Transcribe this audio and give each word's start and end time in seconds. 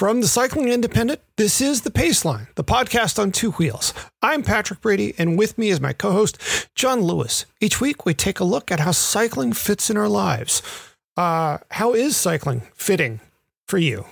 From 0.00 0.22
the 0.22 0.28
Cycling 0.28 0.70
Independent, 0.70 1.20
this 1.36 1.60
is 1.60 1.82
The 1.82 1.90
Paceline, 1.90 2.46
the 2.54 2.64
podcast 2.64 3.18
on 3.18 3.32
two 3.32 3.50
wheels. 3.50 3.92
I'm 4.22 4.42
Patrick 4.42 4.80
Brady, 4.80 5.12
and 5.18 5.36
with 5.36 5.58
me 5.58 5.68
is 5.68 5.78
my 5.78 5.92
co 5.92 6.12
host, 6.12 6.70
John 6.74 7.02
Lewis. 7.02 7.44
Each 7.60 7.82
week, 7.82 8.06
we 8.06 8.14
take 8.14 8.40
a 8.40 8.44
look 8.44 8.72
at 8.72 8.80
how 8.80 8.92
cycling 8.92 9.52
fits 9.52 9.90
in 9.90 9.98
our 9.98 10.08
lives. 10.08 10.62
Uh, 11.18 11.58
how 11.72 11.92
is 11.92 12.16
cycling 12.16 12.62
fitting 12.72 13.20
for 13.68 13.76
you? 13.76 14.06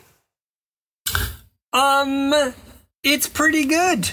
Um, 1.73 2.35
it's 3.03 3.27
pretty 3.27 3.65
good. 3.65 4.11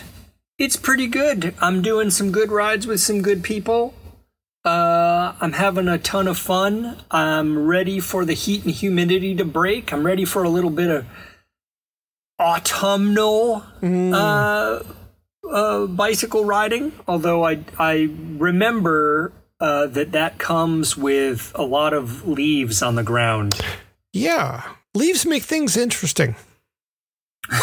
It's 0.58 0.78
pretty 0.78 1.08
good. 1.08 1.56
I'm 1.60 1.82
doing 1.82 2.10
some 2.10 2.32
good 2.32 2.54
rides 2.54 2.88
with 2.88 3.02
some 3.02 3.22
good 3.22 3.44
people. 3.44 3.94
Uh, 4.64 5.34
I'm 5.42 5.52
having 5.52 5.90
a 5.90 5.98
ton 5.98 6.30
of 6.30 6.38
fun. 6.38 7.02
I'm 7.12 7.68
ready 7.68 8.00
for 8.00 8.24
the 8.24 8.32
heat 8.32 8.64
and 8.64 8.74
humidity 8.74 9.36
to 9.36 9.44
break. 9.44 9.92
I'm 9.92 10.06
ready 10.06 10.24
for 10.24 10.42
a 10.42 10.50
little 10.50 10.70
bit 10.70 10.90
of 10.90 11.06
autumnal 12.40 13.64
mm. 13.82 14.14
uh, 14.14 14.84
uh, 15.50 15.88
bicycle 15.88 16.46
riding. 16.46 16.92
Although 17.08 17.46
I 17.46 17.60
I 17.78 18.10
remember 18.38 19.34
uh, 19.60 19.88
that 19.88 20.12
that 20.12 20.38
comes 20.38 20.98
with 20.98 21.52
a 21.56 21.64
lot 21.64 21.94
of 21.94 22.28
leaves 22.28 22.82
on 22.82 22.96
the 22.96 23.04
ground. 23.04 23.62
Yeah, 24.14 24.64
leaves 24.94 25.26
make 25.26 25.44
things 25.44 25.78
interesting. 25.78 26.36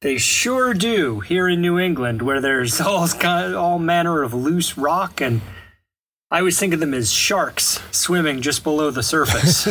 they 0.00 0.18
sure 0.18 0.74
do 0.74 1.20
here 1.20 1.48
in 1.48 1.60
New 1.60 1.78
England, 1.78 2.22
where 2.22 2.40
there's 2.40 2.80
all 2.80 3.08
all 3.24 3.78
manner 3.78 4.22
of 4.22 4.34
loose 4.34 4.76
rock 4.76 5.20
and 5.20 5.40
I 6.30 6.38
always 6.38 6.58
think 6.58 6.72
of 6.72 6.80
them 6.80 6.94
as 6.94 7.12
sharks 7.12 7.80
swimming 7.90 8.40
just 8.40 8.62
below 8.62 8.90
the 8.90 9.02
surface. 9.02 9.66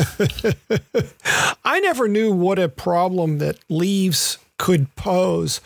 I 1.63 1.79
never 1.79 2.07
knew 2.07 2.33
what 2.33 2.59
a 2.59 2.67
problem 2.67 3.37
that 3.37 3.59
leaves 3.69 4.37
could 4.57 4.93
pose 4.95 5.61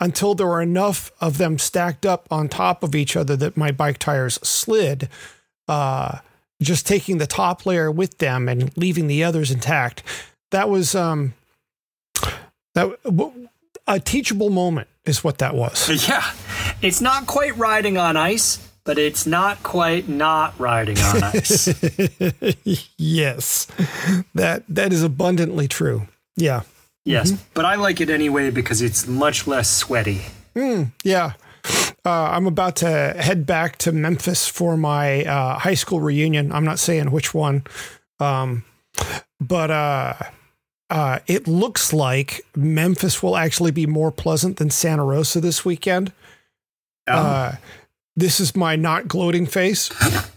until 0.00 0.34
there 0.34 0.46
were 0.46 0.62
enough 0.62 1.10
of 1.20 1.38
them 1.38 1.58
stacked 1.58 2.06
up 2.06 2.26
on 2.30 2.48
top 2.48 2.82
of 2.82 2.94
each 2.94 3.16
other 3.16 3.36
that 3.36 3.56
my 3.56 3.70
bike 3.70 3.98
tires 3.98 4.38
slid. 4.42 5.08
Uh, 5.66 6.20
just 6.62 6.86
taking 6.86 7.18
the 7.18 7.26
top 7.26 7.66
layer 7.66 7.90
with 7.90 8.18
them 8.18 8.48
and 8.48 8.76
leaving 8.76 9.06
the 9.06 9.22
others 9.22 9.50
intact. 9.50 10.02
That 10.50 10.68
was 10.68 10.94
um, 10.94 11.34
that 12.74 12.98
a 13.86 14.00
teachable 14.00 14.50
moment 14.50 14.88
is 15.04 15.22
what 15.22 15.38
that 15.38 15.54
was. 15.54 15.88
Yeah, 16.08 16.24
it's 16.82 17.00
not 17.00 17.26
quite 17.26 17.56
riding 17.56 17.96
on 17.98 18.16
ice, 18.16 18.67
but 18.88 18.96
it's 18.96 19.26
not 19.26 19.62
quite 19.62 20.08
not 20.08 20.58
riding 20.58 20.98
on 20.98 21.22
ice. 21.22 21.68
yes, 22.96 23.66
that 24.34 24.62
that 24.66 24.94
is 24.94 25.02
abundantly 25.02 25.68
true. 25.68 26.08
Yeah. 26.36 26.62
Yes, 27.04 27.32
mm-hmm. 27.32 27.42
but 27.52 27.66
I 27.66 27.74
like 27.74 28.00
it 28.00 28.08
anyway 28.08 28.48
because 28.48 28.80
it's 28.80 29.06
much 29.06 29.46
less 29.46 29.68
sweaty. 29.68 30.22
Mm, 30.56 30.92
yeah. 31.04 31.32
Uh, 32.02 32.30
I'm 32.32 32.46
about 32.46 32.76
to 32.76 32.88
head 32.88 33.44
back 33.44 33.76
to 33.78 33.92
Memphis 33.92 34.48
for 34.48 34.78
my 34.78 35.22
uh, 35.26 35.58
high 35.58 35.74
school 35.74 36.00
reunion. 36.00 36.50
I'm 36.50 36.64
not 36.64 36.78
saying 36.78 37.10
which 37.10 37.34
one, 37.34 37.64
um, 38.20 38.64
but 39.38 39.70
uh, 39.70 40.14
uh 40.88 41.18
it 41.26 41.46
looks 41.46 41.92
like 41.92 42.40
Memphis 42.56 43.22
will 43.22 43.36
actually 43.36 43.70
be 43.70 43.84
more 43.84 44.10
pleasant 44.10 44.56
than 44.56 44.70
Santa 44.70 45.04
Rosa 45.04 45.42
this 45.42 45.62
weekend. 45.62 46.10
Oh. 47.06 47.52
This 48.18 48.40
is 48.40 48.56
my 48.56 48.74
not 48.74 49.06
gloating 49.06 49.46
face. 49.46 49.90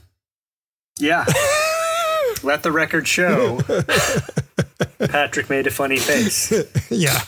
Yeah. 0.99 1.25
Let 2.43 2.61
the 2.61 2.71
record 2.71 3.07
show. 3.07 3.59
Patrick 4.99 5.49
made 5.49 5.65
a 5.65 5.71
funny 5.71 5.97
face. 5.97 6.53
yeah. 6.91 7.21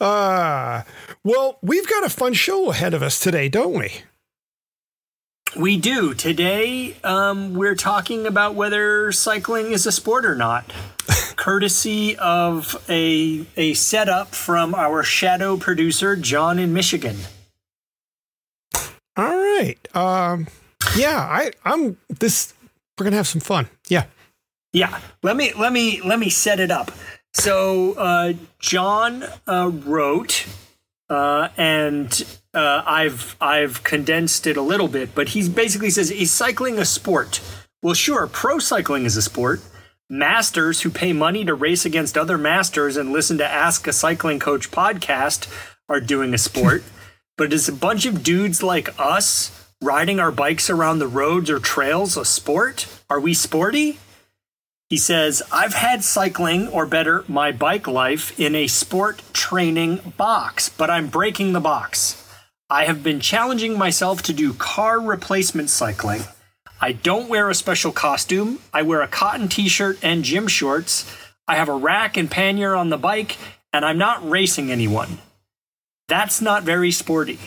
Uh, 0.00 0.84
well, 1.22 1.58
we've 1.60 1.86
got 1.86 2.06
a 2.06 2.08
fun 2.08 2.32
show 2.32 2.70
ahead 2.70 2.94
of 2.94 3.02
us 3.02 3.20
today, 3.20 3.50
don't 3.50 3.78
we? 3.78 3.92
We 5.54 5.76
do. 5.76 6.14
Today, 6.14 6.96
um, 7.04 7.52
we're 7.52 7.74
talking 7.74 8.26
about 8.26 8.54
whether 8.54 9.12
cycling 9.12 9.72
is 9.72 9.84
a 9.84 9.92
sport 9.92 10.24
or 10.24 10.34
not, 10.34 10.72
courtesy 11.36 12.16
of 12.16 12.82
a, 12.88 13.44
a 13.58 13.74
setup 13.74 14.34
from 14.34 14.74
our 14.74 15.02
shadow 15.02 15.58
producer, 15.58 16.16
John 16.16 16.58
in 16.58 16.72
Michigan. 16.72 17.18
Right. 19.60 19.94
Um, 19.94 20.46
yeah, 20.96 21.18
I, 21.18 21.52
I'm 21.66 21.98
this. 22.08 22.54
We're 22.98 23.04
gonna 23.04 23.16
have 23.16 23.28
some 23.28 23.42
fun. 23.42 23.68
Yeah. 23.88 24.06
Yeah. 24.72 25.00
Let 25.22 25.36
me 25.36 25.52
let 25.52 25.72
me 25.72 26.00
let 26.00 26.18
me 26.18 26.30
set 26.30 26.60
it 26.60 26.70
up. 26.70 26.90
So 27.34 27.92
uh, 27.92 28.32
John 28.58 29.24
uh, 29.46 29.70
wrote, 29.84 30.46
uh, 31.10 31.48
and 31.58 32.24
uh, 32.54 32.82
I've 32.86 33.36
I've 33.38 33.84
condensed 33.84 34.46
it 34.46 34.56
a 34.56 34.62
little 34.62 34.88
bit, 34.88 35.14
but 35.14 35.30
he 35.30 35.46
basically 35.46 35.90
says, 35.90 36.10
"Is 36.10 36.30
cycling 36.30 36.78
a 36.78 36.86
sport?" 36.86 37.40
Well, 37.82 37.94
sure. 37.94 38.26
Pro 38.28 38.58
cycling 38.60 39.04
is 39.04 39.18
a 39.18 39.22
sport. 39.22 39.60
Masters 40.08 40.80
who 40.80 40.90
pay 40.90 41.12
money 41.12 41.44
to 41.44 41.54
race 41.54 41.84
against 41.84 42.16
other 42.16 42.38
masters 42.38 42.96
and 42.96 43.12
listen 43.12 43.38
to 43.38 43.46
Ask 43.46 43.86
a 43.86 43.92
Cycling 43.92 44.38
Coach 44.38 44.70
podcast 44.70 45.46
are 45.88 46.00
doing 46.00 46.32
a 46.32 46.38
sport. 46.38 46.82
but 47.40 47.54
is 47.54 47.70
a 47.70 47.72
bunch 47.72 48.04
of 48.04 48.22
dudes 48.22 48.62
like 48.62 48.90
us 49.00 49.66
riding 49.80 50.20
our 50.20 50.30
bikes 50.30 50.68
around 50.68 50.98
the 50.98 51.08
roads 51.08 51.48
or 51.48 51.58
trails 51.58 52.14
a 52.18 52.22
sport? 52.22 52.86
Are 53.08 53.18
we 53.18 53.32
sporty? 53.32 53.98
He 54.90 54.98
says, 54.98 55.42
I've 55.50 55.72
had 55.72 56.04
cycling, 56.04 56.68
or 56.68 56.84
better, 56.84 57.24
my 57.28 57.50
bike 57.50 57.86
life, 57.86 58.38
in 58.38 58.54
a 58.54 58.66
sport 58.66 59.22
training 59.32 60.12
box, 60.18 60.68
but 60.68 60.90
I'm 60.90 61.06
breaking 61.06 61.54
the 61.54 61.60
box. 61.60 62.22
I 62.68 62.84
have 62.84 63.02
been 63.02 63.20
challenging 63.20 63.78
myself 63.78 64.20
to 64.24 64.34
do 64.34 64.52
car 64.52 65.00
replacement 65.00 65.70
cycling. 65.70 66.24
I 66.78 66.92
don't 66.92 67.30
wear 67.30 67.48
a 67.48 67.54
special 67.54 67.90
costume. 67.90 68.58
I 68.74 68.82
wear 68.82 69.00
a 69.00 69.08
cotton 69.08 69.48
t 69.48 69.66
shirt 69.66 69.98
and 70.02 70.24
gym 70.24 70.46
shorts. 70.46 71.10
I 71.48 71.54
have 71.54 71.70
a 71.70 71.74
rack 71.74 72.18
and 72.18 72.30
pannier 72.30 72.74
on 72.74 72.90
the 72.90 72.98
bike, 72.98 73.38
and 73.72 73.82
I'm 73.82 73.96
not 73.96 74.28
racing 74.28 74.70
anyone. 74.70 75.20
That's 76.10 76.40
not 76.40 76.64
very 76.64 76.90
sporty. 76.90 77.38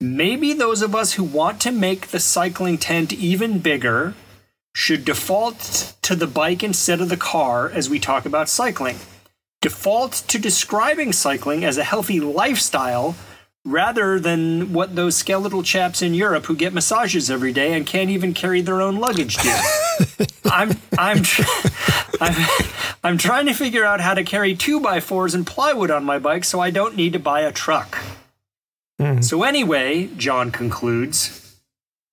Maybe 0.00 0.52
those 0.52 0.82
of 0.82 0.96
us 0.96 1.12
who 1.12 1.22
want 1.22 1.60
to 1.60 1.70
make 1.70 2.08
the 2.08 2.18
cycling 2.18 2.76
tent 2.76 3.12
even 3.12 3.60
bigger 3.60 4.14
should 4.74 5.04
default 5.04 5.94
to 6.02 6.16
the 6.16 6.26
bike 6.26 6.64
instead 6.64 7.00
of 7.00 7.08
the 7.08 7.16
car 7.16 7.70
as 7.70 7.88
we 7.88 8.00
talk 8.00 8.26
about 8.26 8.48
cycling. 8.48 8.98
Default 9.60 10.24
to 10.26 10.40
describing 10.40 11.12
cycling 11.12 11.64
as 11.64 11.78
a 11.78 11.84
healthy 11.84 12.18
lifestyle 12.18 13.14
rather 13.64 14.18
than 14.18 14.72
what 14.72 14.96
those 14.96 15.16
skeletal 15.16 15.62
chaps 15.62 16.02
in 16.02 16.14
Europe 16.14 16.46
who 16.46 16.56
get 16.56 16.72
massages 16.72 17.30
every 17.30 17.52
day 17.52 17.72
and 17.74 17.86
can't 17.86 18.10
even 18.10 18.32
carry 18.32 18.60
their 18.60 18.80
own 18.80 18.96
luggage 18.96 19.36
do. 19.36 19.50
I'm 20.44 20.72
I'm, 20.98 21.22
I'm 22.20 22.46
I'm 23.02 23.18
trying 23.18 23.46
to 23.46 23.54
figure 23.54 23.84
out 23.84 24.00
how 24.00 24.14
to 24.14 24.24
carry 24.24 24.54
two 24.54 24.80
by 24.80 25.00
fours 25.00 25.34
and 25.34 25.46
plywood 25.46 25.90
on 25.90 26.04
my 26.04 26.18
bike 26.18 26.44
so 26.44 26.60
I 26.60 26.70
don't 26.70 26.96
need 26.96 27.12
to 27.12 27.18
buy 27.18 27.40
a 27.40 27.52
truck. 27.52 27.98
Mm. 29.00 29.24
So 29.24 29.42
anyway, 29.42 30.08
John 30.16 30.50
concludes, 30.50 31.56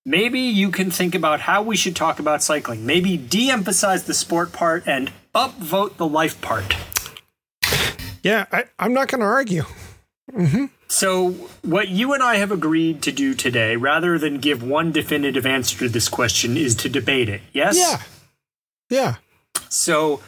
maybe 0.06 0.40
you 0.40 0.70
can 0.70 0.90
think 0.90 1.14
about 1.14 1.40
how 1.40 1.62
we 1.62 1.76
should 1.76 1.94
talk 1.94 2.18
about 2.18 2.42
cycling. 2.42 2.86
Maybe 2.86 3.18
de-emphasize 3.18 4.04
the 4.04 4.14
sport 4.14 4.52
part 4.52 4.84
and 4.86 5.12
upvote 5.34 5.96
the 5.98 6.06
life 6.06 6.40
part. 6.40 6.74
Yeah, 8.22 8.46
I, 8.50 8.64
am 8.78 8.94
not 8.94 9.08
going 9.08 9.20
to 9.20 9.26
argue. 9.26 9.64
Mm-hmm. 10.32 10.66
So, 10.90 11.32
what 11.62 11.88
you 11.88 12.14
and 12.14 12.22
I 12.22 12.36
have 12.36 12.50
agreed 12.50 13.02
to 13.02 13.12
do 13.12 13.34
today, 13.34 13.76
rather 13.76 14.18
than 14.18 14.38
give 14.38 14.62
one 14.62 14.90
definitive 14.90 15.44
answer 15.44 15.78
to 15.80 15.88
this 15.88 16.08
question, 16.08 16.56
is 16.56 16.74
to 16.76 16.88
debate 16.88 17.28
it. 17.28 17.42
Yes? 17.52 17.76
Yeah. 17.78 18.02
Yeah. 18.88 19.14
So, 19.68 20.20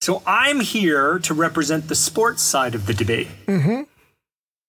so 0.00 0.22
I'm 0.26 0.60
here 0.60 1.18
to 1.18 1.34
represent 1.34 1.88
the 1.88 1.94
sports 1.94 2.42
side 2.42 2.74
of 2.74 2.86
the 2.86 2.94
debate. 2.94 3.28
Mm-hmm. 3.46 3.82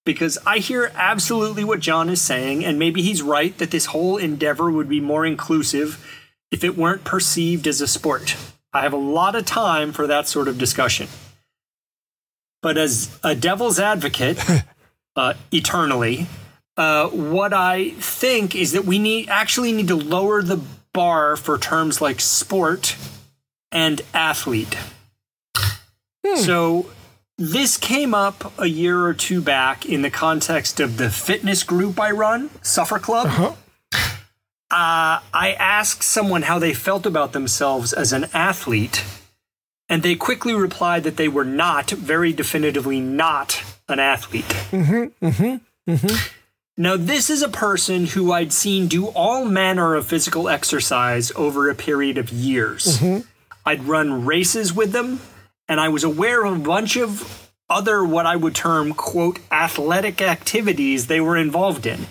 because 0.06 0.38
I 0.46 0.60
hear 0.60 0.92
absolutely 0.96 1.64
what 1.64 1.80
John 1.82 2.10
is 2.10 2.22
saying, 2.22 2.64
and 2.66 2.78
maybe 2.80 3.02
he's 3.02 3.22
right 3.22 3.58
that 3.58 3.72
this 3.72 3.88
whole 3.88 4.18
endeavor 4.18 4.70
would 4.72 4.88
be 4.90 5.02
more 5.02 5.26
inclusive 5.26 6.06
if 6.52 6.64
it 6.64 6.78
weren't 6.78 7.04
perceived 7.04 7.68
as 7.68 7.82
a 7.82 7.88
sport. 7.88 8.36
I 8.74 8.82
have 8.82 8.94
a 8.94 8.98
lot 8.98 9.36
of 9.36 9.46
time 9.46 9.92
for 9.92 10.08
that 10.08 10.28
sort 10.28 10.48
of 10.48 10.58
discussion. 10.58 11.08
But 12.62 12.78
as 12.78 13.18
a 13.24 13.36
devil's 13.36 13.80
advocate, 13.80 14.40
uh, 15.18 15.34
eternally, 15.52 16.28
uh, 16.78 17.10
what 17.10 17.52
I 17.52 17.90
think 17.92 18.56
is 18.56 18.72
that 18.72 18.86
we 18.86 19.00
need 19.00 19.28
actually 19.30 19.72
need 19.74 19.88
to 19.90 19.96
lower 19.96 20.42
the 20.42 20.62
bar 20.94 21.36
for 21.36 21.58
terms 21.58 22.00
like 22.00 22.22
sport 22.22 22.96
and 23.72 24.02
athlete. 24.14 24.78
So 26.36 26.90
this 27.38 27.78
came 27.78 28.14
up 28.14 28.54
a 28.60 28.68
year 28.68 29.06
or 29.06 29.14
two 29.14 29.42
back 29.42 29.86
in 29.86 30.02
the 30.02 30.10
context 30.12 30.80
of 30.80 30.98
the 30.98 31.10
fitness 31.10 31.64
group 31.64 32.00
I 32.00 32.12
run, 32.12 32.50
Suffer 32.62 33.00
Club. 33.00 33.28
Uh-huh. 33.28 33.54
Uh, 34.70 35.22
I 35.34 35.56
asked 35.58 36.04
someone 36.04 36.42
how 36.44 36.60
they 36.60 36.74
felt 36.74 37.06
about 37.06 37.32
themselves 37.32 37.94
as 37.94 38.12
an 38.12 38.26
athlete, 38.34 39.06
and 39.88 40.04
they 40.04 40.16
quickly 40.16 40.54
replied 40.54 41.04
that 41.06 41.16
they 41.16 41.30
were 41.30 41.46
not, 41.46 41.92
very 41.92 42.34
definitively 42.34 43.00
not, 43.00 43.64
an 43.90 44.00
athlete. 44.00 44.46
Mm-hmm, 44.46 45.26
mm-hmm, 45.26 45.92
mm-hmm. 45.92 46.34
Now, 46.80 46.96
this 46.96 47.32
is 47.32 47.42
a 47.42 47.50
person 47.50 48.06
who 48.06 48.32
I'd 48.32 48.54
seen 48.54 48.88
do 48.88 49.08
all 49.08 49.46
manner 49.46 49.96
of 49.96 50.06
physical 50.06 50.48
exercise 50.48 51.32
over 51.36 51.70
a 51.70 51.76
period 51.76 52.20
of 52.20 52.30
years. 52.30 53.02
I'd 53.66 53.84
run 53.86 54.26
races 54.26 54.74
with 54.74 54.92
them, 54.92 55.20
and 55.68 55.80
I 55.80 55.90
was 55.90 56.04
aware 56.04 56.46
of 56.46 56.56
a 56.56 56.64
bunch 56.64 56.96
of 56.96 57.50
other, 57.70 58.04
what 58.04 58.26
I 58.26 58.36
would 58.36 58.56
term, 58.56 58.94
quote, 58.94 59.40
athletic 59.52 60.22
activities 60.22 61.08
they 61.08 61.20
were 61.20 61.36
involved 61.36 61.86
in. 61.86 62.06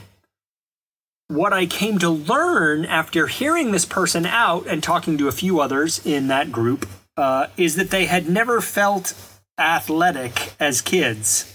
What 1.28 1.52
I 1.52 1.66
came 1.66 1.98
to 2.00 2.10
learn 2.10 2.84
after 2.84 3.26
hearing 3.26 3.70
this 3.70 3.84
person 3.84 4.26
out 4.26 4.66
and 4.66 4.82
talking 4.82 5.16
to 5.18 5.28
a 5.28 5.32
few 5.32 5.60
others 5.60 6.04
in 6.04 6.26
that 6.28 6.52
group 6.52 6.88
uh, 7.16 7.46
is 7.56 7.76
that 7.76 7.90
they 7.90 8.06
had 8.06 8.28
never 8.28 8.60
felt 8.60 9.14
athletic 9.58 10.52
as 10.60 10.82
kids. 10.82 11.52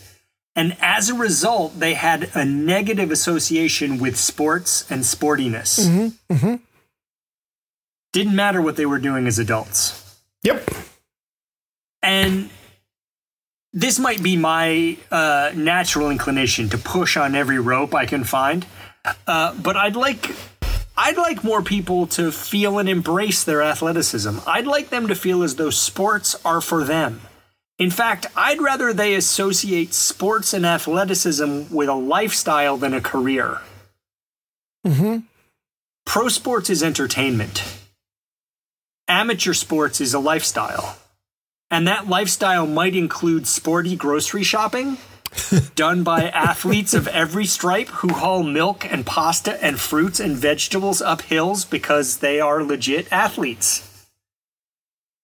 And 0.56 0.76
as 0.82 1.10
a 1.10 1.14
result, 1.14 1.80
they 1.80 1.94
had 1.94 2.30
a 2.36 2.44
negative 2.44 3.10
association 3.12 4.00
with 4.00 4.18
sports 4.18 4.90
and 4.92 5.04
sportiness. 5.04 6.14
Didn't 8.14 8.36
matter 8.36 8.62
what 8.62 8.76
they 8.76 8.86
were 8.86 9.00
doing 9.00 9.28
as 9.28 9.40
adults. 9.40 10.18
Yep. 10.44 10.70
And 12.04 12.50
this 13.72 14.00
might 14.00 14.22
be 14.22 14.36
my 14.36 14.98
uh, 15.10 15.52
natural 15.56 16.10
inclination 16.10 16.68
to 16.70 16.78
push 16.78 17.16
on 17.16 17.36
every 17.36 17.60
rope 17.60 17.96
I 17.96 18.06
can 18.06 18.26
find. 18.26 18.66
Uh, 19.26 19.54
but 19.56 19.78
I'd 19.78 19.96
like. 19.96 20.32
I'd 20.98 21.18
like 21.18 21.42
more 21.44 21.64
people 21.64 22.06
to 22.08 22.32
feel 22.34 22.78
and 22.78 22.90
embrace 22.90 23.46
their 23.46 23.62
athleticism. 23.64 24.40
I'd 24.46 24.68
like 24.68 24.90
them 24.90 25.08
to 25.08 25.16
feel 25.16 25.42
as 25.42 25.56
though 25.56 25.70
sports 25.70 26.36
are 26.44 26.60
for 26.60 26.84
them. 26.84 27.22
In 27.80 27.90
fact, 27.90 28.28
I'd 28.36 28.62
rather 28.62 28.94
they 28.94 29.16
associate 29.16 29.94
sports 29.94 30.54
and 30.54 30.66
athleticism 30.66 31.74
with 31.74 31.90
a 31.90 31.96
lifestyle 31.96 32.78
than 32.78 32.94
a 32.94 33.02
career. 33.02 33.62
Mm-hmm. 34.86 35.20
Pro 36.06 36.28
sports 36.28 36.70
is 36.70 36.84
entertainment. 36.84 37.64
Amateur 39.08 39.54
sports 39.54 40.00
is 40.00 40.14
a 40.14 40.20
lifestyle. 40.20 40.98
And 41.70 41.88
that 41.88 42.08
lifestyle 42.08 42.68
might 42.68 42.96
include 42.96 43.48
sporty 43.48 43.96
grocery 43.96 44.44
shopping 44.44 44.98
done 45.76 46.04
by 46.04 46.30
athletes 46.30 46.94
of 46.94 47.08
every 47.08 47.46
stripe 47.46 47.88
who 47.88 48.10
haul 48.10 48.44
milk 48.44 48.86
and 48.92 49.06
pasta 49.06 49.64
and 49.64 49.80
fruits 49.80 50.20
and 50.20 50.36
vegetables 50.36 51.02
up 51.02 51.22
hills 51.22 51.66
because 51.66 52.18
they 52.18 52.40
are 52.40 52.64
legit 52.64 53.12
athletes. 53.12 53.91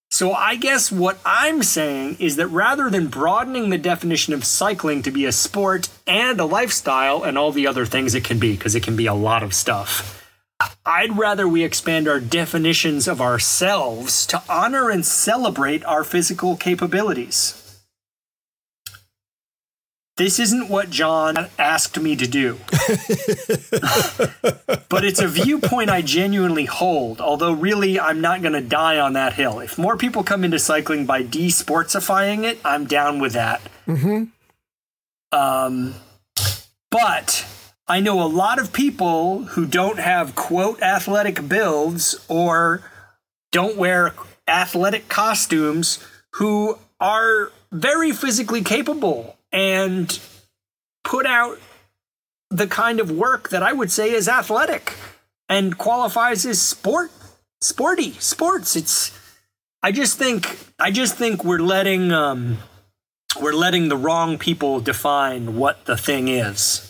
So 0.09 0.31
I 0.33 0.55
guess 0.55 0.91
what 0.91 1.19
I'm 1.25 1.61
saying 1.61 2.17
is 2.19 2.37
that 2.37 2.47
rather 2.47 2.89
than 2.89 3.07
broadening 3.07 3.69
the 3.69 3.77
definition 3.77 4.33
of 4.33 4.45
cycling 4.45 5.03
to 5.03 5.11
be 5.11 5.25
a 5.25 5.31
sport 5.31 5.89
and 6.07 6.39
a 6.39 6.45
lifestyle 6.45 7.23
and 7.23 7.37
all 7.37 7.51
the 7.51 7.67
other 7.67 7.85
things 7.85 8.15
it 8.15 8.23
can 8.23 8.39
be, 8.39 8.53
because 8.53 8.73
it 8.73 8.83
can 8.83 8.95
be 8.95 9.05
a 9.05 9.13
lot 9.13 9.43
of 9.43 9.53
stuff, 9.53 10.23
I'd 10.85 11.17
rather 11.17 11.47
we 11.47 11.63
expand 11.63 12.07
our 12.07 12.21
definitions 12.21 13.07
of 13.07 13.21
ourselves 13.21 14.25
to 14.27 14.41
honor 14.49 14.89
and 14.89 15.05
celebrate 15.05 15.83
our 15.85 16.03
physical 16.03 16.55
capabilities. 16.55 17.66
This 20.17 20.39
isn't 20.39 20.67
what 20.67 20.89
John 20.89 21.47
asked 21.59 21.99
me 21.99 22.15
to 22.15 22.25
do. 22.25 22.57
but 24.89 25.05
it's 25.05 25.21
a 25.21 25.27
viewpoint 25.27 25.91
I 25.91 26.01
genuinely 26.01 26.65
hold, 26.65 27.21
although 27.21 27.53
really 27.53 27.99
I'm 27.99 28.19
not 28.19 28.41
going 28.41 28.53
to 28.53 28.61
die 28.61 28.99
on 28.99 29.13
that 29.13 29.33
hill. 29.33 29.59
If 29.59 29.77
more 29.77 29.95
people 29.95 30.23
come 30.23 30.43
into 30.43 30.57
cycling 30.57 31.05
by 31.05 31.21
de-sportsifying 31.21 32.45
it, 32.45 32.59
I'm 32.65 32.87
down 32.87 33.19
with 33.19 33.33
that. 33.33 33.61
Um, 35.31 35.93
but 36.89 37.45
I 37.87 37.99
know 37.99 38.19
a 38.23 38.25
lot 38.25 38.57
of 38.57 38.73
people 38.73 39.43
who 39.43 39.67
don't 39.67 39.99
have 39.99 40.35
quote 40.35 40.81
athletic 40.81 41.47
builds 41.47 42.15
or 42.27 42.81
don't 43.51 43.77
wear 43.77 44.15
athletic 44.47 45.09
costumes 45.09 46.03
who 46.33 46.79
are 46.99 47.51
very 47.71 48.11
physically 48.11 48.63
capable 48.63 49.36
and 49.51 50.19
put 51.03 51.25
out 51.25 51.59
the 52.49 52.67
kind 52.67 52.99
of 52.99 53.11
work 53.11 53.49
that 53.49 53.63
I 53.63 53.73
would 53.73 53.91
say 53.91 54.11
is 54.11 54.27
athletic 54.27 54.93
and 55.49 55.77
qualifies 55.77 56.45
as 56.45 56.61
sport 56.61 57.11
sporty 57.61 58.11
sports 58.13 58.75
it's 58.75 59.17
I 59.81 59.91
just 59.91 60.17
think 60.17 60.57
I 60.79 60.91
just 60.91 61.15
think 61.15 61.43
we're 61.43 61.59
letting 61.59 62.11
um 62.11 62.57
we're 63.41 63.53
letting 63.53 63.89
the 63.89 63.97
wrong 63.97 64.37
people 64.37 64.79
define 64.79 65.55
what 65.55 65.85
the 65.85 65.97
thing 65.97 66.27
is. 66.27 66.83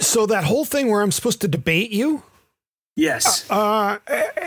So 0.00 0.26
that 0.26 0.44
whole 0.44 0.64
thing 0.64 0.90
where 0.90 1.02
I'm 1.02 1.12
supposed 1.12 1.40
to 1.42 1.48
debate 1.48 1.90
you, 1.90 2.22
Yes. 2.96 3.48
uh, 3.50 3.98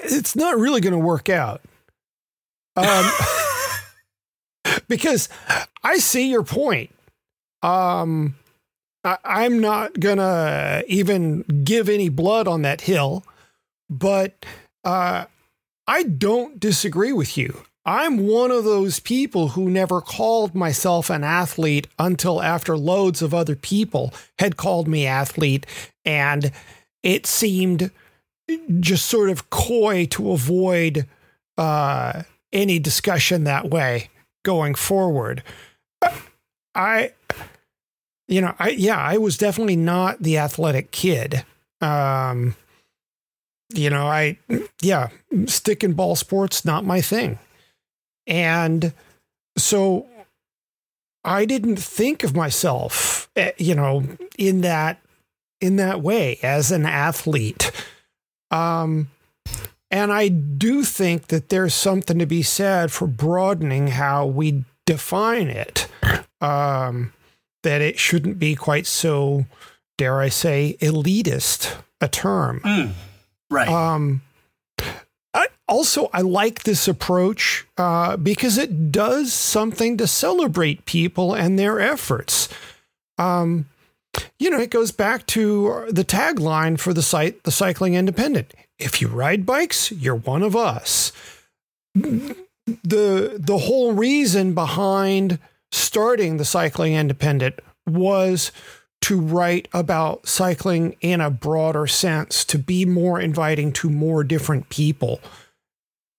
it's 0.04 0.36
not 0.36 0.58
really 0.58 0.82
going 0.82 0.94
to 0.94 1.00
work 1.00 1.30
out. 1.30 1.62
Um, 2.76 2.86
because 4.94 5.28
I 5.84 5.98
see 5.98 6.30
your 6.30 6.44
point. 6.44 6.94
Um, 7.64 8.36
I, 9.04 9.18
I'm 9.24 9.60
not 9.60 10.00
gonna 10.00 10.84
even 10.88 11.42
give 11.64 11.90
any 11.90 12.10
blood 12.10 12.48
on 12.48 12.62
that 12.62 12.82
hill, 12.82 13.24
but 13.90 14.46
uh, 14.84 15.26
I 15.88 16.04
don't 16.04 16.60
disagree 16.60 17.12
with 17.12 17.38
you. 17.40 17.64
I'm 17.88 18.28
one 18.28 18.52
of 18.52 18.66
those 18.66 19.00
people 19.00 19.50
who 19.50 19.68
never 19.68 20.00
called 20.00 20.54
myself 20.54 21.10
an 21.10 21.24
athlete 21.24 21.88
until 21.98 22.40
after 22.44 22.78
loads 22.78 23.24
of 23.24 23.34
other 23.34 23.56
people 23.56 24.14
had 24.38 24.58
called 24.58 24.88
me 24.88 25.08
athlete, 25.08 25.66
and 26.06 26.52
it 27.02 27.26
seemed 27.26 27.90
just 28.80 29.08
sort 29.08 29.32
of 29.32 29.50
coy 29.50 30.06
to 30.12 30.32
avoid 30.34 31.08
uh, 31.58 32.22
any 32.52 32.78
discussion 32.78 33.46
that 33.46 33.72
way 33.72 34.10
going 34.44 34.76
forward. 34.76 35.44
I, 36.76 37.14
you 38.28 38.42
know, 38.42 38.56
I 38.60 38.70
yeah, 38.70 38.98
I 38.98 39.18
was 39.18 39.38
definitely 39.38 39.76
not 39.76 40.20
the 40.22 40.38
athletic 40.38 40.92
kid. 40.92 41.46
Um, 41.82 42.56
you 43.74 43.90
know, 43.90 44.08
I 44.08 44.38
yeah, 44.82 45.10
stick 45.46 45.84
and 45.84 45.96
ball 45.96 46.16
sports 46.16 46.66
not 46.66 46.86
my 46.86 47.02
thing, 47.02 47.40
and 48.28 48.94
so 49.58 50.08
I 51.24 51.46
didn't 51.46 51.78
think 51.78 52.24
of 52.24 52.36
myself, 52.36 53.30
eh, 53.36 53.52
you 53.58 53.76
know, 53.76 54.04
in 54.38 54.62
that 54.62 55.00
in 55.62 55.78
that 55.78 56.02
way 56.02 56.40
as 56.44 56.72
an 56.72 56.86
athlete. 56.86 57.72
Um, 58.52 59.10
and 59.94 60.12
I 60.12 60.28
do 60.28 60.84
think 60.84 61.28
that 61.28 61.50
there's 61.50 61.76
something 61.76 62.18
to 62.18 62.26
be 62.26 62.42
said 62.42 62.92
for 62.92 63.06
broadening 63.06 63.90
how 63.90 64.26
we 64.26 64.66
define 64.88 65.50
it. 65.50 65.88
Um, 66.42 67.14
that 67.62 67.80
it 67.80 68.00
shouldn't 68.00 68.40
be 68.40 68.56
quite 68.56 68.88
so, 68.88 69.46
dare 70.00 70.20
I 70.20 70.30
say, 70.30 70.78
elitist 70.82 71.78
a 72.02 72.08
term. 72.08 72.60
right. 73.52 73.70
Um, 73.70 74.24
I, 75.32 75.46
also, 75.68 76.10
I 76.12 76.22
like 76.22 76.64
this 76.64 76.88
approach 76.88 77.68
uh, 77.78 78.18
because 78.18 78.58
it 78.58 78.92
does 78.92 79.32
something 79.32 79.98
to 79.98 80.08
celebrate 80.08 80.86
people 80.86 81.36
and 81.36 81.60
their 81.60 81.80
efforts. 81.80 82.50
Um, 83.20 83.68
you 84.40 84.50
know, 84.50 84.60
it 84.60 84.72
goes 84.72 84.92
back 84.92 85.28
to 85.28 85.86
the 85.90 86.04
tagline 86.04 86.80
for 86.80 86.96
the 86.96 87.04
site, 87.04 87.44
the 87.44 87.52
Cycling 87.52 87.94
Independent. 87.94 88.56
If 88.84 89.02
you 89.02 89.08
ride 89.08 89.46
bikes, 89.46 89.92
you're 89.92 90.16
one 90.16 90.44
of 90.44 90.56
us. 90.56 91.12
The 91.96 93.38
the 93.40 93.58
whole 93.58 93.94
reason 93.94 94.54
behind 94.54 95.40
starting 95.72 96.38
the 96.38 96.46
Cycling 96.46 96.94
Independent 96.94 97.60
was 97.88 98.52
to 99.02 99.20
write 99.20 99.68
about 99.74 100.28
cycling 100.28 100.96
in 101.02 101.20
a 101.20 101.30
broader 101.30 101.88
sense, 101.88 102.46
to 102.46 102.58
be 102.58 102.86
more 102.86 103.20
inviting 103.20 103.74
to 103.74 103.90
more 103.90 104.24
different 104.24 104.70
people. 104.70 105.20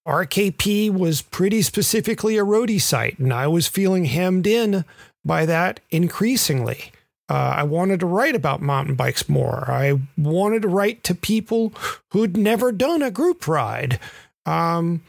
RKP 0.07 0.91
was 0.91 1.23
pretty 1.23 1.63
specifically 1.63 2.37
a 2.37 2.45
roadie 2.45 2.81
site, 2.81 3.19
and 3.19 3.33
I 3.33 3.47
was 3.47 3.69
feeling 3.69 4.05
hemmed 4.05 4.47
in 4.47 4.85
by 5.25 5.47
that 5.47 5.81
increasingly. 5.91 6.93
Uh, 7.29 7.55
I 7.57 7.63
wanted 7.63 8.01
to 8.01 8.07
write 8.07 8.35
about 8.35 8.61
mountain 8.61 8.97
bikes 8.97 9.29
more. 9.29 9.65
I 9.69 9.99
wanted 10.19 10.63
to 10.63 10.69
write 10.69 11.03
to 11.05 11.15
people 11.15 11.73
who'd 12.11 12.37
never 12.37 12.71
done 12.71 13.03
a 13.03 13.11
group 13.11 13.49
ride. 13.49 13.99
Um, 14.45 15.03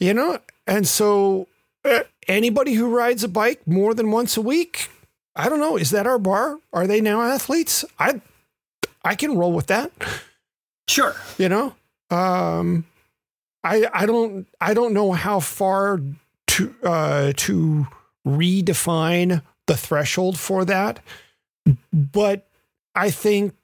you 0.00 0.14
know, 0.14 0.38
and 0.66 0.88
so 0.88 1.48
uh, 1.84 2.00
anybody 2.26 2.74
who 2.74 2.94
rides 2.94 3.24
a 3.24 3.28
bike 3.28 3.66
more 3.66 3.92
than 3.92 4.10
once 4.10 4.36
a 4.36 4.42
week, 4.42 4.88
I 5.36 5.48
don't 5.48 5.60
know, 5.60 5.76
is 5.76 5.90
that 5.90 6.06
our 6.06 6.18
bar? 6.18 6.58
Are 6.72 6.86
they 6.86 7.00
now 7.00 7.20
athletes? 7.20 7.84
I 7.98 8.20
I 9.04 9.14
can 9.14 9.36
roll 9.36 9.52
with 9.52 9.66
that. 9.68 9.92
Sure. 10.88 11.14
You 11.36 11.48
know? 11.48 11.74
Um 12.10 12.86
I 13.62 13.86
I 13.92 14.06
don't 14.06 14.46
I 14.60 14.72
don't 14.74 14.94
know 14.94 15.12
how 15.12 15.40
far 15.40 16.00
to 16.48 16.74
uh 16.82 17.32
to 17.36 17.86
redefine 18.26 19.42
the 19.68 19.76
threshold 19.76 20.38
for 20.38 20.64
that. 20.64 21.00
But 21.92 22.48
I 22.94 23.10
think 23.10 23.54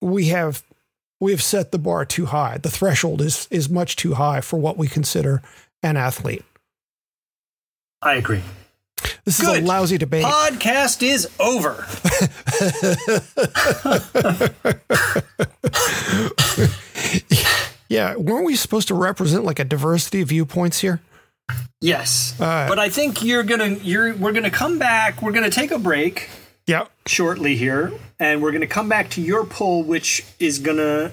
we 0.00 0.26
have 0.28 0.62
we 1.20 1.32
have 1.32 1.42
set 1.42 1.72
the 1.72 1.78
bar 1.78 2.04
too 2.04 2.26
high. 2.26 2.58
The 2.58 2.70
threshold 2.70 3.20
is 3.20 3.46
is 3.50 3.68
much 3.68 3.96
too 3.96 4.14
high 4.14 4.40
for 4.40 4.58
what 4.58 4.78
we 4.78 4.88
consider 4.88 5.42
an 5.82 5.98
athlete. 5.98 6.44
I 8.00 8.14
agree. 8.14 8.42
This 9.24 9.40
Good. 9.40 9.58
is 9.58 9.64
a 9.64 9.66
lousy 9.66 9.98
debate. 9.98 10.24
Podcast 10.24 11.02
is 11.02 11.28
over. 11.38 11.86
yeah, 17.88 18.16
weren't 18.16 18.44
we 18.44 18.56
supposed 18.56 18.88
to 18.88 18.94
represent 18.94 19.44
like 19.44 19.58
a 19.58 19.64
diversity 19.64 20.22
of 20.22 20.28
viewpoints 20.28 20.80
here? 20.80 21.00
Yes, 21.80 22.34
but 22.38 22.78
I 22.78 22.88
think 22.88 23.22
you're 23.22 23.44
gonna 23.44 23.68
you're 23.68 24.14
we're 24.16 24.32
gonna 24.32 24.50
come 24.50 24.78
back. 24.78 25.22
We're 25.22 25.32
gonna 25.32 25.50
take 25.50 25.70
a 25.70 25.78
break. 25.78 26.28
Yeah, 26.66 26.86
shortly 27.06 27.56
here, 27.56 27.92
and 28.18 28.42
we're 28.42 28.52
gonna 28.52 28.66
come 28.66 28.88
back 28.88 29.10
to 29.10 29.20
your 29.20 29.44
poll, 29.46 29.84
which 29.84 30.24
is 30.40 30.58
gonna 30.58 31.12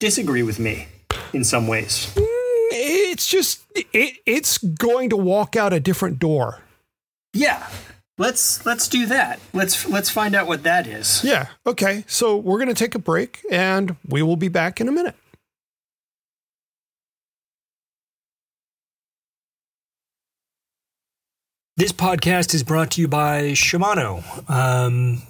disagree 0.00 0.42
with 0.42 0.58
me 0.58 0.88
in 1.32 1.44
some 1.44 1.68
ways. 1.68 2.12
Mm, 2.16 2.24
it's 2.72 3.28
just 3.28 3.62
it, 3.74 4.16
it's 4.26 4.58
going 4.58 5.10
to 5.10 5.16
walk 5.16 5.56
out 5.56 5.72
a 5.72 5.80
different 5.80 6.18
door. 6.18 6.60
Yeah. 7.32 7.68
Let's 8.18 8.64
let's 8.66 8.88
do 8.88 9.06
that. 9.06 9.40
Let's 9.54 9.88
let's 9.88 10.10
find 10.10 10.34
out 10.34 10.46
what 10.46 10.64
that 10.64 10.86
is. 10.86 11.24
Yeah. 11.24 11.46
Okay. 11.66 12.04
So 12.06 12.36
we're 12.36 12.58
going 12.58 12.68
to 12.68 12.74
take 12.74 12.94
a 12.94 12.98
break 12.98 13.40
and 13.50 13.96
we 14.06 14.22
will 14.22 14.36
be 14.36 14.48
back 14.48 14.80
in 14.80 14.88
a 14.88 14.92
minute. 14.92 15.16
This 21.78 21.90
podcast 21.90 22.52
is 22.52 22.62
brought 22.62 22.90
to 22.92 23.00
you 23.00 23.08
by 23.08 23.52
Shimano. 23.52 24.22
Um, 24.50 25.22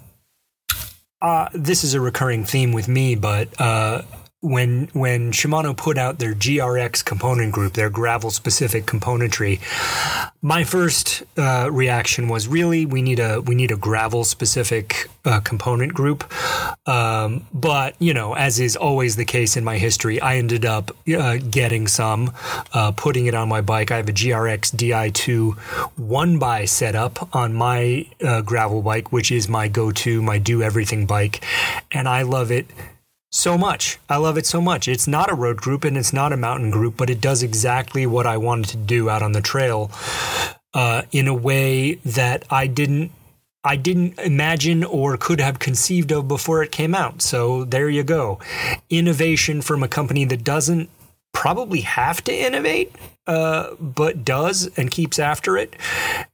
uh, 1.20 1.49
this 1.54 1.84
is 1.84 1.94
a 1.94 2.00
recurring 2.00 2.44
theme 2.44 2.72
with 2.72 2.88
me, 2.88 3.14
but 3.14 3.49
uh, 3.61 4.02
when 4.42 4.88
when 4.92 5.30
Shimano 5.30 5.75
put 5.75 5.96
out 5.96 6.18
their 6.18 6.34
GRX 6.34 7.04
component 7.04 7.52
group, 7.52 7.75
their 7.75 7.88
gravel 7.88 8.30
specific 8.30 8.87
componentry, 8.87 9.61
my 10.42 10.64
first 10.64 11.22
uh, 11.38 11.68
reaction 11.70 12.28
was 12.28 12.49
really 12.49 12.84
we 12.84 13.02
need 13.02 13.20
a 13.20 13.40
we 13.40 13.54
need 13.54 13.70
a 13.70 13.76
gravel 13.76 14.25
specific 14.25 15.08
uh, 15.25 15.38
component 15.40 15.94
group. 15.94 16.25
Um, 16.88 17.46
but 17.54 17.94
you 18.00 18.12
know, 18.12 18.34
as 18.34 18.58
is 18.58 18.75
always 18.75 19.14
the 19.14 19.25
case 19.25 19.56
in 19.56 19.62
my 19.62 19.78
history, 19.78 20.20
I 20.20 20.37
ended 20.37 20.64
up 20.64 20.90
uh, 21.16 21.37
getting 21.37 21.87
some, 21.87 22.32
uh, 22.72 22.90
putting 22.90 23.26
it 23.26 23.34
on 23.34 23.49
my 23.49 23.61
bike. 23.61 23.92
I 23.92 23.99
have 23.99 24.08
a 24.08 24.12
GRX 24.12 24.75
Di2 24.75 25.56
one 25.96 26.40
by 26.40 26.64
setup 26.64 27.32
on 27.34 27.54
my 27.54 28.08
uh, 28.20 28.42
gravel 28.42 28.82
bike, 28.82 29.12
which 29.12 29.30
is 29.30 29.49
my 29.49 29.68
go 29.68 29.92
to, 29.92 30.20
my 30.20 30.38
do 30.38 30.62
everything 30.62 31.06
bike, 31.06 31.44
and 31.92 32.08
I 32.08 32.22
love 32.22 32.50
it 32.50 32.66
so 33.32 33.56
much. 33.56 33.98
I 34.08 34.18
love 34.18 34.36
it 34.36 34.46
so 34.46 34.60
much. 34.60 34.86
It's 34.86 35.08
not 35.08 35.30
a 35.30 35.34
road 35.34 35.56
group 35.56 35.84
and 35.84 35.96
it's 35.96 36.12
not 36.12 36.32
a 36.32 36.36
mountain 36.36 36.70
group, 36.70 36.96
but 36.96 37.10
it 37.10 37.20
does 37.20 37.42
exactly 37.42 38.06
what 38.06 38.26
I 38.26 38.36
wanted 38.36 38.68
to 38.68 38.76
do 38.76 39.08
out 39.08 39.22
on 39.22 39.32
the 39.32 39.40
trail 39.40 39.90
uh, 40.74 41.02
in 41.10 41.26
a 41.26 41.34
way 41.34 41.94
that 42.04 42.44
I 42.50 42.66
didn't. 42.66 43.10
I 43.64 43.76
didn't 43.76 44.18
imagine 44.18 44.82
or 44.82 45.16
could 45.16 45.40
have 45.40 45.60
conceived 45.60 46.10
of 46.10 46.26
before 46.26 46.64
it 46.64 46.72
came 46.72 46.96
out. 46.96 47.22
So 47.22 47.64
there 47.64 47.88
you 47.88 48.02
go. 48.02 48.40
Innovation 48.90 49.62
from 49.62 49.84
a 49.84 49.88
company 49.88 50.24
that 50.24 50.42
doesn't 50.42 50.90
probably 51.32 51.82
have 51.82 52.24
to 52.24 52.34
innovate, 52.34 52.92
uh, 53.28 53.74
but 53.78 54.24
does 54.24 54.68
and 54.76 54.90
keeps 54.90 55.20
after 55.20 55.56
it. 55.56 55.76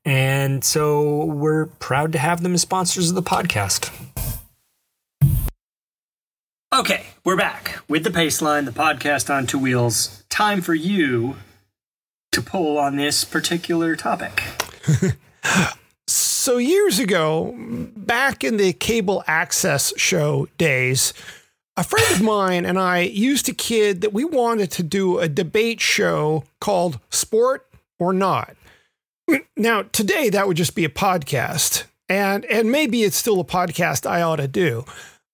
And 0.07 0.65
so 0.65 1.27
we're 1.27 1.67
proud 1.67 2.13
to 2.13 2.19
have 2.19 2.43
them 2.43 2.55
as 2.55 2.63
sponsors 2.63 3.11
of 3.11 3.15
the 3.15 3.23
podcast. 3.23 3.93
Okay, 6.75 7.07
we're 7.25 7.35
back 7.35 7.79
with 7.89 8.05
the 8.05 8.11
Paceline, 8.11 8.67
the 8.67 8.73
podcast 8.73 9.35
on 9.35 9.47
two 9.47 9.59
wheels. 9.59 10.23
Time 10.29 10.61
for 10.61 10.75
you 10.75 11.37
to 12.31 12.43
pull 12.43 12.77
on 12.77 12.97
this 12.97 13.25
particular 13.25 13.97
topic. 13.97 14.43
so, 16.07 16.59
years 16.59 16.99
ago, 16.99 17.55
back 17.97 18.45
in 18.45 18.59
the 18.59 18.75
cable 18.75 19.25
access 19.27 19.99
show 19.99 20.47
days, 20.59 21.15
a 21.79 21.83
friend 21.83 22.05
of 22.15 22.21
mine 22.21 22.67
and 22.67 22.79
I 22.79 23.01
used 23.01 23.47
to 23.47 23.55
kid 23.55 24.03
that 24.03 24.13
we 24.13 24.27
wanted 24.27 24.71
to 24.73 24.83
do 24.83 25.19
a 25.21 25.27
debate 25.27 25.81
show 25.81 26.45
called 26.61 27.01
Sport 27.09 27.67
or 27.99 28.13
Not. 28.13 28.57
Now, 29.57 29.85
today 29.85 30.29
that 30.29 30.47
would 30.47 30.59
just 30.59 30.75
be 30.75 30.85
a 30.85 30.91
podcast, 30.91 31.85
and 32.11 32.45
and 32.45 32.71
maybe 32.71 33.05
it's 33.05 33.17
still 33.17 33.41
a 33.41 33.45
podcast 33.45 34.05
I 34.05 34.21
ought 34.21 34.37
to 34.37 34.49
do. 34.49 34.85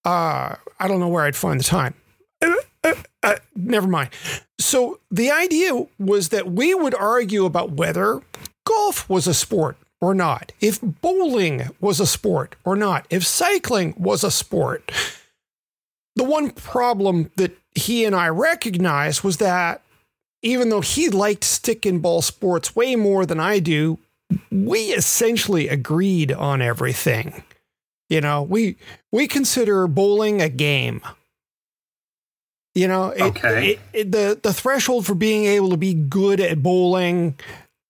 Uh, 0.04 0.56
I 0.78 0.88
don't 0.88 1.00
know 1.00 1.08
where 1.08 1.24
I'd 1.24 1.36
find 1.36 1.60
the 1.60 1.64
time. 1.64 1.94
Uh, 2.42 2.54
uh, 2.82 2.94
uh, 3.22 3.36
never 3.54 3.86
mind. 3.86 4.10
So 4.58 5.00
the 5.10 5.30
idea 5.30 5.86
was 5.98 6.28
that 6.30 6.50
we 6.50 6.74
would 6.74 6.94
argue 6.94 7.44
about 7.44 7.72
whether 7.72 8.20
golf 8.66 9.08
was 9.08 9.26
a 9.26 9.34
sport 9.34 9.76
or 10.00 10.14
not, 10.14 10.52
if 10.60 10.80
bowling 10.82 11.68
was 11.80 12.00
a 12.00 12.06
sport 12.06 12.56
or 12.64 12.76
not, 12.76 13.06
if 13.10 13.26
cycling 13.26 13.94
was 13.96 14.22
a 14.22 14.30
sport. 14.30 14.92
The 16.16 16.24
one 16.24 16.50
problem 16.50 17.30
that 17.36 17.56
he 17.74 18.04
and 18.04 18.14
I 18.14 18.28
recognized 18.28 19.24
was 19.24 19.38
that 19.38 19.82
even 20.42 20.68
though 20.68 20.82
he 20.82 21.08
liked 21.08 21.42
stick 21.42 21.86
and 21.86 22.02
ball 22.02 22.22
sports 22.22 22.76
way 22.76 22.96
more 22.96 23.24
than 23.26 23.40
I 23.40 23.58
do, 23.58 23.98
we 24.50 24.92
essentially 24.92 25.68
agreed 25.68 26.30
on 26.32 26.60
everything. 26.60 27.42
You 28.08 28.20
know, 28.20 28.42
we 28.42 28.76
we 29.12 29.26
consider 29.26 29.86
bowling 29.86 30.42
a 30.42 30.48
game. 30.48 31.00
You 32.74 32.88
know, 32.88 33.10
it, 33.10 33.22
okay. 33.22 33.70
It, 33.70 33.80
it, 33.92 34.12
the 34.12 34.38
the 34.42 34.52
threshold 34.52 35.06
for 35.06 35.14
being 35.14 35.44
able 35.44 35.70
to 35.70 35.76
be 35.76 35.94
good 35.94 36.40
at 36.40 36.62
bowling, 36.62 37.38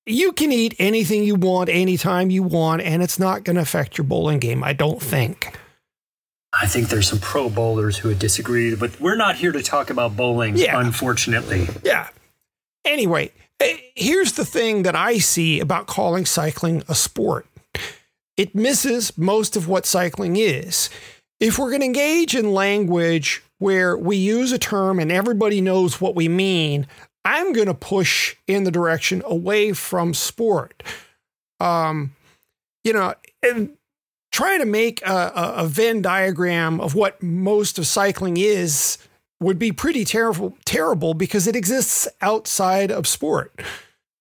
you 0.06 0.32
can 0.32 0.52
eat 0.52 0.74
anything 0.78 1.24
you 1.24 1.34
want 1.34 1.68
anytime 1.68 2.30
you 2.30 2.42
want, 2.42 2.82
and 2.82 3.02
it's 3.02 3.18
not 3.18 3.44
going 3.44 3.56
to 3.56 3.62
affect 3.62 3.96
your 3.96 4.04
bowling 4.04 4.38
game. 4.38 4.62
I 4.62 4.72
don't 4.72 5.02
think. 5.02 5.58
I 6.60 6.66
think 6.66 6.88
there's 6.88 7.08
some 7.08 7.18
pro 7.18 7.50
bowlers 7.50 7.98
who 7.98 8.08
would 8.08 8.18
disagree, 8.20 8.76
but 8.76 9.00
we're 9.00 9.16
not 9.16 9.36
here 9.36 9.50
to 9.50 9.62
talk 9.62 9.90
about 9.90 10.16
bowling, 10.16 10.56
yeah. 10.56 10.78
unfortunately. 10.78 11.66
Yeah. 11.82 12.08
Anyway, 12.84 13.32
eh, 13.58 13.78
here's 13.96 14.32
the 14.32 14.44
thing 14.44 14.84
that 14.84 14.94
I 14.94 15.18
see 15.18 15.58
about 15.58 15.86
calling 15.86 16.26
cycling 16.26 16.84
a 16.88 16.94
sport 16.94 17.46
it 18.36 18.54
misses 18.54 19.16
most 19.16 19.56
of 19.56 19.68
what 19.68 19.86
cycling 19.86 20.36
is. 20.36 20.90
If 21.40 21.58
we're 21.58 21.70
going 21.70 21.80
to 21.80 21.86
engage 21.86 22.34
in 22.34 22.52
language 22.52 23.42
where 23.58 23.96
we 23.96 24.16
use 24.16 24.52
a 24.52 24.58
term 24.58 24.98
and 24.98 25.10
everybody 25.10 25.60
knows 25.60 26.00
what 26.00 26.14
we 26.14 26.28
mean, 26.28 26.86
I'm 27.24 27.52
going 27.52 27.66
to 27.66 27.74
push 27.74 28.36
in 28.46 28.64
the 28.64 28.70
direction 28.70 29.22
away 29.24 29.72
from 29.72 30.14
sport. 30.14 30.82
Um, 31.60 32.14
you 32.82 32.92
know, 32.92 33.14
and 33.42 33.76
trying 34.30 34.58
to 34.58 34.66
make 34.66 35.00
a, 35.06 35.32
a, 35.34 35.66
Venn 35.66 36.02
diagram 36.02 36.80
of 36.80 36.94
what 36.94 37.22
most 37.22 37.78
of 37.78 37.86
cycling 37.86 38.36
is 38.36 38.98
would 39.40 39.58
be 39.58 39.72
pretty 39.72 40.04
terrible, 40.04 40.58
terrible 40.64 41.14
because 41.14 41.46
it 41.46 41.56
exists 41.56 42.08
outside 42.20 42.90
of 42.90 43.06
sport. 43.06 43.62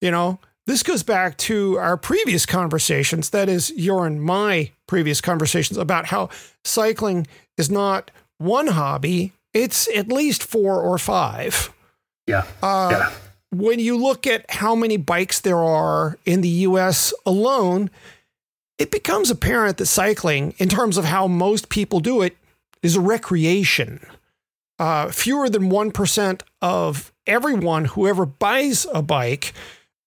You 0.01 0.11
know, 0.11 0.39
this 0.65 0.83
goes 0.83 1.03
back 1.03 1.37
to 1.37 1.77
our 1.77 1.97
previous 1.97 2.45
conversations, 2.45 3.31
that 3.31 3.49
is, 3.49 3.71
your 3.71 4.07
and 4.07 4.21
my 4.21 4.71
previous 4.87 5.19
conversations 5.21 5.77
about 5.77 6.07
how 6.07 6.29
cycling 6.63 7.27
is 7.57 7.69
not 7.69 8.11
one 8.37 8.67
hobby, 8.67 9.33
it's 9.53 9.87
at 9.95 10.07
least 10.07 10.43
four 10.43 10.81
or 10.81 10.97
five. 10.97 11.73
Yeah. 12.27 12.45
Uh, 12.61 12.89
yeah. 12.91 13.11
when 13.51 13.79
you 13.79 13.97
look 13.97 14.25
at 14.25 14.49
how 14.49 14.75
many 14.75 14.97
bikes 14.97 15.41
there 15.41 15.61
are 15.61 16.17
in 16.25 16.41
the 16.41 16.49
US 16.49 17.13
alone, 17.25 17.89
it 18.77 18.91
becomes 18.91 19.29
apparent 19.29 19.77
that 19.77 19.85
cycling, 19.85 20.55
in 20.57 20.69
terms 20.69 20.97
of 20.97 21.05
how 21.05 21.27
most 21.27 21.69
people 21.69 21.99
do 21.99 22.21
it, 22.21 22.37
is 22.81 22.95
a 22.95 23.01
recreation. 23.01 24.05
Uh, 24.79 25.09
fewer 25.11 25.49
than 25.49 25.69
1% 25.69 26.41
of 26.61 27.13
everyone 27.27 27.85
who 27.85 28.07
ever 28.07 28.25
buys 28.25 28.87
a 28.93 29.01
bike 29.01 29.53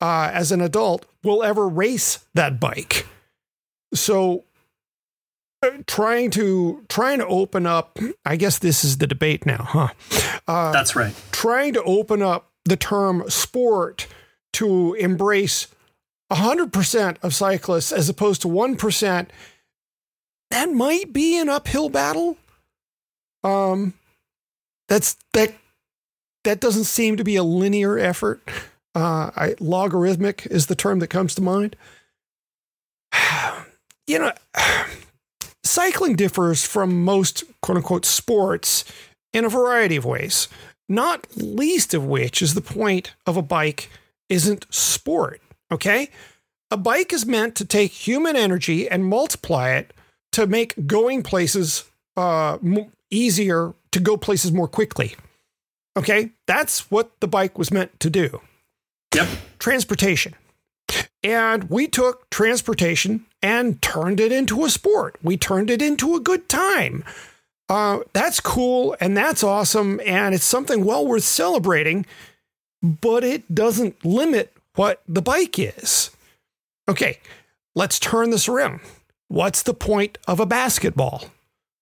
uh, 0.00 0.30
as 0.32 0.52
an 0.52 0.60
adult 0.60 1.06
will 1.22 1.42
ever 1.42 1.68
race 1.68 2.26
that 2.34 2.60
bike. 2.60 3.06
So, 3.94 4.44
uh, 5.62 5.70
trying 5.86 6.30
to 6.32 6.84
trying 6.88 7.18
to 7.18 7.26
open 7.26 7.66
up, 7.66 7.98
I 8.24 8.36
guess 8.36 8.58
this 8.58 8.84
is 8.84 8.98
the 8.98 9.06
debate 9.06 9.46
now, 9.46 9.62
huh? 9.62 9.88
Uh, 10.46 10.72
That's 10.72 10.94
right. 10.94 11.14
Trying 11.32 11.74
to 11.74 11.82
open 11.82 12.22
up 12.22 12.50
the 12.64 12.76
term 12.76 13.24
sport 13.28 14.06
to 14.54 14.94
embrace 14.94 15.68
100% 16.30 17.16
of 17.22 17.34
cyclists 17.34 17.92
as 17.92 18.08
opposed 18.08 18.42
to 18.42 18.48
1%, 18.48 19.28
that 20.50 20.72
might 20.72 21.12
be 21.12 21.38
an 21.38 21.48
uphill 21.48 21.88
battle. 21.88 22.36
Um, 23.44 23.94
that's 24.88 25.16
that 25.32 25.54
that 26.44 26.60
doesn't 26.60 26.84
seem 26.84 27.16
to 27.16 27.24
be 27.24 27.36
a 27.36 27.42
linear 27.42 27.98
effort. 27.98 28.40
Uh, 28.96 29.30
I, 29.36 29.54
logarithmic 29.60 30.46
is 30.46 30.66
the 30.66 30.74
term 30.74 31.00
that 31.00 31.08
comes 31.08 31.34
to 31.36 31.42
mind. 31.42 31.76
You 34.08 34.20
know, 34.20 34.32
cycling 35.64 36.14
differs 36.14 36.64
from 36.64 37.02
most 37.04 37.42
quote 37.60 37.78
unquote 37.78 38.04
sports 38.04 38.84
in 39.32 39.44
a 39.44 39.48
variety 39.48 39.96
of 39.96 40.04
ways, 40.04 40.46
not 40.88 41.26
least 41.34 41.92
of 41.92 42.04
which 42.04 42.40
is 42.40 42.54
the 42.54 42.60
point 42.60 43.16
of 43.26 43.36
a 43.36 43.42
bike 43.42 43.90
isn't 44.28 44.64
sport. 44.72 45.40
Okay? 45.72 46.08
A 46.70 46.76
bike 46.76 47.12
is 47.12 47.26
meant 47.26 47.56
to 47.56 47.64
take 47.64 47.90
human 47.90 48.36
energy 48.36 48.88
and 48.88 49.04
multiply 49.04 49.70
it 49.70 49.92
to 50.30 50.46
make 50.46 50.86
going 50.86 51.24
places 51.24 51.82
uh, 52.16 52.58
easier, 53.10 53.74
to 53.90 53.98
go 53.98 54.16
places 54.16 54.52
more 54.52 54.68
quickly. 54.68 55.16
Okay? 55.96 56.30
That's 56.46 56.92
what 56.92 57.10
the 57.18 57.26
bike 57.26 57.58
was 57.58 57.72
meant 57.72 57.98
to 57.98 58.08
do. 58.08 58.40
Yep. 59.14 59.28
Transportation. 59.58 60.34
And 61.22 61.70
we 61.70 61.88
took 61.88 62.30
transportation 62.30 63.26
and 63.42 63.80
turned 63.82 64.20
it 64.20 64.30
into 64.30 64.64
a 64.64 64.70
sport. 64.70 65.16
We 65.22 65.36
turned 65.36 65.70
it 65.70 65.82
into 65.82 66.14
a 66.14 66.20
good 66.20 66.48
time. 66.48 67.04
Uh, 67.68 68.00
that's 68.12 68.38
cool 68.38 68.96
and 69.00 69.16
that's 69.16 69.42
awesome. 69.42 70.00
And 70.06 70.34
it's 70.34 70.44
something 70.44 70.84
well 70.84 71.06
worth 71.06 71.24
celebrating, 71.24 72.06
but 72.82 73.24
it 73.24 73.52
doesn't 73.52 74.04
limit 74.04 74.52
what 74.76 75.02
the 75.08 75.22
bike 75.22 75.58
is. 75.58 76.10
Okay, 76.88 77.18
let's 77.74 77.98
turn 77.98 78.30
this 78.30 78.48
around. 78.48 78.80
What's 79.28 79.62
the 79.62 79.74
point 79.74 80.18
of 80.28 80.38
a 80.38 80.46
basketball, 80.46 81.24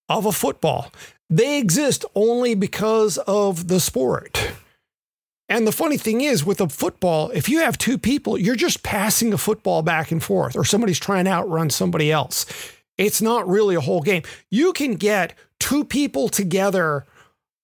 of 0.09 0.25
a 0.25 0.31
football? 0.31 0.91
They 1.29 1.59
exist 1.59 2.05
only 2.15 2.55
because 2.55 3.19
of 3.19 3.67
the 3.67 3.79
sport. 3.79 4.51
And 5.47 5.67
the 5.67 5.71
funny 5.71 5.97
thing 5.97 6.21
is, 6.21 6.43
with 6.43 6.59
a 6.59 6.69
football, 6.69 7.29
if 7.29 7.47
you 7.47 7.59
have 7.59 7.77
two 7.77 7.97
people, 7.97 8.37
you're 8.37 8.55
just 8.55 8.81
passing 8.81 9.31
a 9.31 9.37
football 9.37 9.83
back 9.83 10.11
and 10.11 10.23
forth, 10.23 10.55
or 10.55 10.65
somebody's 10.65 10.99
trying 10.99 11.25
to 11.25 11.31
outrun 11.31 11.69
somebody 11.69 12.11
else. 12.11 12.45
It's 12.97 13.21
not 13.21 13.47
really 13.47 13.75
a 13.75 13.81
whole 13.81 14.01
game. 14.01 14.23
You 14.49 14.73
can 14.73 14.95
get 14.95 15.33
two 15.59 15.85
people 15.85 16.29
together 16.29 17.05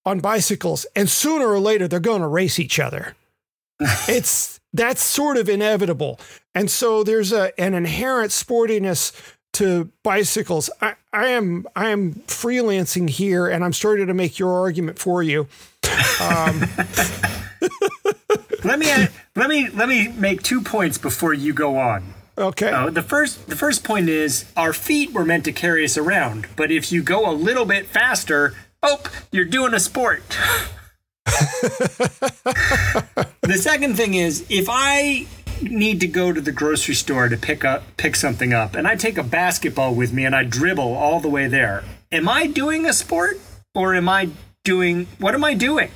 on 0.06 0.20
bicycles, 0.20 0.86
and 0.96 1.10
sooner 1.10 1.48
or 1.48 1.60
later, 1.60 1.88
they're 1.88 2.00
going 2.00 2.22
to 2.22 2.28
race 2.28 2.60
each 2.60 2.80
other. 2.80 3.16
it's 4.08 4.60
that's 4.74 5.04
sort 5.04 5.38
of 5.38 5.50
inevitable. 5.50 6.20
And 6.56 6.70
so 6.70 7.04
there's 7.04 7.34
a, 7.34 7.60
an 7.60 7.74
inherent 7.74 8.32
sportiness 8.32 9.12
to 9.54 9.92
bicycles. 10.04 10.70
I, 10.82 10.96
I 11.12 11.28
am 11.28 11.66
I 11.76 11.90
am 11.90 12.14
freelancing 12.28 13.10
here, 13.10 13.48
and 13.48 13.64
I'm 13.64 13.74
starting 13.74 14.08
to 14.08 14.14
make 14.14 14.40
your 14.40 14.60
argument 14.60 15.00
for 15.00 15.24
you. 15.24 15.48
Um, 16.22 16.60
let 18.64 18.80
me 18.80 18.88
let 19.36 19.50
me 19.50 19.70
let 19.70 19.90
me 19.90 20.10
make 20.10 20.44
two 20.44 20.62
points 20.62 20.98
before 20.98 21.34
you 21.34 21.54
go 21.54 21.78
on. 21.78 22.14
Okay. 22.38 22.70
Uh, 22.70 22.90
the 22.90 23.02
first 23.02 23.48
the 23.48 23.56
first 23.56 23.84
point 23.84 24.10
is 24.10 24.46
our 24.56 24.74
feet 24.74 25.14
were 25.14 25.26
meant 25.26 25.46
to 25.46 25.52
carry 25.52 25.84
us 25.84 25.98
around, 25.98 26.48
but 26.56 26.72
if 26.72 26.92
you 26.92 27.04
go 27.04 27.30
a 27.30 27.34
little 27.34 27.66
bit 27.66 27.86
faster, 27.86 28.54
oh, 28.82 29.02
you're 29.32 29.46
doing 29.46 29.74
a 29.74 29.80
sport. 29.80 30.24
the 33.42 33.58
second 33.58 33.96
thing 33.96 34.16
is 34.16 34.46
if 34.50 34.68
I 34.70 35.28
need 35.62 36.00
to 36.02 36.08
go 36.08 36.34
to 36.34 36.42
the 36.42 36.52
grocery 36.52 36.96
store 36.96 37.30
to 37.30 37.38
pick 37.38 37.64
up 37.64 37.84
pick 37.98 38.16
something 38.16 38.54
up 38.54 38.76
and 38.76 38.88
I 38.88 38.96
take 38.96 39.18
a 39.18 39.24
basketball 39.24 39.94
with 39.94 40.12
me 40.12 40.26
and 40.26 40.36
I 40.36 40.44
dribble 40.44 40.96
all 40.96 41.20
the 41.20 41.30
way 41.30 41.48
there, 41.48 41.84
am 42.12 42.28
I 42.28 42.48
doing 42.48 42.86
a 42.86 42.94
sport 42.94 43.40
or 43.76 43.94
am 43.94 44.10
I 44.10 44.30
doing 44.64 45.08
what 45.20 45.34
am 45.34 45.44
I 45.44 45.54
doing? 45.54 45.92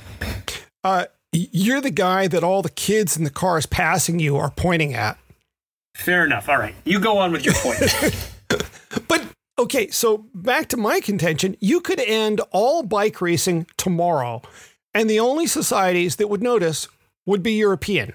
Uh, 0.82 1.06
you're 1.32 1.80
the 1.80 1.90
guy 1.90 2.28
that 2.28 2.44
all 2.44 2.62
the 2.62 2.70
kids 2.70 3.16
in 3.16 3.24
the 3.24 3.30
cars 3.30 3.66
passing 3.66 4.18
you 4.18 4.36
are 4.36 4.50
pointing 4.50 4.94
at. 4.94 5.18
Fair 5.94 6.24
enough. 6.24 6.48
All 6.48 6.58
right. 6.58 6.74
You 6.84 7.00
go 7.00 7.18
on 7.18 7.32
with 7.32 7.44
your 7.44 7.54
point. 7.54 8.28
but 9.08 9.24
okay, 9.58 9.88
so 9.88 10.26
back 10.34 10.68
to 10.68 10.76
my 10.76 11.00
contention, 11.00 11.56
you 11.60 11.80
could 11.80 12.00
end 12.00 12.40
all 12.50 12.82
bike 12.82 13.20
racing 13.20 13.66
tomorrow 13.76 14.42
and 14.96 15.10
the 15.10 15.20
only 15.20 15.46
societies 15.46 16.16
that 16.16 16.28
would 16.28 16.42
notice 16.42 16.88
would 17.26 17.42
be 17.42 17.52
European. 17.52 18.14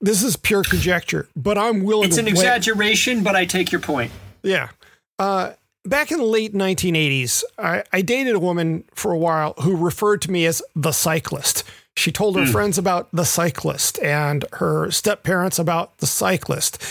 This 0.00 0.22
is 0.22 0.36
pure 0.36 0.62
conjecture, 0.62 1.28
but 1.36 1.56
I'm 1.56 1.84
willing. 1.84 2.08
It's 2.08 2.18
an 2.18 2.28
exaggeration, 2.28 3.22
but 3.22 3.36
I 3.36 3.44
take 3.44 3.70
your 3.70 3.80
point. 3.80 4.10
Yeah. 4.42 4.70
Uh, 5.18 5.52
back 5.86 6.10
in 6.10 6.18
the 6.18 6.24
late 6.24 6.52
1980s, 6.52 7.42
I, 7.58 7.84
I, 7.92 8.02
dated 8.02 8.34
a 8.34 8.38
woman 8.38 8.84
for 8.94 9.12
a 9.12 9.18
while 9.18 9.54
who 9.60 9.76
referred 9.76 10.22
to 10.22 10.30
me 10.30 10.46
as 10.46 10.62
the 10.74 10.92
cyclist. 10.92 11.64
She 11.96 12.12
told 12.12 12.36
her 12.36 12.44
mm. 12.44 12.52
friends 12.52 12.76
about 12.76 13.08
the 13.12 13.24
cyclist 13.24 13.98
and 14.00 14.44
her 14.54 14.90
step 14.90 15.22
parents 15.22 15.58
about 15.58 15.98
the 15.98 16.06
cyclist. 16.06 16.82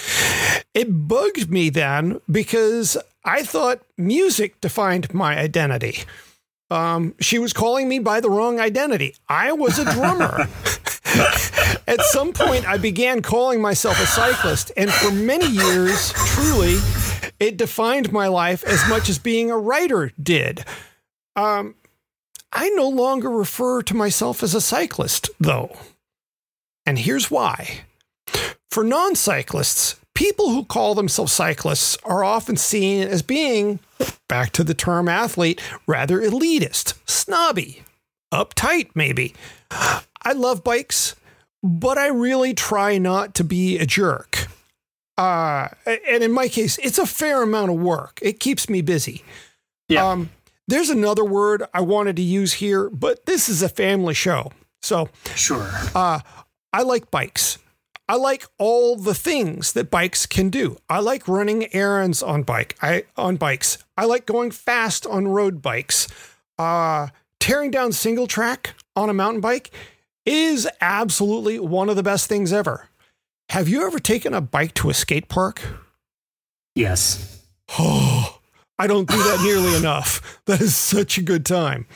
It 0.73 1.08
bugged 1.08 1.51
me 1.51 1.69
then 1.69 2.19
because 2.29 2.97
I 3.23 3.43
thought 3.43 3.81
music 3.97 4.60
defined 4.62 5.13
my 5.13 5.38
identity 5.38 6.05
um, 6.71 7.13
she 7.19 7.39
was 7.39 7.53
calling 7.53 7.88
me 7.88 7.99
by 7.99 8.19
the 8.19 8.29
wrong 8.29 8.60
identity. 8.60 9.15
I 9.29 9.51
was 9.51 9.77
a 9.77 9.86
drummer. 9.86 10.47
At 11.88 12.01
some 12.01 12.34
point, 12.34 12.67
I 12.67 12.77
began 12.77 13.21
calling 13.21 13.62
myself 13.62 14.01
a 14.01 14.08
cyclist, 14.08 14.71
and 14.75 14.91
for 14.91 15.12
many 15.12 15.47
years, 15.47 16.12
truly, 16.13 16.77
it 17.39 17.58
defined 17.58 18.12
my 18.12 18.28
life 18.28 18.63
as 18.63 18.86
much 18.89 19.10
as 19.10 19.19
being 19.19 19.52
a 19.52 19.58
writer 19.58 20.12
did. 20.21 20.65
Um, 21.36 21.76
I 22.52 22.69
no 22.69 22.88
longer 22.88 23.30
refer 23.30 23.82
to 23.84 23.93
myself 23.93 24.41
as 24.41 24.56
a 24.56 24.62
cyclist, 24.62 25.30
though. 25.39 25.78
And 26.86 27.00
here's 27.00 27.30
why. 27.30 27.82
For 28.69 28.84
non 28.84 29.15
cyclists, 29.15 29.95
people 30.13 30.50
who 30.50 30.63
call 30.63 30.95
themselves 30.95 31.34
cyclists 31.34 31.98
are 32.04 32.24
often 32.24 32.58
seen 32.58 33.08
as 33.08 33.21
being, 33.21 33.80
back 34.28 34.52
to 34.54 34.63
the 34.63 34.74
term 34.74 35.10
athlete, 35.10 35.62
rather 35.88 36.21
elitist, 36.21 36.93
snobby, 37.06 37.84
uptight, 38.34 38.89
maybe. 38.95 39.34
I 39.71 40.34
love 40.34 40.63
bikes, 40.63 41.15
but 41.62 41.98
I 41.98 42.08
really 42.08 42.54
try 42.54 42.98
not 42.98 43.36
to 43.36 43.43
be 43.43 43.78
a 43.78 43.86
jerk. 43.86 44.48
Uh, 45.17 45.69
and 45.86 46.23
in 46.23 46.32
my 46.32 46.47
case, 46.47 46.78
it's 46.80 46.97
a 46.97 47.06
fair 47.06 47.41
amount 47.41 47.71
of 47.71 47.78
work. 47.78 48.19
It 48.21 48.39
keeps 48.39 48.69
me 48.69 48.82
busy. 48.82 49.23
Yeah. 49.88 50.10
Um, 50.10 50.30
there's 50.67 50.89
another 50.89 51.23
word 51.23 51.63
I 51.73 51.82
wanted 51.82 52.15
to 52.15 52.21
use 52.21 52.54
here, 52.54 52.89
but 52.89 53.25
this 53.25 53.47
is 53.47 53.62
a 53.62 53.69
family 53.69 54.13
show. 54.13 54.51
So, 54.82 55.10
sure. 55.36 55.69
Uh, 55.93 56.19
I 56.73 56.82
like 56.82 57.12
bikes. 57.12 57.60
I 58.08 58.15
like 58.17 58.45
all 58.60 58.95
the 58.95 59.15
things 59.15 59.73
that 59.73 59.89
bikes 59.89 60.25
can 60.25 60.49
do. 60.49 60.78
I 60.89 60.99
like 60.99 61.28
running 61.28 61.73
errands 61.73 62.21
on 62.21 62.43
bike. 62.43 62.75
I 62.82 63.06
on 63.17 63.38
bikes. 63.38 63.80
I 63.97 64.06
like 64.06 64.25
going 64.25 64.51
fast 64.51 65.08
on 65.08 65.28
road 65.28 65.62
bikes. 65.62 66.08
Uh, 66.60 67.08
tearing 67.39 67.71
down 67.71 67.91
single 67.91 68.28
track 68.28 68.75
on 68.95 69.10
a 69.10 69.13
mountain 69.13 69.41
bike 69.41 69.71
is 70.25 70.67
absolutely 70.82 71.60
one 71.60 71.89
of 71.89 71.95
the 71.95 72.04
best 72.04 72.28
things 72.28 72.54
ever. 72.54 72.89
Have 73.49 73.69
you 73.69 73.86
ever 73.86 73.99
taken 73.99 74.34
a 74.34 74.41
bike 74.41 74.73
to 74.75 74.89
a 74.89 74.93
skate 74.93 75.29
park? 75.29 75.62
Yes. 76.75 77.43
Oh, 77.79 78.39
I 78.79 78.88
don't 78.88 79.10
do 79.10 79.17
that 79.17 79.41
nearly 79.43 79.75
enough. 79.77 80.41
That 80.45 80.62
is 80.62 80.75
such 80.75 81.17
a 81.17 81.23
good 81.23 81.45
time. 81.45 81.88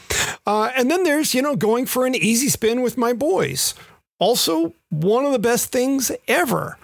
Uh, 0.46 0.72
and 0.76 0.90
then 0.90 1.04
there's, 1.04 1.34
you 1.34 1.42
know, 1.42 1.56
going 1.56 1.86
for 1.86 2.06
an 2.06 2.16
easy 2.16 2.48
spin 2.50 2.82
with 2.82 2.98
my 2.98 3.12
boys 3.14 3.74
also 4.20 4.74
one 4.90 5.26
of 5.26 5.32
the 5.32 5.40
best 5.40 5.72
things 5.72 6.12
ever. 6.28 6.78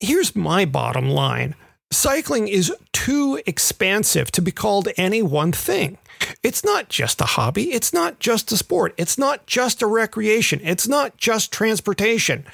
Here's 0.00 0.36
my 0.36 0.64
bottom 0.64 1.08
line 1.08 1.54
cycling 1.90 2.48
is 2.48 2.72
too 2.92 3.40
expansive 3.46 4.32
to 4.32 4.42
be 4.42 4.50
called 4.50 4.88
any 4.96 5.22
one 5.22 5.52
thing. 5.52 5.96
It's 6.42 6.64
not 6.64 6.88
just 6.88 7.20
a 7.20 7.24
hobby. 7.24 7.72
It's 7.72 7.92
not 7.92 8.18
just 8.18 8.50
a 8.50 8.56
sport. 8.56 8.94
It's 8.96 9.16
not 9.16 9.46
just 9.46 9.80
a 9.80 9.86
recreation. 9.86 10.60
It's 10.64 10.88
not 10.88 11.16
just 11.18 11.52
transportation. 11.52 12.46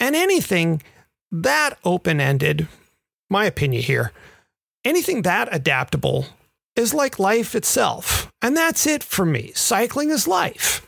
And 0.00 0.14
anything 0.14 0.82
that 1.30 1.78
open 1.84 2.20
ended, 2.20 2.68
my 3.28 3.44
opinion 3.44 3.82
here, 3.82 4.12
anything 4.84 5.22
that 5.22 5.48
adaptable 5.52 6.26
is 6.76 6.94
like 6.94 7.18
life 7.18 7.54
itself. 7.54 8.30
And 8.40 8.56
that's 8.56 8.86
it 8.86 9.02
for 9.02 9.24
me. 9.24 9.52
Cycling 9.54 10.10
is 10.10 10.28
life. 10.28 10.86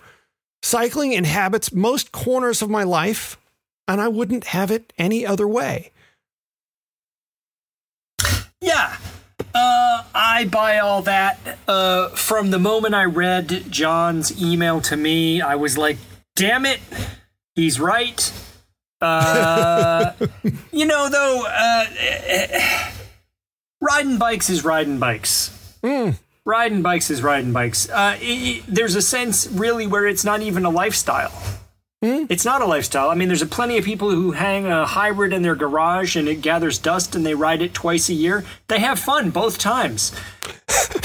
Cycling 0.62 1.12
inhabits 1.12 1.72
most 1.72 2.12
corners 2.12 2.62
of 2.62 2.70
my 2.70 2.84
life, 2.84 3.38
and 3.88 4.00
I 4.00 4.08
wouldn't 4.08 4.44
have 4.48 4.70
it 4.70 4.92
any 4.98 5.26
other 5.26 5.48
way. 5.48 5.90
Yeah. 8.60 8.96
Uh, 9.54 10.04
I 10.14 10.44
buy 10.50 10.78
all 10.78 11.02
that. 11.02 11.58
Uh, 11.66 12.10
from 12.10 12.50
the 12.50 12.58
moment 12.58 12.94
I 12.94 13.04
read 13.04 13.64
John's 13.70 14.40
email 14.40 14.80
to 14.82 14.96
me, 14.96 15.40
I 15.40 15.56
was 15.56 15.76
like, 15.76 15.96
damn 16.36 16.66
it, 16.66 16.80
he's 17.54 17.80
right. 17.80 18.32
Uh, 19.00 20.12
you 20.72 20.84
know, 20.86 21.08
though, 21.08 21.44
uh, 21.48 21.84
riding 23.80 24.18
bikes 24.18 24.50
is 24.50 24.64
riding 24.64 24.98
bikes. 24.98 25.50
Mm. 25.82 26.18
Riding 26.44 26.82
bikes 26.82 27.10
is 27.10 27.22
riding 27.22 27.52
bikes. 27.52 27.88
Uh, 27.90 28.16
it, 28.20 28.24
it, 28.24 28.64
there's 28.66 28.94
a 28.96 29.02
sense, 29.02 29.46
really, 29.48 29.86
where 29.86 30.06
it's 30.06 30.24
not 30.24 30.40
even 30.42 30.64
a 30.64 30.70
lifestyle. 30.70 31.32
Hmm? 32.02 32.24
It's 32.30 32.46
not 32.46 32.62
a 32.62 32.66
lifestyle. 32.66 33.10
I 33.10 33.14
mean, 33.14 33.28
there's 33.28 33.42
a 33.42 33.46
plenty 33.46 33.76
of 33.76 33.84
people 33.84 34.10
who 34.10 34.30
hang 34.32 34.66
a 34.66 34.86
hybrid 34.86 35.34
in 35.34 35.42
their 35.42 35.54
garage 35.54 36.16
and 36.16 36.28
it 36.28 36.36
gathers 36.36 36.78
dust 36.78 37.14
and 37.14 37.26
they 37.26 37.34
ride 37.34 37.60
it 37.60 37.74
twice 37.74 38.08
a 38.08 38.14
year. 38.14 38.42
They 38.68 38.78
have 38.80 38.98
fun 38.98 39.28
both 39.30 39.58
times, 39.58 40.10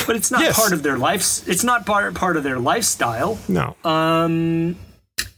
but 0.08 0.16
it's 0.16 0.32
not 0.32 0.40
Yes. 0.44 0.56
part 0.58 0.72
of 0.72 0.84
their 0.84 0.98
life. 0.98 1.46
It's 1.50 1.66
not 1.66 1.86
part 1.86 2.14
part 2.14 2.38
of 2.38 2.44
their 2.44 2.60
lifestyle. 2.60 3.38
No. 3.50 3.76
Um, 3.84 4.78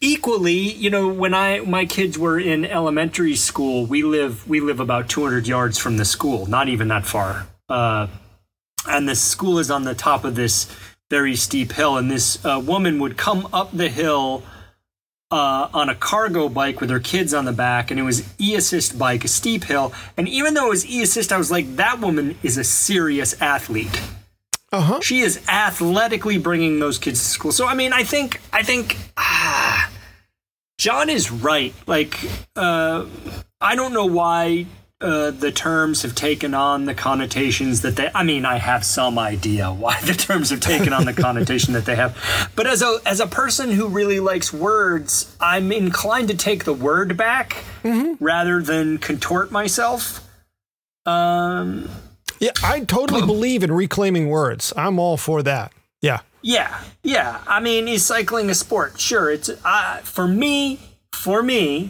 equally, 0.02 0.54
you 0.54 0.90
know, 0.90 1.08
when 1.08 1.34
I 1.34 1.60
my 1.62 1.86
kids 1.86 2.18
were 2.18 2.40
in 2.40 2.66
elementary 2.66 3.36
school, 3.36 3.86
we 3.86 4.04
live 4.04 4.48
we 4.48 4.60
live 4.60 4.80
about 4.80 5.10
200 5.10 5.48
yards 5.48 5.78
from 5.78 5.98
the 5.98 6.06
school, 6.06 6.46
not 6.46 6.70
even 6.70 6.88
that 6.90 7.06
far. 7.06 7.48
Uh, 7.70 8.08
and 8.88 9.08
the 9.08 9.16
school 9.16 9.60
is 9.60 9.70
on 9.70 9.84
the 9.84 9.96
top 9.96 10.24
of 10.24 10.36
this 10.36 10.68
very 11.10 11.36
steep 11.36 11.74
hill, 11.74 11.98
and 11.98 12.12
this 12.12 12.44
uh, 12.46 12.62
woman 12.64 13.00
would 13.00 13.18
come 13.18 13.48
up 13.54 13.72
the 13.72 13.90
hill 13.90 14.44
uh, 15.32 15.70
on 15.74 15.90
a 15.90 15.96
cargo 15.96 16.48
bike 16.48 16.80
with 16.80 16.90
her 16.90 17.00
kids 17.00 17.34
on 17.34 17.46
the 17.46 17.52
back, 17.52 17.92
and 17.92 18.00
it 18.00 18.04
was 18.04 18.24
e-assist 18.40 18.98
bike, 18.98 19.24
a 19.26 19.28
steep 19.28 19.66
hill. 19.66 19.94
And 20.16 20.28
even 20.28 20.54
though 20.54 20.68
it 20.68 20.70
was 20.70 20.86
e-assist, 20.86 21.32
I 21.32 21.38
was 21.38 21.52
like, 21.52 21.76
that 21.78 22.00
woman 22.00 22.38
is 22.44 22.58
a 22.58 22.64
serious 22.64 23.42
athlete 23.42 24.02
Uh 24.72 24.82
huh. 24.82 25.00
she 25.02 25.22
is 25.22 25.40
athletically 25.48 26.38
bringing 26.38 26.80
those 26.80 26.98
kids 26.98 27.22
to 27.22 27.28
school. 27.28 27.52
So 27.52 27.66
I 27.66 27.74
mean, 27.74 27.94
I 27.94 28.04
think 28.04 28.42
I 28.52 28.64
think 28.64 28.98
ah, 29.16 29.90
John 30.78 31.10
is 31.10 31.32
right. 31.32 31.74
Like 31.86 32.20
uh, 32.56 33.06
I 33.62 33.76
don't 33.76 33.94
know 33.94 34.06
why 34.06 34.66
uh, 35.00 35.32
the 35.32 35.52
terms 35.52 36.02
have 36.02 36.16
taken 36.16 36.54
on 36.54 36.86
the 36.86 36.94
connotations 36.94 37.82
that 37.82 37.96
they. 37.96 38.10
I 38.14 38.24
mean, 38.24 38.46
I 38.46 38.58
have 38.58 38.84
some 38.84 39.18
idea 39.18 39.72
why 39.72 40.02
the 40.02 40.14
terms 40.14 40.50
have 40.50 40.60
taken 40.60 40.92
on 40.92 41.06
the 41.06 41.14
connotation 41.28 41.74
that 41.74 41.86
they 41.86 41.96
have, 41.96 42.52
but 42.56 42.68
as 42.68 42.82
a 42.82 42.98
as 43.06 43.20
a 43.20 43.28
person 43.28 43.72
who 43.72 43.88
really 43.88 44.20
likes 44.20 44.52
words, 44.52 45.34
I'm 45.40 45.72
inclined 45.72 46.28
to 46.28 46.36
take 46.36 46.66
the 46.66 46.74
word 46.74 47.16
back 47.16 47.64
rather 48.20 48.62
than 48.62 48.98
contort 48.98 49.52
myself. 49.52 50.28
Um. 51.06 51.90
Yeah, 52.40 52.52
I 52.64 52.82
totally 52.82 53.26
believe 53.26 53.64
in 53.64 53.72
reclaiming 53.72 54.30
words. 54.30 54.74
I'm 54.76 55.00
all 55.00 55.18
for 55.18 55.42
that. 55.44 55.72
Yeah. 56.02 56.20
Yeah, 56.42 56.80
yeah. 57.04 57.42
I 57.48 57.60
mean, 57.60 57.88
is 57.88 58.06
cycling 58.06 58.50
a 58.50 58.56
sport? 58.56 59.00
Sure. 59.00 59.32
It's 59.32 59.50
uh, 59.66 59.98
for 59.98 60.28
me. 60.28 60.80
For 61.14 61.42
me, 61.42 61.90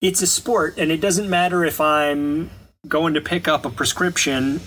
it's 0.00 0.22
a 0.22 0.26
sport, 0.26 0.76
and 0.76 0.90
it 0.90 1.00
doesn't 1.00 1.30
matter 1.30 1.64
if 1.64 1.80
I'm 1.80 2.50
going 2.88 3.14
to 3.14 3.20
pick 3.20 3.46
up 3.46 3.64
a 3.64 3.70
prescription 3.70 4.60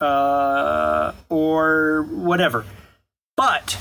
uh, 0.00 1.12
or 1.28 2.02
whatever. 2.10 2.64
But 3.36 3.78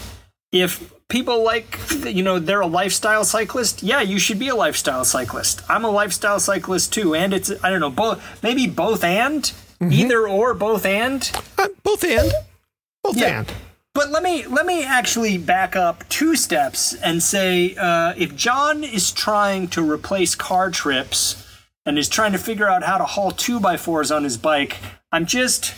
if 0.52 0.94
people 1.10 1.44
like, 1.44 1.80
you 2.06 2.24
know, 2.24 2.40
they're 2.40 2.62
a 2.62 2.68
lifestyle 2.68 3.26
cyclist, 3.26 3.84
yeah, 3.84 4.02
you 4.02 4.20
should 4.20 4.40
be 4.40 4.48
a 4.48 4.56
lifestyle 4.56 5.04
cyclist. 5.06 5.62
I'm 5.68 5.84
a 5.84 5.90
lifestyle 5.90 6.40
cyclist 6.40 6.94
too, 6.94 7.16
and 7.16 7.34
it's 7.34 7.52
I 7.64 7.70
don't 7.70 7.80
know, 7.80 7.90
both 7.90 8.44
maybe 8.44 8.68
both 8.68 9.04
and 9.04 9.52
either 9.82 10.28
or 10.28 10.54
both 10.54 10.86
and. 10.86 11.30
Uh, 11.58 11.68
both 11.84 12.04
and. 12.04 12.32
Both 13.04 13.18
Yeah. 13.18 13.40
and. 13.40 13.54
But 13.94 14.12
let 14.12 14.22
me 14.22 14.46
let 14.46 14.66
me 14.68 14.84
actually 14.84 15.40
back 15.40 15.76
up 15.76 16.08
two 16.08 16.36
steps 16.36 16.94
and 16.94 17.22
say 17.24 17.74
uh, 17.76 18.14
if 18.16 18.36
John 18.36 18.84
is 18.84 19.12
trying 19.12 19.70
to 19.70 19.82
replace 19.92 20.36
car 20.36 20.70
trips 20.70 21.44
and 21.84 21.98
is 21.98 22.08
trying 22.08 22.32
to 22.34 22.38
figure 22.38 22.68
out 22.68 22.84
how 22.84 23.00
to 23.00 23.06
haul 23.06 23.32
two 23.32 23.60
by 23.60 23.76
fours 23.76 24.12
on 24.12 24.24
his 24.24 24.38
bike, 24.38 24.78
I'm 25.12 25.26
just 25.26 25.74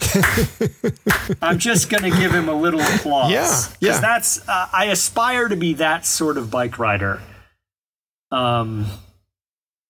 I'm 1.42 1.58
just 1.58 1.90
gonna 1.90 2.10
give 2.10 2.32
him 2.32 2.48
a 2.48 2.54
little 2.54 2.80
applause. 2.80 3.30
Yeah, 3.30 3.40
yeah. 3.42 3.66
Because 3.80 4.00
that's 4.00 4.48
uh, 4.48 4.68
I 4.72 4.86
aspire 4.86 5.48
to 5.48 5.56
be 5.56 5.74
that 5.74 6.04
sort 6.04 6.36
of 6.38 6.50
bike 6.50 6.78
rider. 6.80 7.20
Um, 8.32 8.86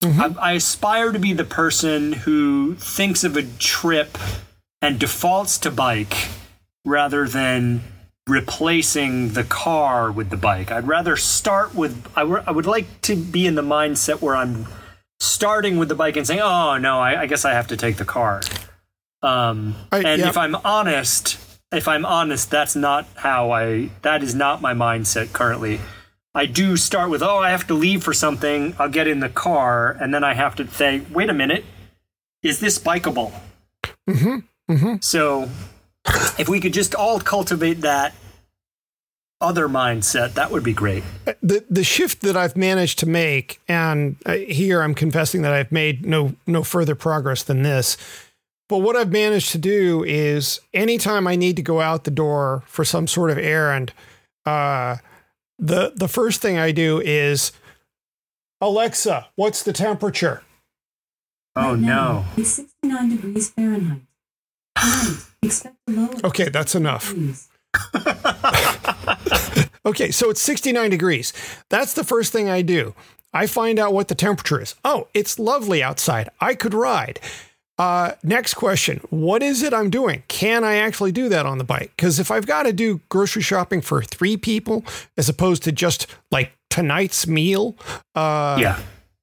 I, 0.04 0.34
I 0.40 0.52
aspire 0.52 1.12
to 1.12 1.18
be 1.18 1.32
the 1.32 1.44
person 1.44 2.12
who 2.12 2.74
thinks 2.76 3.24
of 3.24 3.36
a 3.36 3.42
trip 3.42 4.18
and 4.82 4.98
defaults 4.98 5.58
to 5.58 5.70
bike 5.70 6.28
rather 6.84 7.26
than 7.26 7.82
replacing 8.26 9.30
the 9.34 9.44
car 9.44 10.10
with 10.10 10.30
the 10.30 10.36
bike. 10.36 10.70
I'd 10.72 10.86
rather 10.88 11.16
start 11.16 11.74
with, 11.74 12.06
I 12.16 12.24
wou- 12.24 12.42
I 12.46 12.50
would 12.50 12.66
like 12.66 13.00
to 13.02 13.16
be 13.16 13.46
in 13.46 13.54
the 13.54 13.62
mindset 13.62 14.20
where 14.20 14.34
I'm 14.36 14.66
starting 15.20 15.78
with 15.78 15.88
the 15.88 15.94
bike 15.94 16.16
and 16.16 16.26
saying, 16.26 16.40
oh 16.40 16.76
no, 16.78 17.00
I, 17.00 17.22
I 17.22 17.26
guess 17.26 17.44
I 17.44 17.52
have 17.52 17.66
to 17.68 17.76
take 17.76 17.96
the 17.96 18.04
car. 18.04 18.40
Um, 19.22 19.74
I- 19.92 19.98
and 20.02 20.20
yeah. 20.20 20.28
if 20.28 20.36
I'm 20.36 20.54
honest, 20.56 21.38
if 21.72 21.88
I'm 21.88 22.04
honest, 22.04 22.50
that's 22.50 22.76
not 22.76 23.06
how 23.16 23.50
I, 23.50 23.90
that 24.02 24.22
is 24.22 24.34
not 24.34 24.60
my 24.60 24.74
mindset 24.74 25.32
currently. 25.32 25.80
I 26.34 26.46
do 26.46 26.76
start 26.76 27.10
with, 27.10 27.22
oh, 27.22 27.38
I 27.38 27.50
have 27.50 27.66
to 27.68 27.74
leave 27.74 28.02
for 28.02 28.12
something. 28.12 28.74
I'll 28.78 28.88
get 28.88 29.06
in 29.06 29.20
the 29.20 29.28
car. 29.28 29.96
And 30.00 30.12
then 30.12 30.24
I 30.24 30.34
have 30.34 30.56
to 30.56 30.66
say, 30.66 31.02
wait 31.12 31.30
a 31.30 31.34
minute, 31.34 31.64
is 32.42 32.58
this 32.60 32.78
bikeable? 32.78 33.32
So 35.00 35.48
if 36.38 36.48
we 36.48 36.60
could 36.60 36.74
just 36.74 36.94
all 36.94 37.20
cultivate 37.20 37.82
that 37.82 38.14
other 39.40 39.68
mindset, 39.68 40.34
that 40.34 40.50
would 40.50 40.64
be 40.64 40.72
great. 40.72 41.04
the 41.42 41.64
the 41.68 41.84
shift 41.84 42.22
that 42.22 42.36
I've 42.36 42.56
managed 42.56 42.98
to 43.00 43.06
make, 43.06 43.60
and 43.68 44.16
uh, 44.24 44.34
here 44.34 44.80
I'm 44.80 44.94
confessing 44.94 45.42
that 45.42 45.52
I've 45.52 45.70
made 45.70 46.06
no 46.06 46.34
no 46.46 46.62
further 46.62 46.94
progress 46.94 47.42
than 47.42 47.62
this. 47.62 47.96
But 48.68 48.78
what 48.78 48.96
I've 48.96 49.12
managed 49.12 49.50
to 49.52 49.58
do 49.58 50.02
is, 50.04 50.60
anytime 50.72 51.26
I 51.26 51.36
need 51.36 51.56
to 51.56 51.62
go 51.62 51.80
out 51.82 52.04
the 52.04 52.10
door 52.10 52.62
for 52.66 52.84
some 52.84 53.06
sort 53.06 53.30
of 53.30 53.36
errand, 53.36 53.92
uh, 54.46 54.96
the 55.58 55.92
the 55.94 56.08
first 56.08 56.40
thing 56.40 56.58
I 56.58 56.72
do 56.72 57.00
is, 57.00 57.52
Alexa, 58.60 59.28
what's 59.36 59.62
the 59.62 59.72
temperature? 59.72 60.42
Oh 61.56 61.72
Right 61.72 61.80
no. 61.80 62.24
It's 62.36 62.50
69 62.50 63.08
degrees 63.10 63.50
Fahrenheit. 63.50 64.02
Tonight, 64.76 65.16
expect 65.42 65.76
a 65.88 65.92
low 65.92 66.08
Okay, 66.24 66.48
that's 66.48 66.74
enough. 66.74 67.14
Okay, 69.86 70.10
so 70.10 70.30
it's 70.30 70.40
69 70.40 70.88
degrees. 70.90 71.32
That's 71.68 71.92
the 71.92 72.04
first 72.04 72.32
thing 72.32 72.48
I 72.48 72.62
do. 72.62 72.94
I 73.34 73.46
find 73.46 73.78
out 73.78 73.92
what 73.92 74.08
the 74.08 74.14
temperature 74.14 74.60
is. 74.60 74.74
Oh, 74.84 75.08
it's 75.12 75.38
lovely 75.38 75.82
outside. 75.82 76.30
I 76.40 76.54
could 76.54 76.72
ride. 76.72 77.20
Uh, 77.76 78.12
next 78.22 78.54
question 78.54 79.00
What 79.10 79.42
is 79.42 79.62
it 79.62 79.74
I'm 79.74 79.90
doing? 79.90 80.22
Can 80.28 80.62
I 80.64 80.76
actually 80.76 81.12
do 81.12 81.28
that 81.28 81.44
on 81.46 81.58
the 81.58 81.64
bike? 81.64 81.92
Because 81.96 82.18
if 82.20 82.30
I've 82.30 82.46
got 82.46 82.64
to 82.64 82.72
do 82.72 83.00
grocery 83.08 83.42
shopping 83.42 83.80
for 83.80 84.02
three 84.02 84.36
people 84.36 84.84
as 85.16 85.28
opposed 85.28 85.62
to 85.64 85.72
just 85.72 86.06
like 86.30 86.52
tonight's 86.70 87.26
meal, 87.26 87.76
uh, 88.14 88.58
Yeah. 88.60 88.78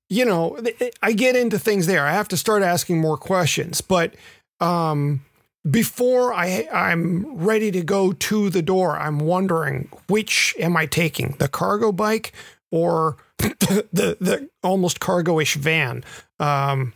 you 0.10 0.26
know, 0.26 0.60
I 1.02 1.14
get 1.14 1.36
into 1.36 1.58
things 1.60 1.88
there. 1.88 2.06
I 2.06 2.12
have 2.12 2.28
to 2.30 2.38
start 2.38 2.62
asking 2.64 3.00
more 3.00 3.18
questions. 3.18 3.80
But 3.82 4.16
um, 4.60 5.24
before 5.70 6.34
I 6.34 6.68
I'm 6.74 7.26
ready 7.38 7.72
to 7.72 7.82
go 7.84 8.12
to 8.12 8.50
the 8.50 8.62
door, 8.62 8.98
I'm 8.98 9.20
wondering 9.20 9.90
which 10.08 10.56
am 10.60 10.76
I 10.76 10.88
taking, 10.88 11.36
the 11.40 11.48
cargo 11.48 11.92
bike 11.94 12.34
or 12.70 13.16
the 13.38 13.88
the, 13.94 14.18
the 14.20 14.50
almost 14.62 15.00
cargo-ish 15.00 15.56
van. 15.56 16.04
Um, 16.40 16.94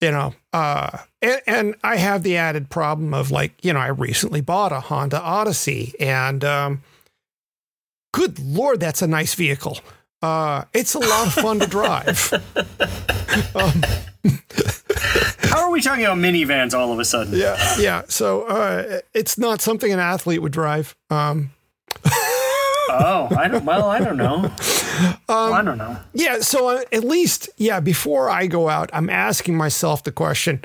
you 0.00 0.10
know, 0.10 0.34
uh, 0.52 0.98
and, 1.22 1.40
and 1.46 1.74
I 1.82 1.96
have 1.96 2.22
the 2.22 2.36
added 2.36 2.70
problem 2.70 3.12
of 3.14 3.30
like, 3.30 3.52
you 3.64 3.72
know, 3.72 3.78
I 3.80 3.88
recently 3.88 4.40
bought 4.40 4.72
a 4.72 4.80
Honda 4.80 5.20
Odyssey, 5.20 5.94
and 6.00 6.44
um, 6.44 6.82
good 8.12 8.38
lord, 8.38 8.80
that's 8.80 9.02
a 9.02 9.06
nice 9.06 9.34
vehicle. 9.34 9.78
Uh, 10.22 10.64
it's 10.74 10.94
a 10.94 10.98
lot 10.98 11.26
of 11.26 11.32
fun 11.32 11.58
to 11.60 11.66
drive. 11.66 12.32
um, 13.54 13.82
How 15.50 15.62
are 15.62 15.70
we 15.70 15.80
talking 15.80 16.04
about 16.04 16.18
minivans 16.18 16.74
all 16.74 16.92
of 16.92 16.98
a 16.98 17.04
sudden? 17.04 17.34
Yeah, 17.34 17.56
yeah. 17.78 18.02
So 18.08 18.42
uh, 18.42 19.00
it's 19.14 19.38
not 19.38 19.60
something 19.60 19.90
an 19.90 19.98
athlete 19.98 20.42
would 20.42 20.52
drive. 20.52 20.94
Um, 21.08 21.52
Oh, 22.92 23.28
I 23.36 23.48
don't. 23.48 23.64
Well, 23.64 23.88
I 23.88 24.00
don't 24.00 24.16
know. 24.16 24.50
Well, 25.28 25.52
I 25.54 25.62
don't 25.62 25.78
know. 25.78 25.96
yeah. 26.12 26.40
So 26.40 26.68
uh, 26.68 26.82
at 26.92 27.04
least, 27.04 27.48
yeah. 27.56 27.80
Before 27.80 28.28
I 28.28 28.46
go 28.46 28.68
out, 28.68 28.90
I'm 28.92 29.08
asking 29.10 29.56
myself 29.56 30.02
the 30.04 30.12
question. 30.12 30.60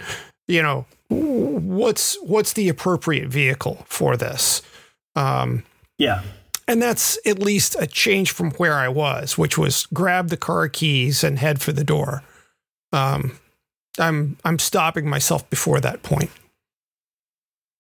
You 0.47 0.61
know, 0.63 0.85
what's 1.09 2.17
what's 2.23 2.53
the 2.53 2.69
appropriate 2.69 3.29
vehicle 3.29 3.85
for 3.87 4.17
this? 4.17 4.61
Um, 5.15 5.63
Yeah. 5.97 6.21
and 6.67 6.81
that's 6.81 7.17
at 7.25 7.39
least 7.39 7.75
a 7.79 7.87
change 7.87 8.31
from 8.31 8.51
where 8.51 8.73
I 8.75 8.89
was, 8.89 9.37
which 9.37 9.57
was 9.57 9.87
grab 9.93 10.27
the 10.29 10.37
car 10.37 10.67
keys 10.67 11.23
and 11.23 11.39
head 11.39 11.61
for 11.61 11.71
the 11.71 11.83
door. 11.83 12.21
Um, 12.91 13.39
I'm 13.97 14.37
I'm 14.43 14.59
stopping 14.59 15.09
myself 15.09 15.49
before 15.49 15.79
that 15.79 16.03
point. 16.03 16.29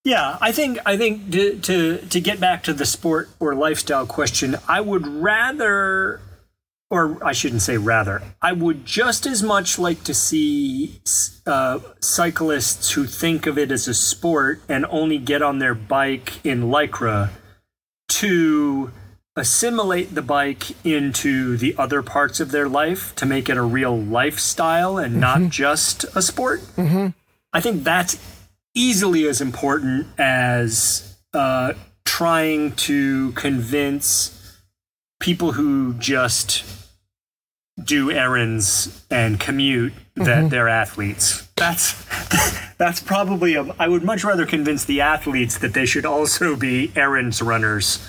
Yeah, 0.05 0.37
I 0.39 0.51
think 0.51 0.77
I 0.85 0.97
think 0.97 1.31
to, 1.31 1.57
to 1.61 1.97
to 1.97 2.21
get 2.21 2.39
back 2.39 2.63
to 2.65 2.73
the 2.73 2.85
sport 2.85 3.27
or 3.39 3.55
lifestyle 3.55 4.05
question, 4.05 4.55
I 4.67 4.79
would 4.79 5.07
rather, 5.07 6.21
or 6.91 7.17
I 7.25 7.31
shouldn't 7.31 7.63
say 7.63 7.77
rather, 7.77 8.21
I 8.39 8.51
would 8.53 8.85
just 8.85 9.25
as 9.25 9.41
much 9.41 9.79
like 9.79 10.03
to 10.03 10.13
see 10.13 11.01
uh, 11.47 11.79
cyclists 12.01 12.91
who 12.91 13.05
think 13.05 13.47
of 13.47 13.57
it 13.57 13.71
as 13.71 13.87
a 13.87 13.95
sport 13.95 14.61
and 14.69 14.85
only 14.91 15.17
get 15.17 15.41
on 15.41 15.57
their 15.57 15.73
bike 15.73 16.45
in 16.45 16.65
lycra 16.65 17.31
to 18.09 18.91
assimilate 19.35 20.13
the 20.13 20.21
bike 20.21 20.85
into 20.85 21.57
the 21.57 21.75
other 21.79 22.03
parts 22.03 22.39
of 22.39 22.51
their 22.51 22.69
life 22.69 23.15
to 23.15 23.25
make 23.25 23.49
it 23.49 23.57
a 23.57 23.61
real 23.63 23.99
lifestyle 23.99 24.99
and 24.99 25.19
not 25.19 25.49
just 25.49 26.03
a 26.15 26.21
sport. 26.21 26.61
Mm-hmm. 26.77 27.07
I 27.51 27.59
think 27.59 27.83
that's 27.83 28.34
easily 28.75 29.27
as 29.27 29.41
important 29.41 30.07
as 30.19 31.17
uh, 31.33 31.73
trying 32.05 32.73
to 32.73 33.31
convince 33.31 34.59
people 35.19 35.53
who 35.53 35.93
just 35.95 36.63
do 37.83 38.11
errands 38.11 39.03
and 39.09 39.39
commute 39.39 39.93
that 40.15 40.25
mm-hmm. 40.25 40.47
they're 40.49 40.69
athletes. 40.69 41.47
That's 41.55 41.93
that's 42.77 43.01
probably 43.01 43.55
a, 43.55 43.65
I 43.79 43.87
would 43.87 44.03
much 44.03 44.23
rather 44.23 44.45
convince 44.45 44.85
the 44.85 45.01
athletes 45.01 45.57
that 45.59 45.73
they 45.73 45.85
should 45.85 46.05
also 46.05 46.55
be 46.55 46.91
errands 46.95 47.41
runners. 47.41 48.05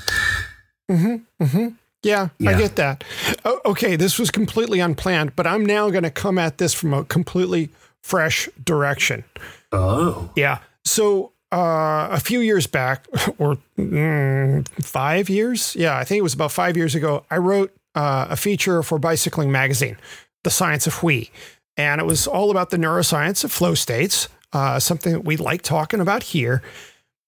Mm-hmm. 0.91 1.45
Mm-hmm. 1.45 1.69
Yeah, 2.03 2.29
I 2.47 2.55
get 2.55 2.77
that. 2.77 3.03
O- 3.45 3.61
okay, 3.65 3.97
this 3.97 4.19
was 4.19 4.31
completely 4.31 4.79
unplanned, 4.79 5.35
but 5.35 5.47
I'm 5.47 5.67
now 5.67 5.91
going 5.91 6.05
to 6.05 6.11
come 6.11 6.39
at 6.39 6.59
this 6.59 6.73
from 6.73 6.95
a 6.95 7.05
completely 7.05 7.71
fresh 8.01 8.49
direction. 8.65 9.25
Oh. 9.73 10.31
Yeah. 10.37 10.59
So 10.85 11.33
uh, 11.53 12.09
a 12.11 12.21
few 12.21 12.41
years 12.41 12.67
back, 12.67 13.07
or 13.39 13.59
mm, 13.79 14.67
five 14.83 15.29
years, 15.29 15.75
yeah, 15.77 15.97
I 15.97 16.05
think 16.05 16.19
it 16.19 16.23
was 16.23 16.35
about 16.35 16.53
five 16.53 16.77
years 16.77 16.95
ago, 16.95 17.25
I 17.31 17.39
wrote 17.39 17.75
uh, 17.95 18.27
a 18.31 18.37
feature 18.37 18.83
for 18.83 18.99
Bicycling 18.99 19.51
Magazine, 19.51 19.97
The 20.45 20.51
Science 20.51 20.87
of 20.87 21.03
We. 21.03 21.31
And 21.77 22.01
it 22.01 22.05
was 22.05 22.27
all 22.27 22.51
about 22.51 22.71
the 22.71 22.77
neuroscience 22.77 23.45
of 23.45 23.53
flow 23.53 23.75
states, 23.75 24.29
uh, 24.53 24.79
something 24.81 25.13
that 25.13 25.25
we 25.25 25.37
like 25.37 25.63
talking 25.63 26.01
about 26.01 26.23
here. 26.23 26.63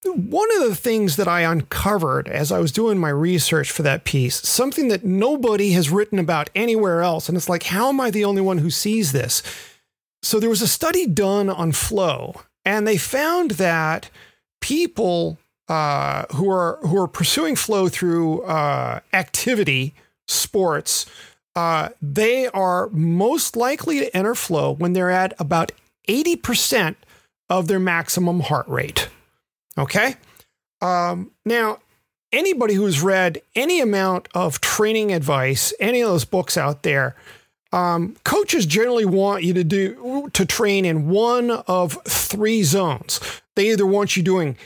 One 0.05 0.49
of 0.57 0.69
the 0.69 0.77
things 0.77 1.17
that 1.17 1.29
I 1.29 1.41
uncovered 1.41 2.29
as 2.29 2.53
I 2.53 2.61
was 2.61 2.73
doing 2.73 2.99
my 2.99 3.09
research 3.09 3.71
for 3.71 3.83
that 3.83 4.05
piece, 4.05 4.37
something 4.49 4.89
that 4.89 5.05
nobody 5.05 5.73
has 5.73 5.91
written 5.91 6.19
about 6.19 6.51
anywhere 6.55 7.03
else. 7.03 7.29
And 7.29 7.37
it's 7.37 7.49
like, 7.49 7.65
how 7.65 7.89
am 7.89 8.01
I 8.01 8.11
the 8.11 8.25
only 8.25 8.41
one 8.41 8.59
who 8.59 8.71
sees 8.71 9.13
this? 9.13 9.43
So 10.23 10.41
there 10.41 10.51
was 10.51 10.63
a 10.63 10.69
study 10.69 11.07
done 11.07 11.49
on 11.49 11.73
flow, 11.73 12.35
and 12.65 12.87
they 12.87 12.99
found 12.99 13.53
that 13.53 14.11
people 14.61 15.39
uh, 15.69 16.25
who 16.35 16.51
are 16.51 16.79
who 16.83 17.01
are 17.01 17.09
pursuing 17.09 17.57
flow 17.57 17.89
through 17.89 18.43
uh, 18.43 19.01
activity, 19.13 19.95
sports, 20.27 21.07
uh, 21.55 21.91
they 22.03 22.47
are 22.49 22.89
most 22.91 23.57
likely 23.57 24.01
to 24.01 24.17
enter 24.17 24.35
flow 24.35 24.73
when 24.73 24.93
they're 24.93 25.11
at 25.11 25.35
about 25.39 25.73
eighty 26.09 26.37
percent 26.37 26.97
of 27.49 27.69
their 27.69 27.81
maximum 27.81 28.41
heart 28.41 28.67
rate. 28.69 29.09
Okay, 29.77 30.17
um, 30.81 31.31
now 31.45 31.79
anybody 32.33 32.75
who's 32.75 33.01
read 33.01 33.41
any 33.55 33.81
amount 33.81 34.29
of 34.35 34.61
training 34.61 35.13
advice, 35.13 35.73
any 35.81 36.01
of 36.01 36.09
those 36.11 36.25
books 36.25 36.57
out 36.57 36.83
there, 36.83 37.15
um, 37.73 38.17
coaches 38.25 38.67
generally 38.67 39.05
want 39.05 39.43
you 39.43 39.53
to 39.55 39.65
do 39.65 40.31
to 40.33 40.47
train 40.47 40.85
in 40.85 41.09
one 41.09 41.51
of 41.51 41.99
three 42.07 42.63
zones. 42.63 43.21
They 43.57 43.71
either 43.71 43.87
want 43.87 44.17
you 44.17 44.23
doing 44.23 44.57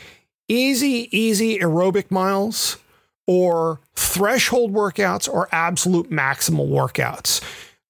easy, 0.49 1.09
easy 1.17 1.59
aerobic 1.59 2.11
miles, 2.11 2.79
or 3.27 3.81
threshold 3.95 4.73
workouts, 4.73 5.29
or 5.29 5.49
absolute 5.53 6.11
maximal 6.11 6.69
workouts. 6.69 7.41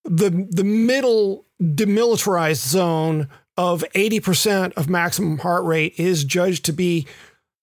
The 0.04 0.48
the 0.50 0.64
middle 0.64 1.44
demilitarized 1.60 2.66
zone 2.66 3.28
of 3.56 3.84
80% 3.94 4.72
of 4.74 4.88
maximum 4.88 5.38
heart 5.38 5.64
rate 5.64 5.94
is 5.98 6.24
judged 6.24 6.64
to 6.64 6.72
be 6.72 7.06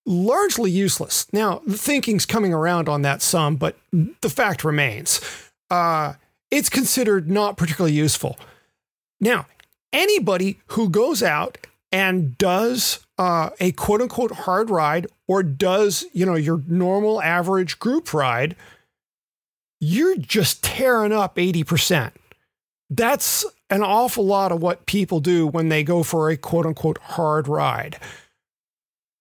largely 0.06 0.72
useless. 0.72 1.26
Now, 1.34 1.62
the 1.66 1.78
thinking's 1.78 2.26
coming 2.26 2.54
around 2.54 2.88
on 2.88 3.02
that 3.02 3.22
some, 3.22 3.56
but 3.56 3.78
the 3.92 4.30
fact 4.30 4.64
remains. 4.64 5.20
Uh, 5.70 6.14
it's 6.52 6.70
considered 6.70 7.30
not 7.30 7.58
particularly 7.58 7.96
useful. 7.96 8.38
Now, 9.20 9.48
anybody 9.94 10.60
who 10.68 10.90
goes 10.90 11.22
out 11.22 11.58
and 11.92 12.38
does 12.38 13.06
uh, 13.18 13.50
a 13.60 13.72
quote 13.74 14.02
unquote 14.02 14.32
hard 14.32 14.70
ride 14.70 15.08
or 15.28 15.44
does, 15.44 16.06
you 16.14 16.26
know, 16.26 16.36
your 16.36 16.64
normal 16.68 17.22
average 17.22 17.80
group 17.80 18.14
ride, 18.14 18.56
you're 19.80 20.18
just 20.18 20.64
tearing 20.64 21.12
up 21.14 21.36
80%. 21.36 22.12
That's 22.90 23.46
an 23.70 23.84
awful 23.84 24.26
lot 24.26 24.52
of 24.52 24.62
what 24.62 24.86
people 24.86 25.20
do 25.20 25.46
when 25.46 25.70
they 25.70 25.84
go 25.84 26.04
for 26.04 26.30
a 26.30 26.38
quote 26.38 26.66
unquote 26.66 26.98
hard 27.00 27.48
ride. 27.48 28.00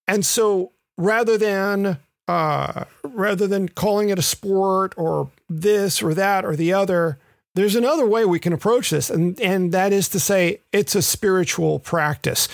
And 0.07 0.25
so 0.25 0.73
rather 0.97 1.37
than 1.37 1.99
uh, 2.29 2.85
rather 3.03 3.47
than 3.47 3.69
calling 3.71 4.11
it 4.11 4.19
a 4.19 4.23
sport 4.23 4.95
or 4.97 5.31
this 5.49 6.03
or 6.03 6.15
that 6.15 6.45
or 6.45 6.55
the 6.55 6.73
other, 6.73 7.19
there's 7.55 7.75
another 7.75 8.07
way 8.07 8.25
we 8.25 8.39
can 8.39 8.53
approach 8.53 8.91
this, 8.91 9.11
and 9.11 9.41
and 9.41 9.73
that 9.73 9.93
is 9.93 10.09
to 10.11 10.21
say 10.21 10.61
it's 10.73 10.95
a 10.95 11.03
spiritual 11.03 11.79
practice. 11.81 12.47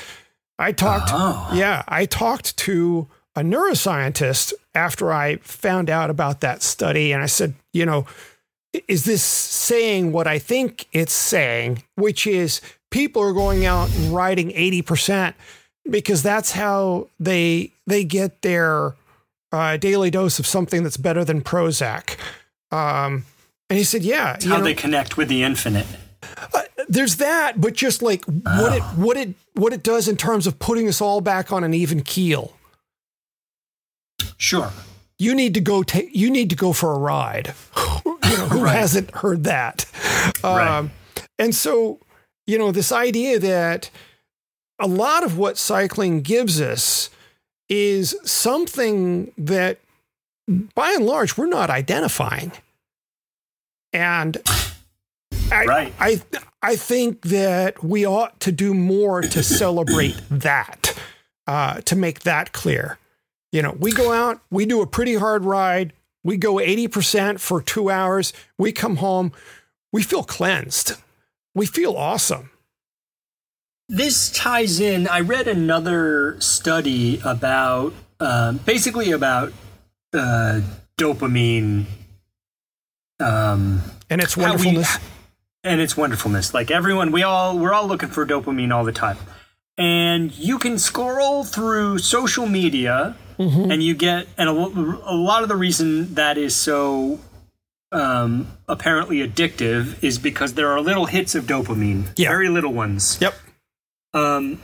I 0.58 0.70
talked, 0.72 1.10
Oh. 1.12 1.50
yeah, 1.52 1.82
I 1.88 2.06
talked 2.06 2.56
to 2.58 3.08
a 3.34 3.40
neuroscientist 3.40 4.52
after 4.74 5.12
I 5.12 5.36
found 5.38 5.90
out 5.90 6.08
about 6.08 6.40
that 6.40 6.62
study, 6.62 7.10
and 7.12 7.22
I 7.22 7.26
said, 7.26 7.54
you 7.72 7.84
know, 7.84 8.06
is 8.88 9.04
this 9.04 9.22
saying 9.22 10.12
what 10.12 10.26
I 10.28 10.38
think 10.38 10.86
it's 10.92 11.12
saying, 11.12 11.82
which 11.96 12.26
is 12.26 12.60
people 12.90 13.20
are 13.22 13.32
going 13.32 13.66
out 13.66 13.92
and 13.94 14.14
riding 14.14 14.50
80% 14.50 15.34
because 15.90 16.22
that's 16.22 16.52
how 16.52 17.08
they 17.18 17.72
they 17.86 18.04
get 18.04 18.42
their 18.42 18.94
uh, 19.54 19.76
daily 19.76 20.10
dose 20.10 20.38
of 20.38 20.46
something 20.46 20.82
that's 20.82 20.96
better 20.96 21.24
than 21.24 21.40
Prozac. 21.42 22.16
Um, 22.70 23.24
and 23.70 23.78
he 23.78 23.84
said, 23.84 24.02
yeah, 24.02 24.36
you 24.40 24.50
How 24.50 24.58
know, 24.58 24.64
they 24.64 24.74
connect 24.74 25.16
with 25.16 25.28
the 25.28 25.42
infinite. 25.42 25.86
there's 26.88 27.16
that, 27.16 27.60
but 27.60 27.74
just 27.74 28.02
like 28.02 28.24
what 28.24 28.72
it 28.76 28.82
what 28.96 29.16
it 29.16 29.34
what 29.54 29.72
it 29.72 29.82
does 29.82 30.08
in 30.08 30.16
terms 30.16 30.46
of 30.46 30.58
putting 30.58 30.88
us 30.88 31.00
all 31.00 31.20
back 31.20 31.52
on 31.52 31.62
an 31.64 31.72
even 31.74 32.02
keel. 32.02 32.56
Sure. 34.36 34.72
you 35.18 35.34
need 35.34 35.54
to 35.54 35.60
go 35.60 35.82
take 35.82 36.08
you 36.14 36.30
need 36.30 36.50
to 36.50 36.56
go 36.56 36.72
for 36.72 36.92
a 36.92 36.98
ride 36.98 37.54
you 38.06 38.12
know 38.36 38.48
who 38.48 38.60
Right. 38.64 38.76
hasn't 38.76 39.10
heard 39.16 39.44
that 39.44 39.86
Right. 40.42 40.66
um, 40.78 40.90
and 41.38 41.54
so 41.54 42.00
you 42.46 42.58
know 42.58 42.72
this 42.72 42.90
idea 42.92 43.38
that 43.38 43.90
a 44.78 44.86
lot 44.88 45.22
of 45.24 45.38
what 45.38 45.56
cycling 45.56 46.20
gives 46.22 46.60
us 46.60 47.10
is 47.68 48.14
something 48.24 49.32
that 49.38 49.78
by 50.74 50.92
and 50.92 51.06
large 51.06 51.36
we're 51.36 51.46
not 51.46 51.70
identifying 51.70 52.52
and 53.92 54.36
I, 55.50 55.64
Right. 55.64 55.94
I 55.98 56.20
I 56.62 56.76
think 56.76 57.22
that 57.22 57.84
we 57.84 58.06
ought 58.06 58.40
to 58.40 58.52
do 58.52 58.72
more 58.74 59.20
to 59.20 59.42
celebrate 59.42 60.16
that, 60.30 60.98
uh, 61.46 61.80
to 61.82 61.94
make 61.94 62.20
that 62.20 62.52
clear. 62.52 62.98
You 63.52 63.62
know, 63.62 63.76
we 63.78 63.92
go 63.92 64.12
out, 64.12 64.40
we 64.50 64.66
do 64.66 64.80
a 64.80 64.86
pretty 64.86 65.14
hard 65.14 65.44
ride, 65.44 65.92
we 66.24 66.38
go 66.38 66.54
80% 66.54 67.38
for 67.38 67.60
two 67.60 67.90
hours, 67.90 68.32
we 68.58 68.72
come 68.72 68.96
home, 68.96 69.32
we 69.92 70.02
feel 70.02 70.24
cleansed, 70.24 70.94
we 71.54 71.66
feel 71.66 71.96
awesome. 71.96 72.50
This 73.88 74.30
ties 74.30 74.80
in. 74.80 75.06
I 75.08 75.20
read 75.20 75.46
another 75.46 76.36
study 76.40 77.20
about 77.24 77.92
um, 78.20 78.56
basically 78.58 79.10
about 79.12 79.52
uh, 80.14 80.60
dopamine. 80.96 81.84
Um, 83.20 83.82
And 84.10 84.20
its 84.22 84.34
How 84.34 84.40
we- 84.42 84.46
wonderfulness. 84.48 84.98
and 85.62 85.80
its 85.80 85.96
wonderfulness. 85.96 86.54
Like 86.54 86.70
everyone, 86.70 87.12
we 87.12 87.22
all 87.22 87.58
we're 87.58 87.72
all 87.72 87.86
looking 87.86 88.08
for 88.08 88.26
dopamine 88.26 88.72
all 88.72 88.84
the 88.84 88.92
time, 88.92 89.18
and 89.78 90.32
you 90.36 90.58
can 90.58 90.78
scroll 90.78 91.44
through 91.44 91.98
social 91.98 92.46
media, 92.46 93.16
and 93.38 93.82
you 93.82 93.94
get 93.94 94.26
and 94.38 94.48
a, 94.48 94.52
a 94.52 95.16
lot 95.16 95.42
of 95.42 95.48
the 95.48 95.56
reason 95.56 96.14
that 96.14 96.38
is 96.38 96.54
so 96.56 97.18
um, 97.92 98.48
apparently 98.68 99.18
addictive 99.26 100.02
is 100.02 100.18
because 100.18 100.54
there 100.54 100.70
are 100.72 100.80
little 100.80 101.06
hits 101.06 101.34
of 101.34 101.44
dopamine, 101.44 102.06
Yeah. 102.16 102.28
very 102.30 102.48
little 102.48 102.72
ones. 102.72 103.18
Yep. 103.20 103.34
Um, 104.14 104.62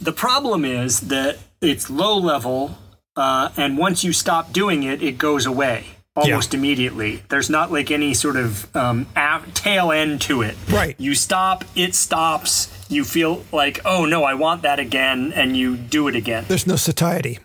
the 0.00 0.12
problem 0.12 0.64
is 0.64 1.00
that 1.00 1.38
it's 1.60 1.90
low 1.90 2.16
level, 2.16 2.78
uh, 3.16 3.48
and 3.56 3.78
once 3.78 4.04
you 4.04 4.12
stop 4.12 4.52
doing 4.52 4.82
it, 4.82 5.02
it 5.02 5.18
goes 5.18 5.46
away 5.46 5.86
almost 6.16 6.54
immediately. 6.54 7.22
There's 7.28 7.50
not 7.50 7.70
like 7.70 7.90
any 7.90 8.14
sort 8.14 8.36
of 8.36 8.74
um, 8.74 9.06
tail 9.54 9.92
end 9.92 10.20
to 10.22 10.42
it. 10.42 10.56
Right. 10.70 10.96
You 10.98 11.14
stop, 11.14 11.64
it 11.74 11.94
stops. 11.94 12.72
You 12.88 13.04
feel 13.04 13.44
like, 13.52 13.80
oh 13.84 14.06
no, 14.06 14.24
I 14.24 14.34
want 14.34 14.62
that 14.62 14.78
again, 14.78 15.32
and 15.34 15.56
you 15.56 15.76
do 15.76 16.08
it 16.08 16.16
again. 16.16 16.44
There's 16.48 16.66
no 16.66 16.76
satiety. 16.76 17.38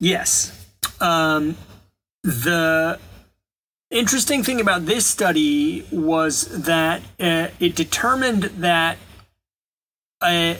Yes. 0.00 0.66
Um, 1.00 1.56
the 2.22 2.98
interesting 3.90 4.42
thing 4.42 4.60
about 4.60 4.86
this 4.86 5.06
study 5.06 5.86
was 5.90 6.64
that 6.64 7.02
uh, 7.20 7.48
it 7.60 7.76
determined 7.76 8.44
that 8.44 8.98
uh, 10.24 10.54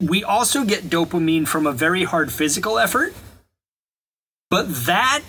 we 0.00 0.24
also 0.24 0.64
get 0.64 0.84
dopamine 0.84 1.46
from 1.46 1.66
a 1.66 1.72
very 1.72 2.04
hard 2.04 2.32
physical 2.32 2.78
effort, 2.78 3.14
but 4.48 4.86
that 4.86 5.22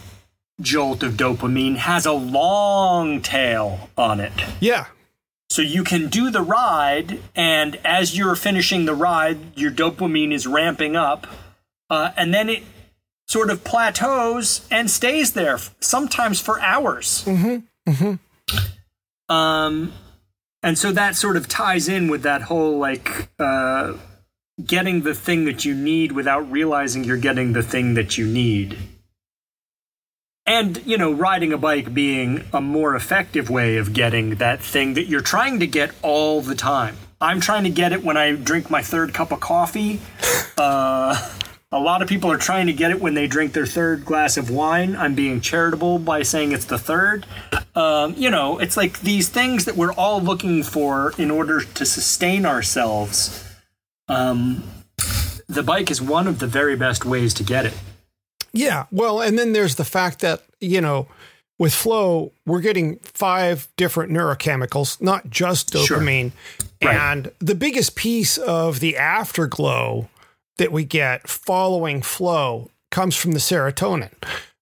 jolt 0.62 1.04
of 1.04 1.14
dopamine 1.14 1.76
has 1.76 2.06
a 2.06 2.14
long 2.14 3.22
tail 3.22 3.90
on 3.98 4.20
it. 4.20 4.34
Yeah. 4.60 4.86
So 5.50 5.62
you 5.62 5.84
can 5.84 6.08
do 6.08 6.30
the 6.30 6.42
ride, 6.42 7.20
and 7.36 7.76
as 7.84 8.18
you're 8.18 8.36
finishing 8.36 8.86
the 8.86 8.96
ride, 8.96 9.58
your 9.58 9.70
dopamine 9.70 10.32
is 10.32 10.48
ramping 10.48 10.96
up, 10.96 11.28
uh, 11.90 12.12
and 12.16 12.34
then 12.34 12.48
it 12.48 12.64
sort 13.28 13.50
of 13.50 13.64
plateaus 13.64 14.66
and 14.72 14.90
stays 14.90 15.34
there, 15.34 15.58
sometimes 15.82 16.40
for 16.40 16.62
hours. 16.62 17.24
Mm-hmm. 17.26 17.92
Mm-hmm. 17.92 19.34
Um, 19.34 19.94
and 20.64 20.78
so 20.78 20.92
that 20.92 21.16
sort 21.16 21.38
of 21.38 21.48
ties 21.48 21.88
in 21.88 22.10
with 22.10 22.24
that 22.24 22.44
whole 22.44 22.78
like 22.78 23.30
uh, 23.40 23.94
getting 24.64 25.02
the 25.02 25.14
thing 25.14 25.46
that 25.46 25.66
you 25.66 25.74
need 25.74 26.12
without 26.12 26.50
realizing 26.52 27.04
you're 27.04 27.18
getting 27.18 27.54
the 27.54 27.64
thing 27.64 27.96
that 27.96 28.18
you 28.18 28.26
need. 28.26 28.78
And, 30.46 30.82
you 30.86 30.98
know, 30.98 31.12
riding 31.12 31.54
a 31.54 31.58
bike 31.58 31.94
being 31.94 32.44
a 32.52 32.62
more 32.62 32.96
effective 32.96 33.50
way 33.50 33.78
of 33.78 33.94
getting 33.94 34.36
that 34.36 34.60
thing 34.60 34.96
that 34.96 35.06
you're 35.06 35.22
trying 35.22 35.60
to 35.60 35.68
get 35.68 35.92
all 36.02 36.42
the 36.42 36.56
time. 36.56 36.98
I'm 37.22 37.40
trying 37.40 37.64
to 37.66 37.70
get 37.70 37.94
it 37.94 38.04
when 38.04 38.18
I 38.18 38.34
drink 38.34 38.70
my 38.70 38.82
third 38.82 39.14
cup 39.14 39.32
of 39.32 39.40
coffee. 39.40 40.02
Uh, 40.58 41.16
a 41.74 41.80
lot 41.80 42.02
of 42.02 42.10
people 42.10 42.30
are 42.32 42.38
trying 42.38 42.68
to 42.68 42.74
get 42.74 42.92
it 42.92 43.00
when 43.00 43.14
they 43.14 43.28
drink 43.28 43.54
their 43.54 43.66
third 43.66 44.04
glass 44.04 44.36
of 44.38 44.50
wine. 44.50 44.96
I'm 44.96 45.16
being 45.16 45.40
charitable 45.40 46.00
by 46.00 46.24
saying 46.24 46.52
it's 46.52 46.66
the 46.66 46.78
third. 46.78 47.26
Um, 47.76 48.14
you 48.18 48.30
know, 48.30 48.60
it's 48.60 48.76
like 48.76 49.00
these 49.02 49.30
things 49.30 49.66
that 49.66 49.78
we're 49.78 49.94
all 49.94 50.22
looking 50.22 50.64
for 50.64 51.14
in 51.18 51.32
order 51.32 51.62
to 51.62 51.86
sustain 51.86 52.46
ourselves. 52.46 53.46
Um, 54.10 54.64
the 55.48 55.64
bike 55.64 55.90
is 55.90 56.02
one 56.02 56.28
of 56.28 56.40
the 56.40 56.48
very 56.48 56.76
best 56.76 57.06
ways 57.06 57.34
to 57.36 57.44
get 57.44 57.66
it. 57.66 57.74
Yeah. 58.52 58.86
Well, 58.92 59.22
and 59.22 59.40
then 59.40 59.54
there's 59.54 59.76
the 59.76 59.86
fact 59.86 60.20
that, 60.20 60.44
you 60.60 60.82
know, 60.82 61.08
with 61.58 61.74
flow, 61.74 62.34
we're 62.46 62.60
getting 62.60 62.98
five 63.00 63.70
different 63.78 64.12
neurochemicals, 64.12 65.00
not 65.02 65.30
just 65.30 65.72
Sure. 65.72 66.00
dopamine. 66.00 66.32
Right. 66.84 66.96
And 66.98 67.32
the 67.40 67.56
biggest 67.56 67.96
piece 67.96 68.38
of 68.38 68.82
the 68.82 68.98
afterglow 68.98 70.10
that 70.58 70.72
we 70.72 70.84
get 70.86 71.28
following 71.28 72.02
flow 72.02 72.70
comes 72.92 73.16
from 73.16 73.32
the 73.32 73.40
serotonin, 73.40 74.12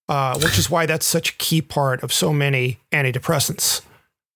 uh, 0.07 0.39
which 0.39 0.57
is 0.57 0.69
why 0.69 0.85
that's 0.85 1.05
such 1.05 1.31
a 1.31 1.33
key 1.37 1.61
part 1.61 2.03
of 2.03 2.13
so 2.13 2.31
many 2.31 2.79
antidepressants. 2.91 3.81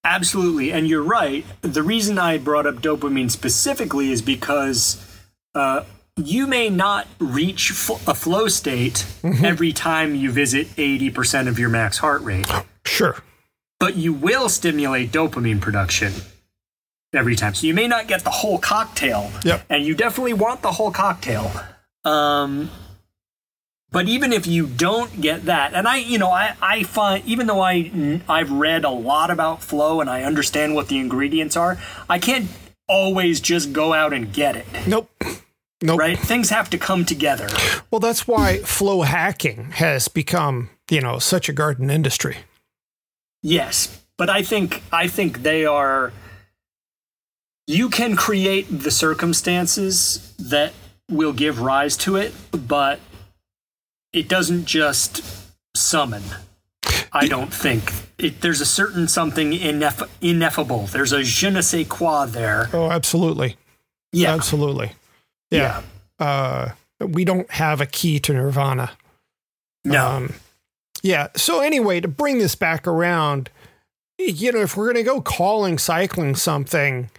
Absolutely, 0.06 0.72
and 0.72 0.88
you're 0.88 1.04
right. 1.04 1.46
The 1.62 1.84
reason 1.84 2.20
I 2.20 2.38
brought 2.38 2.66
up 2.66 2.76
dopamine 2.76 3.32
specifically 3.32 4.12
is 4.12 4.22
because 4.22 5.02
uh, 5.56 5.86
you 6.18 6.46
may 6.46 6.70
not 6.70 7.08
reach 7.20 7.72
f- 7.72 8.06
a 8.08 8.14
flow 8.14 8.48
state 8.50 9.06
every 9.24 9.72
time 9.72 10.14
you 10.16 10.32
visit 10.32 10.68
80% 10.76 11.48
of 11.48 11.58
your 11.58 11.70
max 11.70 12.00
heart 12.00 12.22
rate, 12.24 12.48
Sure. 12.86 13.24
but 13.80 13.96
you 13.96 14.12
will 14.12 14.50
stimulate 14.50 15.12
dopamine 15.12 15.62
production 15.62 16.12
every 17.14 17.36
time. 17.36 17.54
So 17.54 17.68
you 17.68 17.74
may 17.74 17.88
not 17.88 18.08
get 18.08 18.24
the 18.24 18.30
whole 18.32 18.58
cocktail, 18.58 19.32
Yep. 19.44 19.66
and 19.70 19.86
you 19.86 19.96
definitely 19.96 20.34
want 20.34 20.62
the 20.62 20.72
whole 20.74 20.92
cocktail. 20.92 21.52
Um, 22.04 22.70
but 23.92 24.08
even 24.10 24.34
if 24.34 24.48
you 24.48 24.66
don't 24.66 25.22
get 25.22 25.46
that, 25.46 25.74
and 25.74 25.88
I, 25.88 25.98
you 25.98 26.18
know, 26.18 26.32
I, 26.32 26.56
I 26.62 26.84
find 26.84 27.24
even 27.26 27.46
though 27.48 27.62
I 27.62 28.22
I've 28.28 28.52
read 28.52 28.84
a 28.86 28.90
lot 28.90 29.30
about 29.30 29.62
flow 29.62 30.02
and 30.02 30.10
I 30.10 30.24
understand 30.24 30.74
what 30.74 30.88
the 30.88 30.98
ingredients 30.98 31.56
are, 31.56 31.78
I 32.10 32.18
can't 32.20 32.50
always 32.90 33.40
just 33.40 33.72
go 33.72 33.94
out 33.94 34.12
and 34.12 34.34
get 34.34 34.56
it. 34.56 34.66
Nope. 34.88 35.10
Nope. 35.82 36.00
Right? 36.00 36.18
Things 36.18 36.50
have 36.50 36.70
to 36.72 36.78
come 36.78 37.06
together. 37.06 37.48
Well, 37.92 38.00
that's 38.00 38.26
why 38.28 38.60
flow 38.60 39.02
hacking 39.02 39.72
has 39.74 40.08
become, 40.08 40.70
you 40.90 41.02
know, 41.02 41.20
such 41.20 41.48
a 41.50 41.54
garden 41.54 41.90
industry. 41.90 42.38
Yes, 43.42 44.02
but 44.18 44.30
I 44.30 44.42
think 44.44 44.82
I 44.92 45.08
think 45.08 45.44
they 45.44 45.66
are. 45.66 46.12
You 47.68 47.90
can 47.90 48.16
create 48.16 48.64
the 48.70 48.92
circumstances 48.92 50.34
that 50.38 50.74
will 51.10 51.34
give 51.34 51.62
rise 51.62 51.96
to 51.98 52.16
it, 52.18 52.34
but 52.52 53.00
it 54.12 54.28
doesn't 54.28 54.66
just 54.66 55.24
summon. 55.76 56.24
I 57.12 57.28
don't 57.28 57.54
think 57.54 57.92
it, 58.18 58.42
there's 58.42 58.60
a 58.60 58.66
certain 58.66 59.08
something 59.08 59.52
ineff- 59.52 60.10
ineffable. 60.22 60.88
There's 60.88 61.14
a 61.14 61.24
je 61.24 61.50
ne 61.52 61.62
sais 61.62 61.88
quoi 61.88 62.26
there. 62.26 62.70
Oh, 62.74 62.90
absolutely. 62.92 63.56
Yeah, 64.12 64.34
Absolutely. 64.34 64.92
Yeah. 65.50 65.82
Uh, 66.20 66.70
we 67.00 67.26
don't 67.26 67.50
have 67.52 67.82
a 67.82 67.86
key 67.86 68.20
to 68.20 68.34
nirvana. 68.34 68.92
no, 69.86 70.08
Um, 70.08 70.34
yeah. 71.02 71.28
So 71.36 71.62
anyway, 71.62 72.00
to 72.02 72.08
bring 72.08 72.38
this 72.40 72.56
back 72.56 72.88
around, 72.88 73.50
you 74.20 74.52
know, 74.52 74.62
if 74.62 74.76
we're 74.78 74.86
going 74.92 75.04
to 75.04 75.10
go 75.12 75.22
calling 75.22 75.78
cycling 75.78 76.36
something, 76.36 77.10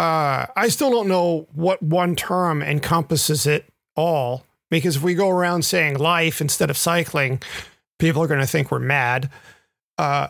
uh, 0.00 0.46
I 0.56 0.68
still 0.68 0.90
don't 0.90 1.08
know 1.08 1.46
what 1.52 1.82
one 1.82 2.16
term 2.16 2.62
encompasses 2.62 3.46
it 3.46 3.66
all. 3.94 4.46
Because 4.70 4.96
if 4.96 5.02
we 5.02 5.12
go 5.12 5.28
around 5.28 5.64
saying 5.66 5.98
life 5.98 6.40
instead 6.40 6.70
of 6.70 6.78
cycling, 6.78 7.42
people 7.98 8.22
are 8.22 8.26
going 8.26 8.40
to 8.40 8.46
think 8.46 8.70
we're 8.70 8.78
mad. 8.78 9.28
Uh, 9.98 10.28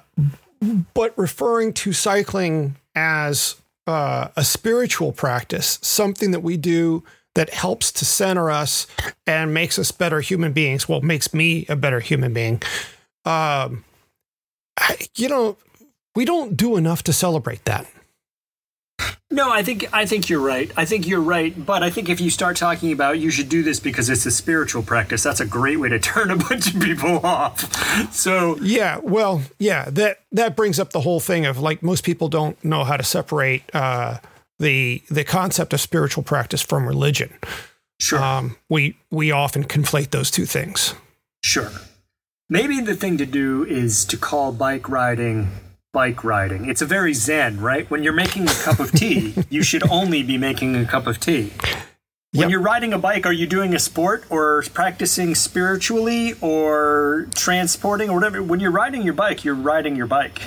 but 0.92 1.16
referring 1.16 1.72
to 1.74 1.92
cycling 1.92 2.74
as 2.96 3.61
uh, 3.87 4.28
a 4.35 4.42
spiritual 4.42 5.12
practice, 5.12 5.78
something 5.83 6.33
that 6.33 6.40
we 6.40 6.56
do 6.56 7.04
that 7.37 7.50
helps 7.50 7.92
to 7.92 8.04
center 8.04 8.50
us 8.50 8.88
and 9.24 9.54
makes 9.54 9.78
us 9.78 9.92
better 9.92 10.20
human 10.20 10.52
beings. 10.52 10.88
Well, 10.88 11.00
makes 11.00 11.33
me 11.33 11.64
a 11.68 11.76
better 11.76 12.00
human 12.00 12.33
being. 12.33 12.54
Um, 13.24 13.85
I, 14.76 14.96
you 15.14 15.28
know, 15.28 15.59
we 16.16 16.24
don't 16.24 16.56
do 16.56 16.76
enough 16.76 17.04
to 17.04 17.12
celebrate 17.12 17.66
that. 17.66 17.87
No. 19.31 19.51
I 19.51 19.62
think 19.62 19.93
I 19.93 20.07
think 20.07 20.29
you're 20.29 20.40
right. 20.40 20.71
I 20.77 20.85
think 20.85 21.07
you're 21.07 21.21
right. 21.21 21.55
But 21.64 21.83
I 21.83 21.90
think 21.90 22.09
if 22.09 22.21
you 22.21 22.31
start 22.31 22.57
talking 22.57 22.93
about 22.93 23.19
you 23.19 23.31
should 23.31 23.49
do 23.49 23.62
this 23.62 23.81
because 23.81 24.09
it's 24.09 24.27
a 24.27 24.31
spiritual 24.31 24.83
practice, 24.83 25.23
that's 25.23 25.40
a 25.40 25.47
great 25.47 25.79
way 25.79 25.88
to 25.88 25.99
turn 25.99 26.31
a 26.31 26.37
bunch 26.49 26.75
of 26.75 26.81
people 26.81 27.25
off. 27.25 28.12
So 28.14 28.57
Yeah, 28.61 28.99
well, 29.03 29.43
yeah, 29.59 29.90
that 29.90 30.21
that 30.33 30.57
brings 30.57 30.79
up 30.79 30.90
the 30.90 31.01
whole 31.01 31.21
thing 31.21 31.47
of 31.47 31.59
like 31.59 31.83
most 31.83 32.05
people 32.05 32.29
don't 32.29 32.62
know 32.64 32.85
how 32.85 32.97
to 32.97 33.05
separate 33.05 33.62
uh, 33.75 34.19
the 34.59 35.03
the 35.11 35.25
concept 35.25 35.73
of 35.73 35.81
spiritual 35.81 36.23
practice 36.23 36.62
from 36.62 36.87
religion. 36.87 37.33
sure. 37.99 38.23
Um, 38.23 38.57
we 38.69 38.97
we 39.11 39.31
often 39.31 39.64
conflate 39.64 40.11
those 40.11 40.31
two 40.31 40.47
things. 40.47 40.95
Sure. 41.43 41.71
Maybe 42.49 42.81
the 42.81 42.97
thing 42.97 43.16
to 43.19 43.27
do 43.27 43.64
is 43.64 44.05
to 44.07 44.16
call 44.16 44.51
bike 44.53 44.88
riding 44.88 45.53
bike 45.92 46.22
riding. 46.24 46.68
It's 46.68 46.83
a 46.83 46.87
very 46.87 47.14
zen, 47.14 47.60
right? 47.60 47.90
When 47.90 48.02
you're 48.02 48.12
making 48.12 48.48
a 48.48 48.52
cup 48.54 48.79
of 48.81 48.92
tea, 48.92 49.35
you 49.50 49.62
should 49.62 49.88
only 49.90 50.23
be 50.23 50.38
making 50.38 50.77
a 50.77 50.85
cup 50.85 51.06
of 51.06 51.19
tea. 51.21 51.52
When 52.33 52.42
Yep. 52.42 52.50
you're 52.50 52.60
riding 52.60 52.92
a 52.92 52.98
bike, 52.98 53.27
are 53.27 53.33
you 53.33 53.46
doing 53.46 53.75
a 53.75 53.79
sport 53.81 54.25
or 54.31 54.62
practicing 54.73 55.35
spiritually 55.35 56.35
or 56.40 57.27
transporting 57.35 58.08
or 58.08 58.15
whatever? 58.15 58.40
When 58.40 58.60
you're 58.60 58.71
riding 58.71 59.02
your 59.02 59.15
bike, 59.15 59.44
you're 59.44 59.56
riding 59.56 59.96
your 59.96 60.06
bike. 60.06 60.40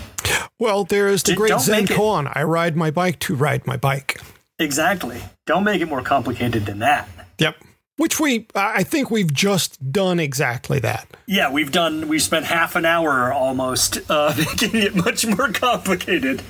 Well, 0.57 0.86
there 0.86 1.09
is 1.09 1.24
the 1.24 1.36
great 1.36 1.59
Zen 1.59 1.88
koan. 1.88 2.32
I 2.34 2.43
ride 2.43 2.78
my 2.78 2.89
bike 2.89 3.20
to 3.20 3.36
ride 3.36 3.68
my 3.68 3.76
bike. 3.76 4.22
Exactly. 4.59 5.22
Don't 5.45 5.65
make 5.65 5.82
it 5.82 5.88
more 5.89 6.01
complicated 6.01 6.65
than 6.65 6.80
that. 6.80 7.09
Yep. 7.39 7.57
Which 7.98 8.20
we, 8.20 8.48
I 8.56 8.82
think 8.84 9.12
we've 9.12 9.32
just 9.32 9.91
done 9.91 10.20
exactly 10.20 10.80
that. 10.80 11.08
Yeah, 11.28 11.52
we've 11.52 11.72
done, 11.72 12.08
we've 12.08 12.24
spent 12.24 12.46
half 12.46 12.76
an 12.76 12.86
hour 12.86 13.32
almost 13.32 14.00
uh, 14.10 14.34
making 14.38 14.76
it 14.82 14.96
much 14.96 15.26
more 15.26 15.52
complicated. 15.52 16.41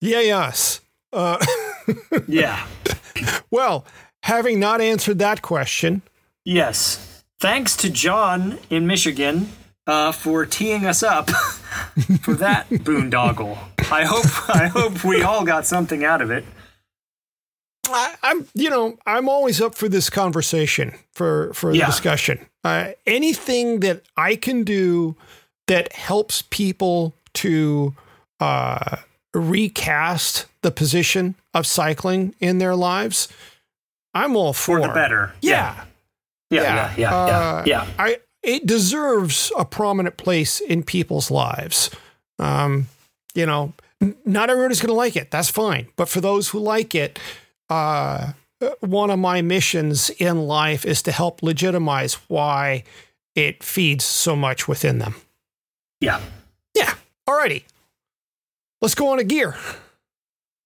Yeah, 0.00 0.20
yes. 0.20 0.80
Uh, 1.12 1.44
Yeah. 2.26 2.66
well, 3.50 3.86
having 4.24 4.58
not 4.58 4.80
answered 4.80 5.18
that 5.20 5.40
question, 5.42 6.02
Yes. 6.44 7.22
Thanks 7.38 7.76
to 7.78 7.90
John 7.90 8.58
in 8.70 8.86
Michigan 8.86 9.50
uh, 9.86 10.10
for 10.12 10.46
teeing 10.46 10.84
us 10.86 11.02
up 11.02 11.30
for 12.22 12.34
that 12.34 12.68
boondoggle. 12.70 13.58
I 13.90 14.04
hope 14.04 14.26
I 14.50 14.66
hope 14.68 15.04
we 15.04 15.22
all 15.22 15.44
got 15.44 15.66
something 15.66 16.04
out 16.04 16.22
of 16.22 16.30
it. 16.30 16.44
I, 17.94 18.14
I'm, 18.22 18.46
you 18.54 18.70
know, 18.70 18.98
I'm 19.06 19.28
always 19.28 19.60
up 19.60 19.74
for 19.74 19.88
this 19.88 20.10
conversation 20.10 20.94
for 21.12 21.52
for 21.54 21.72
the 21.72 21.78
discussion. 21.86 22.44
Uh, 22.64 22.92
anything 23.06 23.80
that 23.80 24.02
I 24.16 24.36
can 24.36 24.64
do 24.64 25.16
that 25.66 25.92
helps 25.92 26.42
people 26.42 27.14
to 27.34 27.94
uh, 28.40 28.96
recast 29.34 30.46
the 30.62 30.70
position 30.70 31.34
of 31.54 31.66
cycling 31.66 32.34
in 32.40 32.58
their 32.58 32.74
lives, 32.74 33.28
I'm 34.14 34.36
all 34.36 34.52
for. 34.52 34.80
For 34.80 34.88
the 34.88 34.94
better. 34.94 35.32
Yeah, 35.40 35.84
Yeah, 36.50 36.62
yeah, 36.62 36.74
yeah, 36.74 36.94
yeah. 36.96 37.14
Uh, 37.14 37.64
yeah. 37.66 37.86
I 37.98 38.18
it 38.42 38.66
deserves 38.66 39.52
a 39.58 39.64
prominent 39.64 40.16
place 40.16 40.60
in 40.60 40.82
people's 40.84 41.30
lives. 41.30 41.90
Um, 42.38 42.88
you 43.34 43.44
know, 43.44 43.72
not 44.24 44.50
everybody's 44.50 44.80
going 44.80 44.88
to 44.88 44.94
like 44.94 45.16
it. 45.16 45.30
That's 45.30 45.50
fine. 45.50 45.88
But 45.96 46.08
for 46.08 46.20
those 46.20 46.50
who 46.50 46.60
like 46.60 46.94
it, 46.94 47.18
uh, 47.68 48.32
one 48.80 49.10
of 49.10 49.18
my 49.18 49.42
missions 49.42 50.10
in 50.10 50.46
life 50.46 50.84
is 50.84 51.02
to 51.02 51.12
help 51.12 51.42
legitimize 51.42 52.14
why 52.28 52.84
it 53.34 53.62
feeds 53.62 54.04
so 54.04 54.34
much 54.36 54.66
within 54.68 54.98
them. 54.98 55.14
yeah. 56.00 56.20
Yeah. 56.74 56.94
Alrighty. 57.28 57.64
Let's 58.82 58.94
go 58.94 59.08
on 59.08 59.18
to 59.18 59.24
gear. 59.24 59.56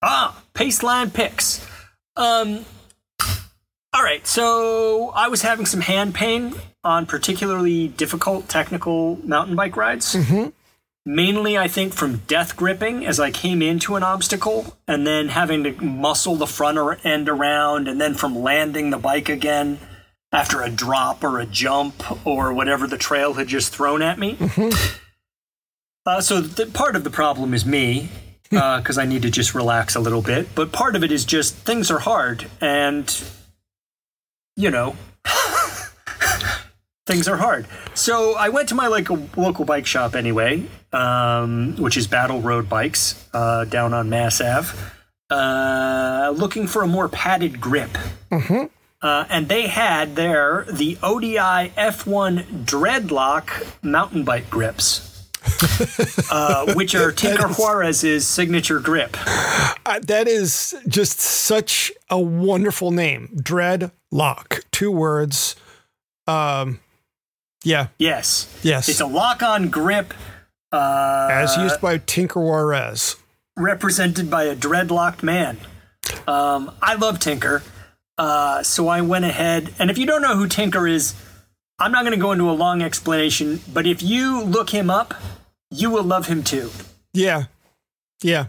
Ah, 0.02 0.42
Paceline 0.54 1.12
picks. 1.12 1.64
Um, 2.16 2.64
all 3.92 4.02
right, 4.02 4.26
so 4.26 5.10
I 5.14 5.28
was 5.28 5.42
having 5.42 5.66
some 5.66 5.80
hand 5.80 6.14
pain 6.14 6.54
on 6.84 7.06
particularly 7.06 7.88
difficult 7.88 8.48
technical 8.48 9.16
mountain 9.26 9.56
bike 9.56 9.76
rides. 9.76 10.16
Mainly, 11.06 11.56
I 11.56 11.66
think, 11.66 11.94
from 11.94 12.18
death 12.26 12.56
gripping 12.56 13.06
as 13.06 13.18
I 13.18 13.30
came 13.30 13.62
into 13.62 13.96
an 13.96 14.02
obstacle 14.02 14.76
and 14.86 15.06
then 15.06 15.28
having 15.28 15.64
to 15.64 15.72
muscle 15.82 16.36
the 16.36 16.46
front 16.46 17.04
end 17.06 17.28
around, 17.28 17.88
and 17.88 18.00
then 18.00 18.14
from 18.14 18.34
landing 18.36 18.90
the 18.90 18.98
bike 18.98 19.28
again 19.28 19.78
after 20.30 20.62
a 20.62 20.70
drop 20.70 21.24
or 21.24 21.40
a 21.40 21.46
jump 21.46 22.26
or 22.26 22.52
whatever 22.52 22.86
the 22.86 22.98
trail 22.98 23.34
had 23.34 23.48
just 23.48 23.74
thrown 23.74 24.02
at 24.02 24.18
me. 24.18 24.36
Uh, 26.06 26.20
so 26.20 26.40
the, 26.40 26.66
part 26.66 26.96
of 26.96 27.04
the 27.04 27.10
problem 27.10 27.52
is 27.52 27.66
me 27.66 28.08
because 28.50 28.98
I 28.98 29.04
need 29.04 29.22
to 29.22 29.30
just 29.30 29.54
relax 29.54 29.94
a 29.94 30.00
little 30.00 30.22
bit. 30.22 30.54
But 30.54 30.72
part 30.72 30.96
of 30.96 31.04
it 31.04 31.12
is 31.12 31.24
just 31.24 31.54
things 31.56 31.90
are 31.90 31.98
hard, 31.98 32.46
and 32.60 33.22
you 34.56 34.70
know, 34.70 34.96
things 37.10 37.28
are 37.28 37.36
hard. 37.36 37.66
So 37.94 38.36
I 38.36 38.48
went 38.48 38.68
to 38.68 38.74
my 38.74 38.86
like 38.86 39.08
local 39.36 39.64
bike 39.64 39.86
shop 39.86 40.14
anyway, 40.14 40.66
um, 40.92 41.76
which 41.76 41.96
is 41.96 42.06
Battle 42.06 42.40
Road 42.40 42.68
Bikes 42.68 43.28
uh, 43.34 43.64
down 43.64 43.92
on 43.92 44.08
Mass 44.08 44.40
Ave, 44.40 44.78
uh, 45.30 46.32
looking 46.36 46.66
for 46.66 46.82
a 46.82 46.86
more 46.86 47.08
padded 47.08 47.60
grip. 47.60 47.90
Uh, 49.02 49.24
and 49.30 49.48
they 49.48 49.66
had 49.66 50.14
there 50.14 50.66
the 50.70 50.98
ODI 51.02 51.72
F1 51.76 52.64
Dreadlock 52.64 53.82
mountain 53.82 54.24
bike 54.24 54.48
grips. 54.50 55.06
uh, 56.30 56.74
which 56.74 56.94
are 56.94 57.10
Tinker 57.16 57.48
Juarez's 57.48 58.26
signature 58.26 58.78
grip. 58.78 59.16
Uh, 59.86 59.98
that 60.02 60.28
is 60.28 60.76
just 60.86 61.18
such 61.18 61.90
a 62.10 62.20
wonderful 62.20 62.90
name. 62.90 63.30
Dreadlock. 63.36 64.62
Two 64.70 64.90
words. 64.90 65.56
Um, 66.26 66.78
yeah. 67.64 67.88
Yes, 67.98 68.46
Yes. 68.62 68.88
it's 68.88 69.00
a 69.00 69.06
lock-on 69.06 69.68
grip 69.70 70.14
uh, 70.72 71.28
as 71.30 71.56
used 71.56 71.80
by 71.80 71.98
Tinker 71.98 72.40
Juarez. 72.40 73.16
represented 73.56 74.30
by 74.30 74.44
a 74.44 74.56
dreadlocked 74.56 75.22
man. 75.22 75.58
Um, 76.26 76.74
I 76.80 76.94
love 76.94 77.18
Tinker, 77.18 77.62
uh, 78.18 78.62
so 78.62 78.88
I 78.88 79.00
went 79.02 79.24
ahead. 79.24 79.74
And 79.78 79.90
if 79.90 79.98
you 79.98 80.06
don't 80.06 80.22
know 80.22 80.36
who 80.36 80.46
Tinker 80.48 80.86
is, 80.86 81.14
I'm 81.78 81.92
not 81.92 82.02
going 82.02 82.12
to 82.14 82.20
go 82.20 82.32
into 82.32 82.48
a 82.50 82.52
long 82.52 82.82
explanation. 82.82 83.60
But 83.72 83.86
if 83.86 84.02
you 84.02 84.42
look 84.42 84.70
him 84.70 84.90
up, 84.90 85.14
you 85.70 85.90
will 85.90 86.02
love 86.04 86.26
him 86.26 86.42
too. 86.42 86.70
Yeah. 87.12 87.44
Yeah. 88.22 88.46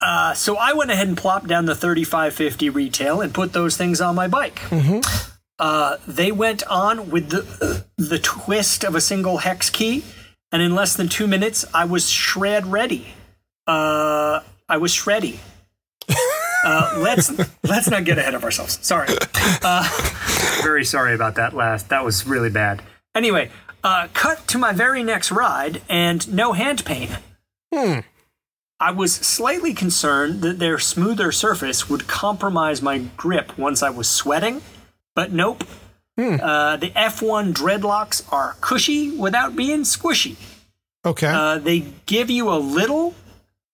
Uh, 0.00 0.32
so 0.34 0.56
I 0.56 0.74
went 0.74 0.90
ahead 0.90 1.08
and 1.08 1.16
plopped 1.16 1.48
down 1.48 1.66
the 1.66 1.74
3550 1.74 2.70
retail 2.70 3.20
and 3.20 3.34
put 3.34 3.52
those 3.52 3.76
things 3.76 4.00
on 4.00 4.14
my 4.14 4.28
bike. 4.28 4.60
Uh, 5.58 5.96
they 6.06 6.30
went 6.30 6.62
on 6.68 7.10
with 7.10 7.30
the 7.30 7.84
the 7.96 8.18
twist 8.18 8.84
of 8.84 8.94
a 8.94 9.00
single 9.00 9.38
hex 9.38 9.70
key, 9.70 10.04
and 10.52 10.62
in 10.62 10.74
less 10.74 10.94
than 10.96 11.08
two 11.08 11.26
minutes, 11.26 11.64
I 11.74 11.84
was 11.84 12.08
shred 12.08 12.66
ready. 12.66 13.08
Uh, 13.66 14.40
I 14.68 14.76
was 14.76 14.92
shreddy. 14.92 15.38
Uh, 16.64 16.98
let's 16.98 17.32
let's 17.64 17.90
not 17.90 18.04
get 18.04 18.18
ahead 18.18 18.34
of 18.34 18.44
ourselves. 18.44 18.78
Sorry. 18.82 19.08
Uh, 19.62 19.88
very 20.62 20.84
sorry 20.84 21.14
about 21.14 21.36
that 21.36 21.54
last. 21.54 21.88
That 21.88 22.04
was 22.04 22.26
really 22.26 22.50
bad. 22.50 22.82
Anyway, 23.14 23.50
uh, 23.82 24.08
cut 24.14 24.46
to 24.48 24.58
my 24.58 24.72
very 24.72 25.02
next 25.02 25.30
ride, 25.30 25.82
and 25.88 26.32
no 26.32 26.52
hand 26.52 26.84
pain. 26.84 27.18
Hmm. 27.74 28.00
I 28.80 28.92
was 28.92 29.12
slightly 29.12 29.74
concerned 29.74 30.40
that 30.42 30.60
their 30.60 30.78
smoother 30.78 31.32
surface 31.32 31.90
would 31.90 32.06
compromise 32.06 32.80
my 32.80 32.98
grip 33.16 33.58
once 33.58 33.82
I 33.82 33.90
was 33.90 34.08
sweating, 34.08 34.62
but 35.18 35.32
nope. 35.32 35.64
Uh, 36.16 36.76
the 36.76 36.90
F1 36.90 37.52
dreadlocks 37.52 38.22
are 38.32 38.54
cushy 38.60 39.10
without 39.10 39.56
being 39.56 39.80
squishy. 39.80 40.36
Okay. 41.04 41.26
Uh, 41.26 41.58
they 41.58 41.80
give 42.06 42.30
you 42.30 42.48
a 42.48 42.54
little, 42.54 43.16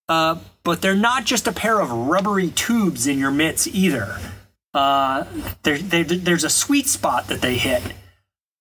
uh, 0.09 0.39
but 0.63 0.81
they're 0.81 0.95
not 0.95 1.23
just 1.23 1.45
a 1.45 1.51
pair 1.51 1.79
of 1.79 1.91
rubbery 1.91 2.49
tubes 2.49 3.05
in 3.05 3.19
your 3.19 3.29
mitts 3.29 3.67
either. 3.67 4.17
Uh, 4.73 5.25
there, 5.61 5.77
there, 5.77 6.03
there's 6.03 6.43
a 6.43 6.49
sweet 6.49 6.87
spot 6.87 7.27
that 7.27 7.41
they 7.41 7.59
hit. 7.59 7.83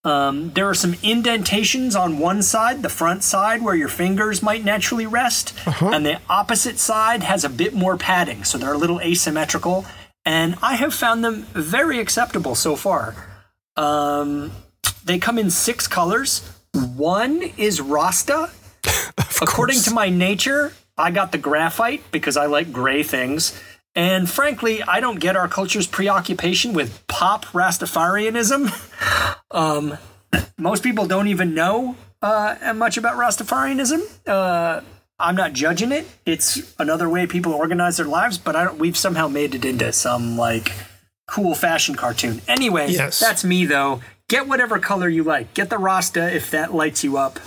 Um, 0.05 0.53
there 0.53 0.69
are 0.69 0.75
some 0.75 0.97
indentations 1.03 1.97
on 1.97 2.19
one 2.19 2.43
side, 2.43 2.83
the 2.83 2.91
front 2.91 3.23
side, 3.25 3.63
where 3.63 3.75
your 3.75 3.89
fingers 3.89 4.43
might 4.43 4.63
naturally 4.63 5.07
rest, 5.07 5.55
and 5.81 6.05
the 6.05 6.21
opposite 6.29 6.79
side 6.79 7.23
has 7.23 7.45
a 7.45 7.49
bit 7.49 7.73
more 7.73 7.97
padding, 7.97 8.45
so 8.45 8.59
they're 8.59 8.75
a 8.75 8.77
little 8.77 9.01
asymmetrical. 9.01 9.87
And 10.25 10.57
I 10.63 10.77
have 10.77 10.95
found 10.95 11.25
them 11.25 11.43
very 11.53 11.99
acceptable 11.99 12.55
so 12.55 12.77
far. 12.77 13.15
Um, 13.77 14.53
they 15.05 15.19
come 15.19 15.39
in 15.39 15.51
six 15.51 15.87
colors. 15.87 16.49
One 16.73 17.43
is 17.57 17.81
Rasta. 17.81 18.51
According 19.43 19.81
to 19.81 19.91
my 19.91 20.09
nature, 20.09 20.73
I 20.97 21.11
got 21.11 21.33
the 21.33 21.39
graphite 21.39 22.03
because 22.11 22.37
I 22.37 22.47
like 22.47 22.73
gray 22.73 23.03
things. 23.03 23.61
And 23.95 24.29
frankly, 24.29 24.83
I 24.83 25.01
don't 25.01 25.21
get 25.21 25.37
our 25.37 25.49
culture's 25.49 25.87
preoccupation 25.87 26.73
with 26.73 27.07
pop 27.07 27.45
Rastafarianism. 27.47 28.73
um, 29.51 29.99
most 30.59 30.83
people 30.83 31.07
don't 31.07 31.29
even 31.29 31.55
know 31.55 31.97
uh, 32.23 32.73
much 32.75 32.97
about 32.97 33.17
Rastafarianism. 33.17 34.01
Uh, 34.27 34.81
I'm 35.19 35.37
not 35.37 35.53
judging 35.53 35.93
it. 35.93 36.07
It's 36.27 36.75
another 36.79 37.09
way 37.09 37.27
people 37.27 37.53
organize 37.53 37.97
their 37.99 38.07
lives, 38.07 38.37
but 38.39 38.57
I 38.57 38.65
don't, 38.65 38.79
we've 38.79 38.97
somehow 38.97 39.29
made 39.29 39.55
it 39.55 39.65
into 39.65 39.93
some 39.93 40.37
like 40.37 40.73
cool 41.29 41.55
fashion 41.55 41.95
cartoon. 41.95 42.41
Anyway, 42.49 42.89
Yes. 42.91 43.21
that's 43.21 43.45
me 43.45 43.65
though. 43.67 44.01
Get 44.29 44.49
whatever 44.49 44.79
color 44.79 45.09
you 45.09 45.23
like. 45.23 45.55
Get 45.55 45.71
the 45.71 45.79
Rasta 45.79 46.35
if 46.35 46.51
that 46.51 46.75
lights 46.75 47.05
you 47.05 47.17
up. 47.17 47.39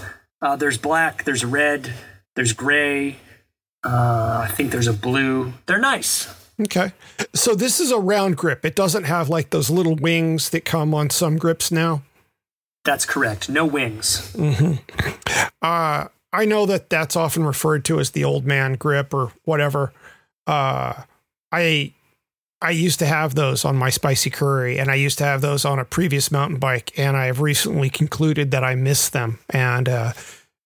Uh, 0.42 0.56
there's 0.56 0.78
black, 0.78 1.24
there's 1.26 1.44
red, 1.44 1.92
there's 2.36 2.54
gray. 2.54 3.18
Uh, 3.84 4.46
I 4.48 4.52
think 4.54 4.72
there's 4.72 4.88
a 4.88 4.94
blue. 4.94 5.54
They're 5.66 5.80
nice. 5.80 6.34
okay. 6.62 6.92
So 7.34 7.54
this 7.56 7.80
is 7.80 7.92
a 7.92 8.00
round 8.00 8.38
grip. 8.38 8.64
It 8.66 8.76
doesn't 8.76 9.04
have 9.06 9.28
like 9.30 9.50
those 9.50 9.70
little 9.70 9.96
wings 9.96 10.50
that 10.52 10.66
come 10.66 10.94
on 10.94 11.10
some 11.10 11.38
grips 11.38 11.72
now. 11.72 12.04
That's 12.86 13.06
correct. 13.06 13.50
No 13.50 13.66
wings. 13.66 14.36
Uh, 15.62 16.08
I 16.34 16.46
know 16.46 16.66
that 16.66 16.90
that's 16.90 17.16
often 17.16 17.44
referred 17.46 17.86
to 17.86 18.00
as 18.00 18.12
the 18.12 18.24
old 18.24 18.46
man 18.46 18.74
grip 18.74 19.14
or 19.14 19.32
whatever. 19.46 19.94
Uh, 20.46 20.94
I 21.52 21.94
I 22.62 22.72
used 22.72 23.00
to 23.00 23.06
have 23.06 23.36
those 23.36 23.64
on 23.64 23.76
my 23.76 23.90
spicy 23.90 24.30
curry, 24.30 24.80
and 24.80 24.90
I 24.90 24.96
used 24.96 25.18
to 25.20 25.24
have 25.24 25.42
those 25.42 25.64
on 25.64 25.78
a 25.80 25.86
previous 25.86 26.32
mountain 26.32 26.58
bike, 26.60 26.92
and 26.98 27.16
I 27.16 27.26
have 27.28 27.40
recently 27.40 27.90
concluded 27.90 28.52
that 28.52 28.64
I 28.64 28.76
miss 28.76 29.10
them, 29.10 29.40
and 29.50 29.88
uh, 29.88 30.14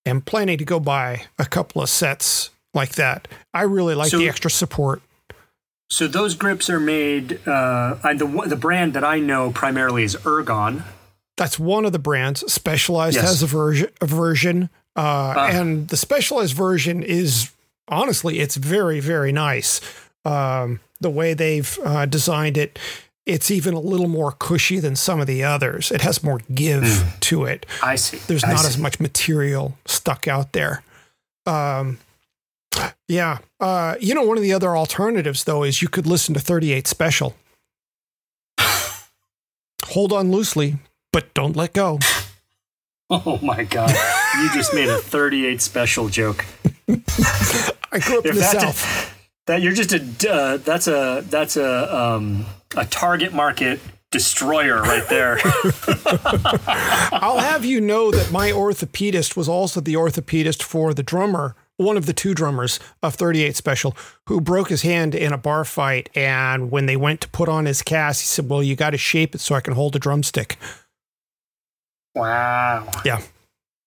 am 0.06 0.22
planning 0.22 0.58
to 0.58 0.66
go 0.66 0.80
buy 0.80 1.26
a 1.38 1.46
couple 1.46 1.82
of 1.82 1.90
sets 1.90 2.50
like 2.74 2.94
that. 2.96 3.28
I 3.54 3.64
really 3.64 3.94
like 3.96 4.10
So- 4.12 4.18
the 4.18 4.30
extra 4.30 4.50
support. 4.50 5.02
So 5.90 6.08
those 6.08 6.36
grips 6.36 6.70
are 6.70 6.80
made. 6.80 7.46
Uh, 7.46 7.96
the 8.14 8.44
the 8.48 8.56
brand 8.56 8.94
that 8.94 9.04
I 9.04 9.20
know 9.20 9.52
primarily 9.52 10.04
is 10.04 10.16
Ergon. 10.16 10.84
That's 11.36 11.60
one 11.60 11.84
of 11.84 11.92
the 11.92 12.00
brands. 12.00 12.50
Specialized 12.52 13.16
Yes. 13.18 13.26
has 13.26 13.44
a 13.44 13.48
version, 13.48 13.90
a 14.00 14.06
version, 14.06 14.70
uh, 14.96 15.50
and 15.52 15.88
the 15.88 15.98
specialized 15.98 16.54
version 16.56 17.04
is 17.04 17.52
honestly, 17.88 18.40
it's 18.40 18.56
very, 18.56 19.00
very 19.00 19.32
nice. 19.32 19.82
Um, 20.26 20.80
the 21.00 21.10
way 21.10 21.34
they've 21.34 21.78
uh, 21.84 22.06
designed 22.06 22.58
it, 22.58 22.78
it's 23.26 23.52
even 23.52 23.74
a 23.74 23.80
little 23.80 24.08
more 24.08 24.32
cushy 24.32 24.80
than 24.80 24.96
some 24.96 25.20
of 25.20 25.28
the 25.28 25.44
others. 25.44 25.92
It 25.92 26.02
has 26.02 26.24
more 26.24 26.40
give 26.54 27.16
to 27.22 27.46
it. 27.46 27.66
I 27.84 27.96
see. 27.96 28.18
There's 28.28 28.44
I 28.44 28.52
not 28.52 28.62
see. 28.62 28.68
as 28.68 28.78
much 28.78 29.00
material 29.00 29.78
stuck 29.86 30.28
out 30.28 30.54
there. 30.54 30.84
Um, 31.46 32.00
yeah. 33.08 33.40
Uh, 33.60 33.96
you 34.00 34.14
know, 34.16 34.24
one 34.24 34.38
of 34.38 34.44
the 34.44 34.54
other 34.54 34.76
alternatives, 34.76 35.44
though, 35.44 35.64
is 35.64 35.82
you 35.82 35.88
could 35.88 36.08
listen 36.08 36.34
to 36.34 36.40
38 36.40 36.88
Special. 36.88 37.36
Hold 39.86 40.14
on 40.14 40.32
loosely, 40.32 40.78
but 41.12 41.34
don't 41.34 41.56
let 41.56 41.74
go. 41.74 42.00
Oh 43.14 43.40
my 43.42 43.66
god! 43.66 43.94
You 44.40 44.54
just 44.54 44.74
made 44.74 44.90
a 44.90 44.98
38 44.98 45.62
special 45.62 46.10
joke. 46.10 46.46
I 46.88 48.00
grew 48.00 48.20
up 48.20 48.26
in 48.26 48.32
If 48.32 48.36
the 48.36 48.40
that- 48.42 48.62
South. 48.62 49.08
That 49.48 49.62
you're 49.64 49.74
just 49.74 49.92
a 49.92 50.32
uh, 50.32 50.58
that's 50.58 50.88
a 50.88 51.24
that's 51.28 51.58
a 51.58 51.94
um, 51.98 52.46
a 52.78 52.86
target 52.86 53.34
market 53.34 53.80
destroyer 54.12 54.82
right 54.84 55.04
there. 55.10 55.40
I'll 57.12 57.40
have 57.40 57.66
you 57.66 57.82
know 57.82 58.12
that 58.12 58.32
my 58.32 58.52
orthopedist 58.52 59.36
was 59.36 59.50
also 59.50 59.82
the 59.82 59.96
orthopedist 59.96 60.62
for 60.62 60.94
the 60.94 61.02
drummer, 61.02 61.56
one 61.78 61.98
of 61.98 62.06
the 62.06 62.14
two 62.14 62.36
drummers 62.36 62.80
of 63.02 63.16
38 63.16 63.56
Special, 63.56 63.98
who 64.28 64.40
broke 64.40 64.70
his 64.70 64.84
hand 64.84 65.16
in 65.16 65.34
a 65.34 65.38
bar 65.40 65.66
fight. 65.66 66.10
And 66.16 66.70
when 66.70 66.86
they 66.86 66.96
went 66.96 67.20
to 67.22 67.30
put 67.30 67.50
on 67.50 67.66
his 67.66 67.82
cast, 67.82 68.22
he 68.22 68.28
said, 68.28 68.48
Well, 68.48 68.62
you 68.62 68.76
got 68.76 68.92
to 68.92 68.98
shape 68.98 69.34
it 69.34 69.42
so 69.42 69.56
I 69.56 69.62
can 69.62 69.74
hold 69.74 69.96
a 69.96 70.00
drumstick. 70.00 70.58
wow. 72.16 72.90
Yeah. 73.04 73.22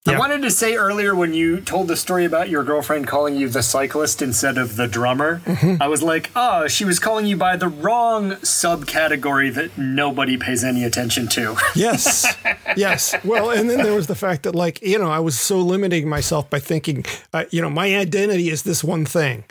I 0.06 0.18
wanted 0.18 0.42
to 0.42 0.50
say 0.50 0.74
earlier 0.76 1.14
when 1.14 1.32
you 1.32 1.62
told 1.62 1.88
the 1.88 1.96
story 1.96 2.26
about 2.26 2.50
your 2.50 2.62
girlfriend 2.62 3.06
calling 3.06 3.36
you 3.36 3.48
the 3.48 3.62
cyclist 3.62 4.20
instead 4.20 4.58
of 4.58 4.76
the 4.76 4.86
drummer, 4.86 5.40
Mm-hmm. 5.46 5.80
I 5.82 5.88
was 5.88 6.02
like, 6.02 6.30
oh, 6.36 6.66
she 6.68 6.84
was 6.84 6.98
calling 6.98 7.26
you 7.26 7.36
by 7.38 7.56
the 7.56 7.68
wrong 7.68 8.32
subcategory 8.32 9.54
that 9.54 9.78
nobody 9.78 10.36
pays 10.36 10.62
any 10.62 10.84
attention 10.84 11.26
to. 11.28 11.56
Yes. 11.74 12.36
yes. 12.76 13.14
Well, 13.24 13.50
and 13.50 13.68
then 13.70 13.78
there 13.82 13.94
was 13.94 14.06
the 14.06 14.14
fact 14.14 14.42
that, 14.42 14.54
like, 14.54 14.82
you 14.82 14.98
know, 14.98 15.10
I 15.10 15.20
was 15.20 15.38
so 15.40 15.58
limiting 15.58 16.06
myself 16.08 16.50
by 16.50 16.58
thinking, 16.60 17.04
uh, 17.32 17.44
you 17.50 17.62
know, 17.62 17.70
my 17.70 17.96
identity 17.96 18.50
is 18.50 18.62
this 18.62 18.84
one 18.84 19.06
thing. 19.06 19.44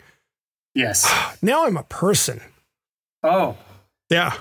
yes. 0.74 1.04
Now 1.42 1.66
I'm 1.66 1.76
a 1.76 1.82
person. 1.84 2.40
Oh, 3.24 3.56
Yeah. 4.08 4.34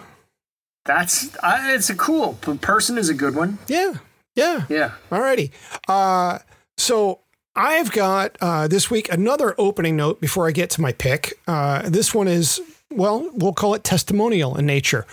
that's 0.85 1.35
I, 1.39 1.73
it's 1.73 1.89
a 1.89 1.95
cool 1.95 2.33
person 2.61 2.97
is 2.99 3.09
a 3.09 3.13
good 3.15 3.35
one. 3.35 3.57
Yeah. 3.67 3.93
Yeah. 4.35 4.65
Yeah. 4.69 4.91
Alrighty. 5.11 5.51
Uh, 5.87 6.39
so 6.77 7.19
I've 7.55 7.91
got 7.91 8.37
uh, 8.41 8.67
this 8.67 8.89
week 8.89 9.11
another 9.11 9.53
opening 9.57 9.95
note 9.95 10.19
before 10.19 10.47
I 10.47 10.51
get 10.51 10.69
to 10.71 10.81
my 10.81 10.91
pick. 10.91 11.39
Uh, 11.47 11.87
this 11.89 12.13
one 12.13 12.27
is, 12.27 12.61
well, 12.91 13.29
we'll 13.33 13.53
call 13.53 13.73
it 13.75 13.83
testimonial 13.83 14.57
in 14.57 14.65
nature. 14.65 15.05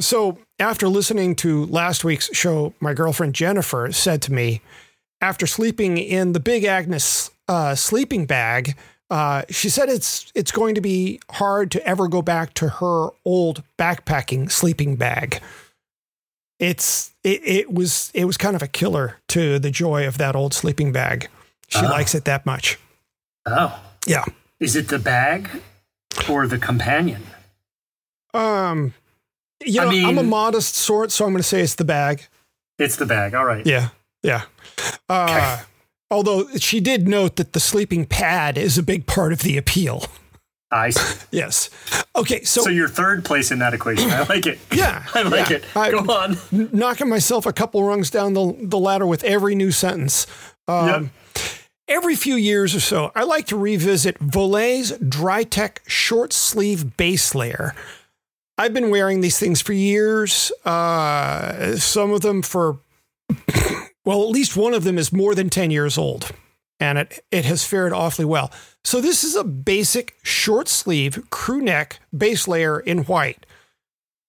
So 0.00 0.38
after 0.58 0.88
listening 0.88 1.34
to 1.36 1.66
last 1.66 2.04
week's 2.04 2.34
show, 2.34 2.72
my 2.80 2.94
girlfriend 2.94 3.34
Jennifer 3.34 3.90
said 3.92 4.22
to 4.22 4.32
me, 4.32 4.60
after 5.20 5.46
sleeping 5.46 5.98
in 5.98 6.32
the 6.32 6.40
Big 6.40 6.64
Agnes 6.64 7.30
uh, 7.48 7.74
sleeping 7.74 8.26
bag, 8.26 8.76
uh, 9.10 9.42
she 9.48 9.68
said 9.68 9.88
it's 9.88 10.30
it's 10.34 10.52
going 10.52 10.74
to 10.74 10.80
be 10.80 11.18
hard 11.30 11.70
to 11.72 11.84
ever 11.86 12.08
go 12.08 12.22
back 12.22 12.54
to 12.54 12.68
her 12.68 13.08
old 13.24 13.62
backpacking 13.78 14.50
sleeping 14.50 14.96
bag 14.96 15.40
it's 16.58 17.12
it, 17.24 17.40
it 17.44 17.72
was 17.72 18.10
it 18.14 18.24
was 18.24 18.36
kind 18.36 18.56
of 18.56 18.62
a 18.62 18.68
killer 18.68 19.16
to 19.28 19.58
the 19.58 19.70
joy 19.70 20.06
of 20.06 20.18
that 20.18 20.34
old 20.36 20.54
sleeping 20.54 20.92
bag. 20.92 21.28
She 21.68 21.78
Oh. 21.84 21.88
likes 21.88 22.14
it 22.14 22.24
that 22.24 22.46
much. 22.46 22.78
Oh, 23.46 23.78
Yeah. 24.06 24.24
is 24.60 24.74
it 24.76 24.88
the 24.88 24.98
bag 24.98 25.48
or 26.28 26.46
the 26.46 26.58
companion? 26.58 27.22
Um 28.34 28.94
you 29.64 29.80
I 29.80 29.84
know, 30.02 30.08
I'm 30.08 30.18
a 30.18 30.22
modest 30.22 30.74
sort, 30.76 31.10
so 31.10 31.24
I'm 31.24 31.32
going 31.32 31.42
to 31.42 31.48
say 31.48 31.60
it's 31.62 31.74
the 31.74 31.84
bag. 31.84 32.26
It's 32.78 32.94
the 32.96 33.06
bag. 33.06 33.34
All 33.34 33.44
right. 33.44 33.66
Yeah. 33.66 33.88
Yeah. 34.22 34.42
Uh 35.08 35.62
although 36.10 36.48
she 36.58 36.80
did 36.80 37.08
note 37.08 37.36
that 37.36 37.52
the 37.52 37.60
sleeping 37.60 38.06
pad 38.06 38.56
is 38.56 38.78
a 38.78 38.82
big 38.82 39.06
part 39.06 39.32
of 39.32 39.40
the 39.40 39.56
appeal. 39.56 40.04
I 40.70 40.90
see. 40.90 41.24
Yes. 41.30 41.70
Okay, 42.16 42.42
so, 42.44 42.62
So 42.62 42.70
you're 42.70 42.88
third 42.88 43.24
place 43.24 43.50
in 43.50 43.58
that 43.60 43.74
equation. 43.74 44.10
I 44.10 44.22
like 44.24 44.46
it. 44.46 44.58
yeah. 44.72 45.04
I 45.14 45.22
like 45.22 45.50
yeah. 45.50 45.56
it. 45.56 45.64
I- 45.76 45.90
Go 45.90 45.98
on. 46.00 46.36
knocking 46.50 47.08
myself 47.08 47.46
a 47.46 47.52
couple 47.52 47.82
rungs 47.84 48.10
down 48.10 48.32
the, 48.34 48.56
the 48.60 48.78
ladder 48.78 49.06
with 49.06 49.22
every 49.24 49.54
new 49.54 49.70
sentence. 49.70 50.26
Um, 50.66 51.10
Every 51.90 52.16
few 52.16 52.34
years 52.34 52.74
or 52.74 52.80
so, 52.80 53.10
I 53.14 53.22
like 53.24 53.46
to 53.46 53.56
revisit 53.56 54.18
Voler's 54.18 54.92
Drytech 54.98 55.78
short 55.86 56.34
sleeve 56.34 56.98
base 56.98 57.34
layer. 57.34 57.74
I've 58.58 58.74
been 58.74 58.90
wearing 58.90 59.22
these 59.22 59.38
things 59.38 59.62
for 59.62 59.72
years. 59.72 60.52
Uh, 60.66 61.76
some 61.76 62.10
of 62.10 62.20
them 62.20 62.42
for, 62.42 62.80
well, 64.04 64.22
at 64.22 64.28
least 64.28 64.54
one 64.54 64.74
of 64.74 64.84
them 64.84 64.98
is 64.98 65.14
more 65.14 65.34
than 65.34 65.48
10 65.48 65.70
years 65.70 65.96
old, 65.96 66.30
and 66.80 66.98
it, 66.98 67.24
it 67.30 67.44
has 67.44 67.64
fared 67.64 67.92
awfully 67.92 68.24
well. 68.24 68.50
So, 68.84 69.00
this 69.00 69.24
is 69.24 69.34
a 69.36 69.44
basic 69.44 70.16
short 70.22 70.68
sleeve 70.68 71.28
crew 71.30 71.60
neck 71.60 72.00
base 72.16 72.48
layer 72.48 72.80
in 72.80 73.04
white. 73.04 73.44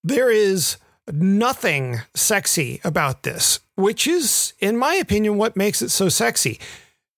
There 0.03 0.31
is 0.31 0.77
nothing 1.11 2.01
sexy 2.13 2.79
about 2.83 3.23
this, 3.23 3.59
which 3.75 4.07
is, 4.07 4.53
in 4.59 4.77
my 4.77 4.95
opinion, 4.95 5.37
what 5.37 5.55
makes 5.55 5.81
it 5.81 5.89
so 5.89 6.09
sexy. 6.09 6.59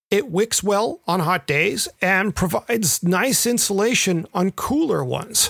It 0.09 0.29
wicks 0.29 0.61
well 0.61 0.99
on 1.07 1.21
hot 1.21 1.47
days 1.47 1.87
and 2.01 2.35
provides 2.35 3.01
nice 3.01 3.45
insulation 3.45 4.27
on 4.33 4.51
cooler 4.51 5.03
ones. 5.03 5.49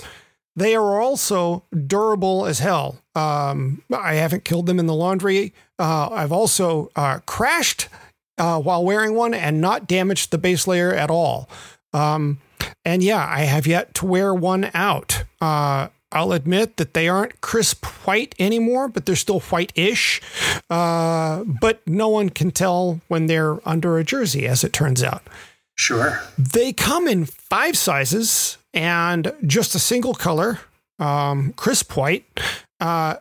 They 0.54 0.74
are 0.76 1.00
also 1.00 1.64
durable 1.86 2.46
as 2.46 2.58
hell. 2.58 2.98
Um, 3.14 3.82
I 3.92 4.14
haven't 4.14 4.44
killed 4.44 4.66
them 4.66 4.78
in 4.78 4.86
the 4.86 4.94
laundry. 4.94 5.54
Uh, 5.78 6.10
I've 6.10 6.32
also 6.32 6.90
uh, 6.94 7.20
crashed 7.26 7.88
uh, 8.38 8.60
while 8.60 8.84
wearing 8.84 9.14
one 9.14 9.34
and 9.34 9.60
not 9.60 9.86
damaged 9.86 10.30
the 10.30 10.38
base 10.38 10.66
layer 10.66 10.92
at 10.92 11.10
all. 11.10 11.48
Um, 11.92 12.40
and 12.84 13.02
yeah, 13.02 13.26
I 13.28 13.40
have 13.40 13.66
yet 13.66 13.94
to 13.94 14.06
wear 14.06 14.34
one 14.34 14.70
out. 14.74 15.24
Uh, 15.40 15.88
I'll 16.10 16.32
admit 16.32 16.76
that 16.76 16.94
they 16.94 17.08
aren't 17.08 17.40
crisp 17.40 17.86
white 18.06 18.34
anymore, 18.38 18.88
but 18.88 19.06
they're 19.06 19.16
still 19.16 19.40
white-ish. 19.40 20.20
Uh, 20.68 21.44
but 21.44 21.86
no 21.86 22.08
one 22.08 22.28
can 22.28 22.50
tell 22.50 23.00
when 23.08 23.26
they're 23.26 23.66
under 23.66 23.98
a 23.98 24.04
jersey, 24.04 24.46
as 24.46 24.62
it 24.62 24.72
turns 24.72 25.02
out. 25.02 25.22
Sure. 25.74 26.20
They 26.36 26.72
come 26.72 27.08
in 27.08 27.24
five 27.24 27.78
sizes 27.78 28.58
and 28.74 29.32
just 29.46 29.74
a 29.74 29.78
single 29.78 30.14
color, 30.14 30.60
um, 30.98 31.54
crisp 31.54 31.96
white. 31.96 32.26
Uh, 32.78 33.16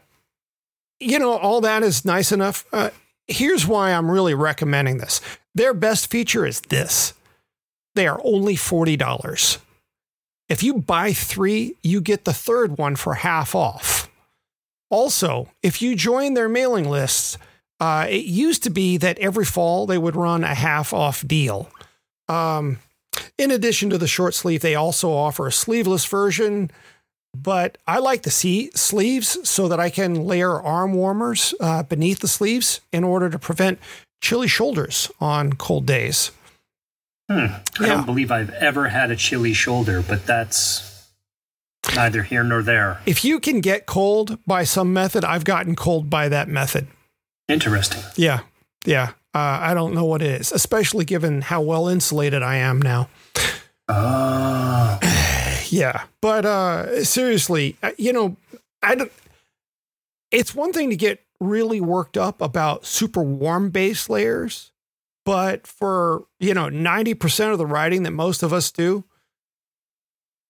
you 0.99 1.17
know, 1.17 1.37
all 1.37 1.61
that 1.61 1.83
is 1.83 2.03
nice 2.03 2.31
enough. 2.31 2.65
Uh, 2.73 2.89
here's 3.31 3.67
why 3.67 3.91
I'm 3.91 4.09
really 4.09 4.33
recommending 4.33 4.97
this. 4.97 5.21
Their 5.55 5.73
best 5.73 6.09
feature 6.09 6.45
is 6.45 6.61
this 6.61 7.13
they 7.95 8.07
are 8.07 8.21
only 8.23 8.55
$40. 8.55 9.57
If 10.47 10.63
you 10.63 10.75
buy 10.75 11.13
three, 11.13 11.75
you 11.83 12.01
get 12.01 12.25
the 12.25 12.33
third 12.33 12.77
one 12.77 12.95
for 12.95 13.15
half 13.15 13.55
off. 13.55 14.09
Also, 14.89 15.49
if 15.63 15.81
you 15.81 15.95
join 15.95 16.33
their 16.33 16.49
mailing 16.49 16.89
lists, 16.89 17.37
uh, 17.79 18.05
it 18.09 18.25
used 18.25 18.63
to 18.63 18.69
be 18.69 18.97
that 18.97 19.17
every 19.19 19.45
fall 19.45 19.85
they 19.85 19.97
would 19.97 20.15
run 20.15 20.43
a 20.43 20.53
half 20.53 20.93
off 20.93 21.25
deal. 21.25 21.69
Um, 22.27 22.79
in 23.37 23.51
addition 23.51 23.89
to 23.89 23.97
the 23.97 24.07
short 24.07 24.35
sleeve, 24.35 24.61
they 24.61 24.75
also 24.75 25.11
offer 25.11 25.47
a 25.47 25.51
sleeveless 25.51 26.05
version, 26.05 26.69
but 27.35 27.77
I 27.87 27.99
like 27.99 28.23
the 28.23 28.31
see 28.31 28.71
sleeves 28.75 29.37
so 29.49 29.67
that 29.67 29.79
I 29.79 29.89
can 29.89 30.25
layer 30.25 30.61
arm 30.61 30.93
warmers 30.93 31.53
uh, 31.59 31.83
beneath 31.83 32.19
the 32.19 32.27
sleeves 32.27 32.81
in 32.91 33.03
order 33.03 33.29
to 33.29 33.39
prevent 33.39 33.79
chilly 34.21 34.47
shoulders 34.47 35.09
on 35.19 35.53
cold 35.53 35.85
days. 35.85 36.31
Hmm. 37.29 37.37
I 37.39 37.61
Yeah. 37.79 37.87
don't 37.87 38.05
believe 38.05 38.31
I've 38.31 38.49
ever 38.51 38.89
had 38.89 39.09
a 39.11 39.15
chilly 39.15 39.53
shoulder, 39.53 40.01
but 40.01 40.25
that's 40.27 41.07
neither 41.95 42.23
here 42.23 42.43
nor 42.43 42.61
there. 42.61 42.99
If 43.05 43.23
you 43.25 43.39
can 43.39 43.61
get 43.61 43.85
cold 43.85 44.37
by 44.45 44.63
some 44.65 44.91
method, 44.93 45.23
I've 45.23 45.45
gotten 45.45 45.75
cold 45.75 46.09
by 46.09 46.27
that 46.29 46.47
method. 46.49 46.87
Interesting. 47.47 48.01
Yeah. 48.15 48.41
Yeah. 48.85 49.11
Uh, 49.33 49.59
I 49.61 49.73
don't 49.73 49.93
know 49.93 50.03
what 50.05 50.21
it 50.21 50.41
is, 50.41 50.51
especially 50.51 51.05
given 51.05 51.41
how 51.41 51.61
well 51.61 51.87
insulated 51.87 52.43
I 52.43 52.57
am 52.57 52.81
now. 52.81 53.09
Oh. 53.87 54.99
Yeah, 55.71 56.03
but 56.21 56.45
uh, 56.45 57.03
seriously, 57.03 57.77
uh, 57.81 57.91
you 57.97 58.11
know, 58.13 58.35
I 58.83 58.95
don't. 58.95 59.11
It's 60.31 60.53
one 60.55 60.73
thing 60.73 60.89
to 60.89 60.95
get 60.95 61.21
really 61.39 61.81
worked 61.81 62.17
up 62.17 62.41
about 62.41 62.85
super 62.85 63.21
warm 63.23 63.69
base 63.69 64.09
layers, 64.09 64.71
but 65.25 65.65
for 65.67 66.25
you 66.39 66.53
know 66.53 66.69
ninety 66.69 67.13
percent 67.13 67.51
of 67.51 67.57
the 67.57 67.65
writing 67.65 68.03
that 68.03 68.11
most 68.11 68.43
of 68.43 68.51
us 68.53 68.71
do, 68.71 69.05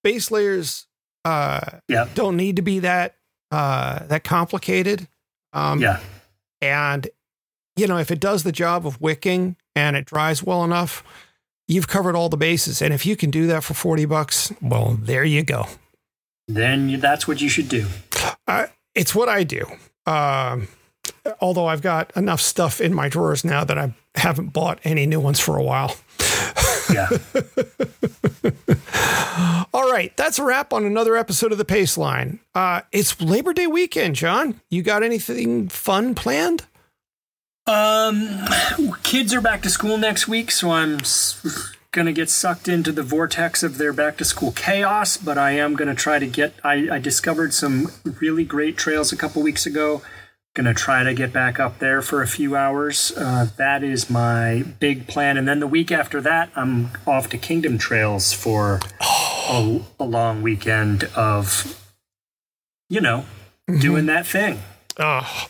base 0.04 0.32
layers 0.32 0.88
uh, 1.26 1.80
Yeah. 1.88 2.08
don't 2.16 2.36
need 2.38 2.56
to 2.56 2.62
be 2.62 2.80
that 2.80 3.16
uh, 3.52 4.06
that 4.08 4.24
complicated. 4.24 5.08
Um, 5.54 5.80
Yeah. 5.82 6.00
and, 6.62 7.10
you 7.76 7.86
know, 7.88 7.98
if 7.98 8.10
it 8.12 8.20
does 8.20 8.44
the 8.44 8.52
job 8.54 8.88
of 8.88 9.02
wicking 9.02 9.58
and 9.76 9.96
it 9.98 10.06
dries 10.06 10.42
well 10.42 10.64
enough, 10.64 11.04
you've 11.72 11.88
covered 11.88 12.16
all 12.16 12.30
the 12.30 12.38
bases. 12.38 12.82
And 12.82 12.94
if 12.94 13.06
you 13.06 13.16
can 13.16 13.32
do 13.32 13.48
that 13.48 13.64
for 13.64 13.74
40 13.74 14.06
bucks, 14.06 14.52
well, 14.62 14.98
there 15.00 15.24
you 15.24 15.44
go. 15.44 15.68
Then 16.48 17.00
that's 17.00 17.28
what 17.28 17.42
you 17.42 17.50
should 17.50 17.70
do. 17.70 17.88
Uh, 18.48 18.68
it's 18.94 19.16
what 19.16 19.30
I 19.30 19.44
do. 19.44 19.66
Um, 20.06 20.68
although 21.40 21.68
I've 21.68 21.82
got 21.82 22.12
enough 22.16 22.42
stuff 22.42 22.82
in 22.82 22.94
my 22.94 23.08
drawers 23.08 23.46
now 23.46 23.64
that 23.64 23.78
I 23.78 23.94
haven't 24.16 24.50
bought 24.50 24.80
any 24.84 25.06
new 25.06 25.20
ones 25.20 25.40
for 25.40 25.58
a 25.58 25.64
while. 25.64 25.96
Yeah. 26.94 27.08
All 29.74 29.90
right, 29.90 30.16
that's 30.18 30.40
a 30.40 30.44
wrap 30.44 30.74
on 30.74 30.84
another 30.84 31.16
episode 31.16 31.54
of 31.54 31.58
the 31.58 31.64
Paceline. 31.64 32.40
Uh, 32.54 32.82
it's 32.92 33.22
Labor 33.22 33.54
Day 33.54 33.68
weekend, 33.68 34.16
John. 34.16 34.60
You 34.70 34.82
got 34.82 35.02
anything 35.04 35.70
fun 35.70 36.16
planned? 36.16 36.66
Um, 37.72 38.46
kids 39.02 39.34
are 39.34 39.40
back 39.40 39.62
to 39.62 39.70
school 39.70 39.98
next 39.98 40.28
week, 40.28 40.52
so 40.52 40.72
I'm 40.72 40.98
gonna 41.92 42.12
get 42.12 42.30
sucked 42.30 42.68
into 42.68 42.92
the 42.92 43.02
vortex 43.02 43.64
of 43.64 43.78
their 43.78 43.94
back 43.94 44.18
to 44.18 44.26
school 44.26 44.52
chaos. 44.52 45.16
But 45.16 45.38
I 45.38 45.52
am 45.52 45.76
gonna 45.76 45.96
try 45.96 46.20
to 46.20 46.28
get. 46.28 46.54
I, 46.66 46.90
I 46.92 47.00
discovered 47.00 47.54
some 47.54 47.90
really 48.20 48.44
great 48.44 48.76
trails 48.76 49.14
a 49.14 49.16
couple 49.16 49.42
weeks 49.42 49.66
ago. 49.66 50.02
Gonna 50.54 50.74
try 50.74 51.04
to 51.04 51.14
get 51.14 51.32
back 51.32 51.62
up 51.62 51.80
there 51.80 52.02
for 52.02 52.22
a 52.22 52.28
few 52.28 52.58
hours. 52.58 53.14
Uh, 53.16 53.48
that 53.56 53.86
is 53.86 54.10
my 54.10 54.66
big 54.82 55.08
plan. 55.08 55.38
And 55.38 55.48
then 55.48 55.62
the 55.62 55.68
week 55.68 55.94
after 55.94 56.20
that, 56.20 56.50
I'm 56.58 56.90
off 57.08 57.30
to 57.30 57.38
Kingdom 57.38 57.78
Trails 57.78 58.34
for 58.34 58.82
a, 59.50 59.80
a 59.98 60.04
long 60.04 60.42
weekend 60.42 61.06
of, 61.16 61.82
you 62.90 63.00
know, 63.00 63.24
doing 63.80 64.08
that 64.08 64.28
thing. 64.28 64.60
Oh, 65.00 65.48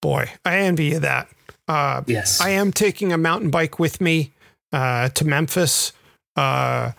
boy, 0.00 0.32
I 0.44 0.56
envy 0.56 0.86
you 0.86 0.98
that. 0.98 1.28
Uh, 1.68 2.02
Yes. 2.06 2.40
I 2.40 2.50
am 2.50 2.72
taking 2.72 3.12
a 3.12 3.18
mountain 3.18 3.50
bike 3.50 3.78
with 3.78 4.00
me 4.00 4.32
uh, 4.72 5.08
to 5.10 5.24
Memphis. 5.24 5.92
Uh, 6.36 6.92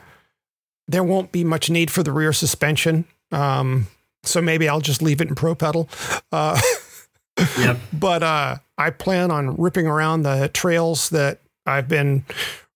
there 0.88 1.04
won't 1.04 1.32
be 1.32 1.44
much 1.44 1.70
need 1.70 1.90
for 1.92 2.04
the 2.04 2.12
rear 2.12 2.34
suspension. 2.34 3.06
Um, 3.32 3.88
so 4.24 4.42
maybe 4.42 4.70
I'll 4.70 4.82
just 4.82 5.02
leave 5.02 5.22
it 5.22 5.28
in 5.28 5.36
pro 5.36 5.56
pedal. 5.56 5.90
Uh, 6.32 6.60
yep. 7.58 7.78
but 7.92 8.24
uh, 8.24 8.58
I 8.78 8.90
plan 8.92 9.32
on 9.32 9.56
ripping 9.58 9.88
around 9.88 10.24
the 10.24 10.50
trails 10.54 11.10
that 11.10 11.40
I've 11.66 11.88
been 11.88 12.26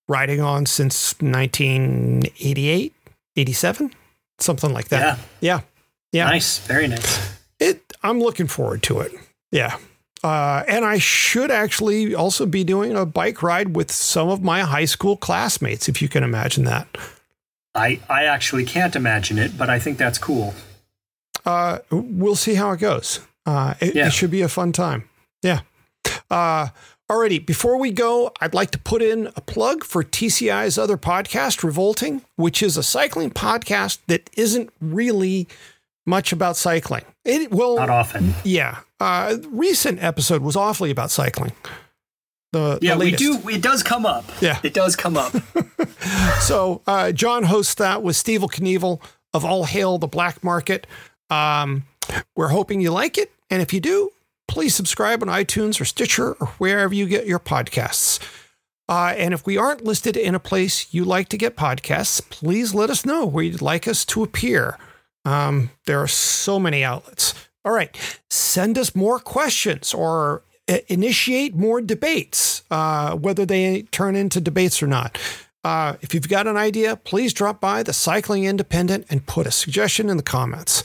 riding 0.08 0.40
on 0.40 0.66
since 0.66 1.14
1988, 1.20 2.94
87, 3.36 3.92
something 4.38 4.72
like 4.72 4.88
that. 4.88 5.00
Yeah. 5.00 5.18
Yeah. 5.40 5.60
Yeah. 6.12 6.24
Nice. 6.30 6.58
Very 6.66 6.88
nice. 6.88 7.36
It 7.60 7.92
I'm 8.02 8.20
looking 8.20 8.46
forward 8.46 8.82
to 8.84 9.00
it. 9.00 9.12
Yeah. 9.52 9.76
Uh, 10.24 10.64
and 10.66 10.84
I 10.84 10.98
should 10.98 11.50
actually 11.50 12.14
also 12.14 12.44
be 12.44 12.64
doing 12.64 12.96
a 12.96 13.06
bike 13.06 13.42
ride 13.42 13.76
with 13.76 13.92
some 13.92 14.28
of 14.28 14.42
my 14.42 14.62
high 14.62 14.84
school 14.84 15.16
classmates, 15.16 15.88
if 15.88 16.02
you 16.02 16.08
can 16.08 16.24
imagine 16.24 16.64
that. 16.64 16.88
I, 17.74 18.00
I 18.08 18.24
actually 18.24 18.64
can't 18.64 18.96
imagine 18.96 19.38
it, 19.38 19.56
but 19.56 19.70
I 19.70 19.78
think 19.78 19.96
that's 19.98 20.18
cool. 20.18 20.54
Uh, 21.46 21.78
we'll 21.90 22.34
see 22.34 22.54
how 22.54 22.72
it 22.72 22.80
goes. 22.80 23.20
Uh, 23.46 23.74
it, 23.80 23.94
Yeah. 23.94 24.08
it 24.08 24.12
should 24.12 24.30
be 24.30 24.42
a 24.42 24.48
fun 24.48 24.72
time. 24.72 25.08
Yeah. 25.42 25.60
Uh, 26.30 26.68
alrighty. 27.08 27.44
Before 27.46 27.78
we 27.78 27.92
go, 27.92 28.32
I'd 28.40 28.54
like 28.54 28.72
to 28.72 28.78
put 28.78 29.00
in 29.02 29.28
a 29.36 29.40
plug 29.40 29.84
for 29.84 30.02
TCI's 30.02 30.76
other 30.76 30.96
podcast, 30.98 31.62
Revolting, 31.62 32.22
which 32.36 32.62
is 32.62 32.76
a 32.76 32.82
cycling 32.82 33.30
podcast 33.30 33.98
that 34.08 34.28
isn't 34.36 34.70
really 34.80 35.46
much 36.08 36.32
about 36.32 36.56
cycling. 36.56 37.04
It 37.24 37.50
will 37.52 37.76
Not 37.76 37.90
often. 37.90 38.34
Yeah. 38.42 38.78
Uh, 38.98 39.36
recent 39.50 40.02
episode 40.02 40.42
was 40.42 40.56
awfully 40.56 40.90
about 40.90 41.10
cycling. 41.10 41.52
The, 42.52 42.78
the 42.80 42.86
Yeah, 42.86 42.96
we 42.96 43.12
do. 43.12 43.40
It 43.48 43.62
does 43.62 43.82
come 43.82 44.06
up. 44.06 44.24
Yeah. 44.40 44.58
It 44.62 44.74
does 44.74 44.96
come 44.96 45.16
up. 45.16 45.34
So 46.40 46.82
uh, 46.86 47.12
John 47.12 47.42
hosts 47.42 47.74
that 47.74 48.02
with 48.02 48.16
Steve 48.16 48.40
Knievel 48.40 49.02
of 49.34 49.44
All 49.44 49.64
Hail 49.64 49.98
the 49.98 50.06
Black 50.06 50.42
Market. 50.42 50.86
Um, 51.28 51.84
we're 52.34 52.48
hoping 52.48 52.80
you 52.80 52.90
like 52.90 53.18
it. 53.18 53.32
And 53.50 53.60
if 53.60 53.72
you 53.72 53.80
do, 53.80 54.10
please 54.46 54.74
subscribe 54.74 55.22
on 55.22 55.28
iTunes 55.28 55.80
or 55.80 55.84
Stitcher 55.84 56.32
or 56.34 56.46
wherever 56.58 56.94
you 56.94 57.06
get 57.06 57.26
your 57.26 57.40
podcasts. 57.40 58.20
Uh, 58.88 59.14
and 59.16 59.34
if 59.34 59.44
we 59.44 59.58
aren't 59.58 59.84
listed 59.84 60.16
in 60.16 60.34
a 60.34 60.40
place 60.40 60.92
you 60.94 61.04
like 61.04 61.28
to 61.28 61.36
get 61.36 61.56
podcasts, 61.56 62.26
please 62.30 62.74
let 62.74 62.88
us 62.88 63.04
know 63.04 63.26
where 63.26 63.44
you'd 63.44 63.60
like 63.60 63.86
us 63.86 64.04
to 64.06 64.22
appear. 64.22 64.78
Um, 65.28 65.70
there 65.84 66.00
are 66.00 66.08
so 66.08 66.58
many 66.58 66.82
outlets. 66.82 67.34
All 67.62 67.72
right, 67.72 67.94
send 68.30 68.78
us 68.78 68.94
more 68.94 69.18
questions 69.18 69.92
or 69.92 70.42
initiate 70.88 71.54
more 71.54 71.82
debates, 71.82 72.62
uh, 72.70 73.14
whether 73.14 73.44
they 73.44 73.82
turn 73.90 74.16
into 74.16 74.40
debates 74.40 74.82
or 74.82 74.86
not. 74.86 75.18
Uh, 75.64 75.96
if 76.00 76.14
you've 76.14 76.30
got 76.30 76.46
an 76.46 76.56
idea, 76.56 76.96
please 76.96 77.34
drop 77.34 77.60
by 77.60 77.82
the 77.82 77.92
Cycling 77.92 78.44
Independent 78.44 79.04
and 79.10 79.26
put 79.26 79.46
a 79.46 79.50
suggestion 79.50 80.08
in 80.08 80.16
the 80.16 80.22
comments. 80.22 80.82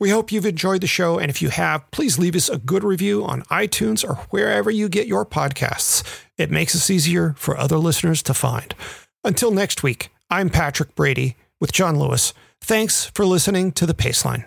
We 0.00 0.10
hope 0.10 0.32
you've 0.32 0.46
enjoyed 0.46 0.80
the 0.80 0.88
show, 0.88 1.18
and 1.18 1.30
if 1.30 1.40
you 1.40 1.50
have, 1.50 1.88
please 1.92 2.18
leave 2.18 2.34
us 2.34 2.48
a 2.48 2.58
good 2.58 2.82
review 2.82 3.24
on 3.24 3.42
iTunes 3.42 4.08
or 4.08 4.14
wherever 4.30 4.72
you 4.72 4.88
get 4.88 5.06
your 5.06 5.24
podcasts. 5.24 6.02
It 6.36 6.50
makes 6.50 6.74
us 6.74 6.90
easier 6.90 7.34
for 7.38 7.56
other 7.56 7.78
listeners 7.78 8.24
to 8.24 8.34
find. 8.34 8.74
Until 9.22 9.52
next 9.52 9.84
week, 9.84 10.10
I'm 10.30 10.50
Patrick 10.50 10.96
Brady 10.96 11.36
with 11.60 11.72
John 11.72 11.98
Lewis. 11.98 12.32
Thanks 12.60 13.06
for 13.14 13.24
listening 13.24 13.72
to 13.72 13.86
The 13.86 13.94
Paceline. 13.94 14.44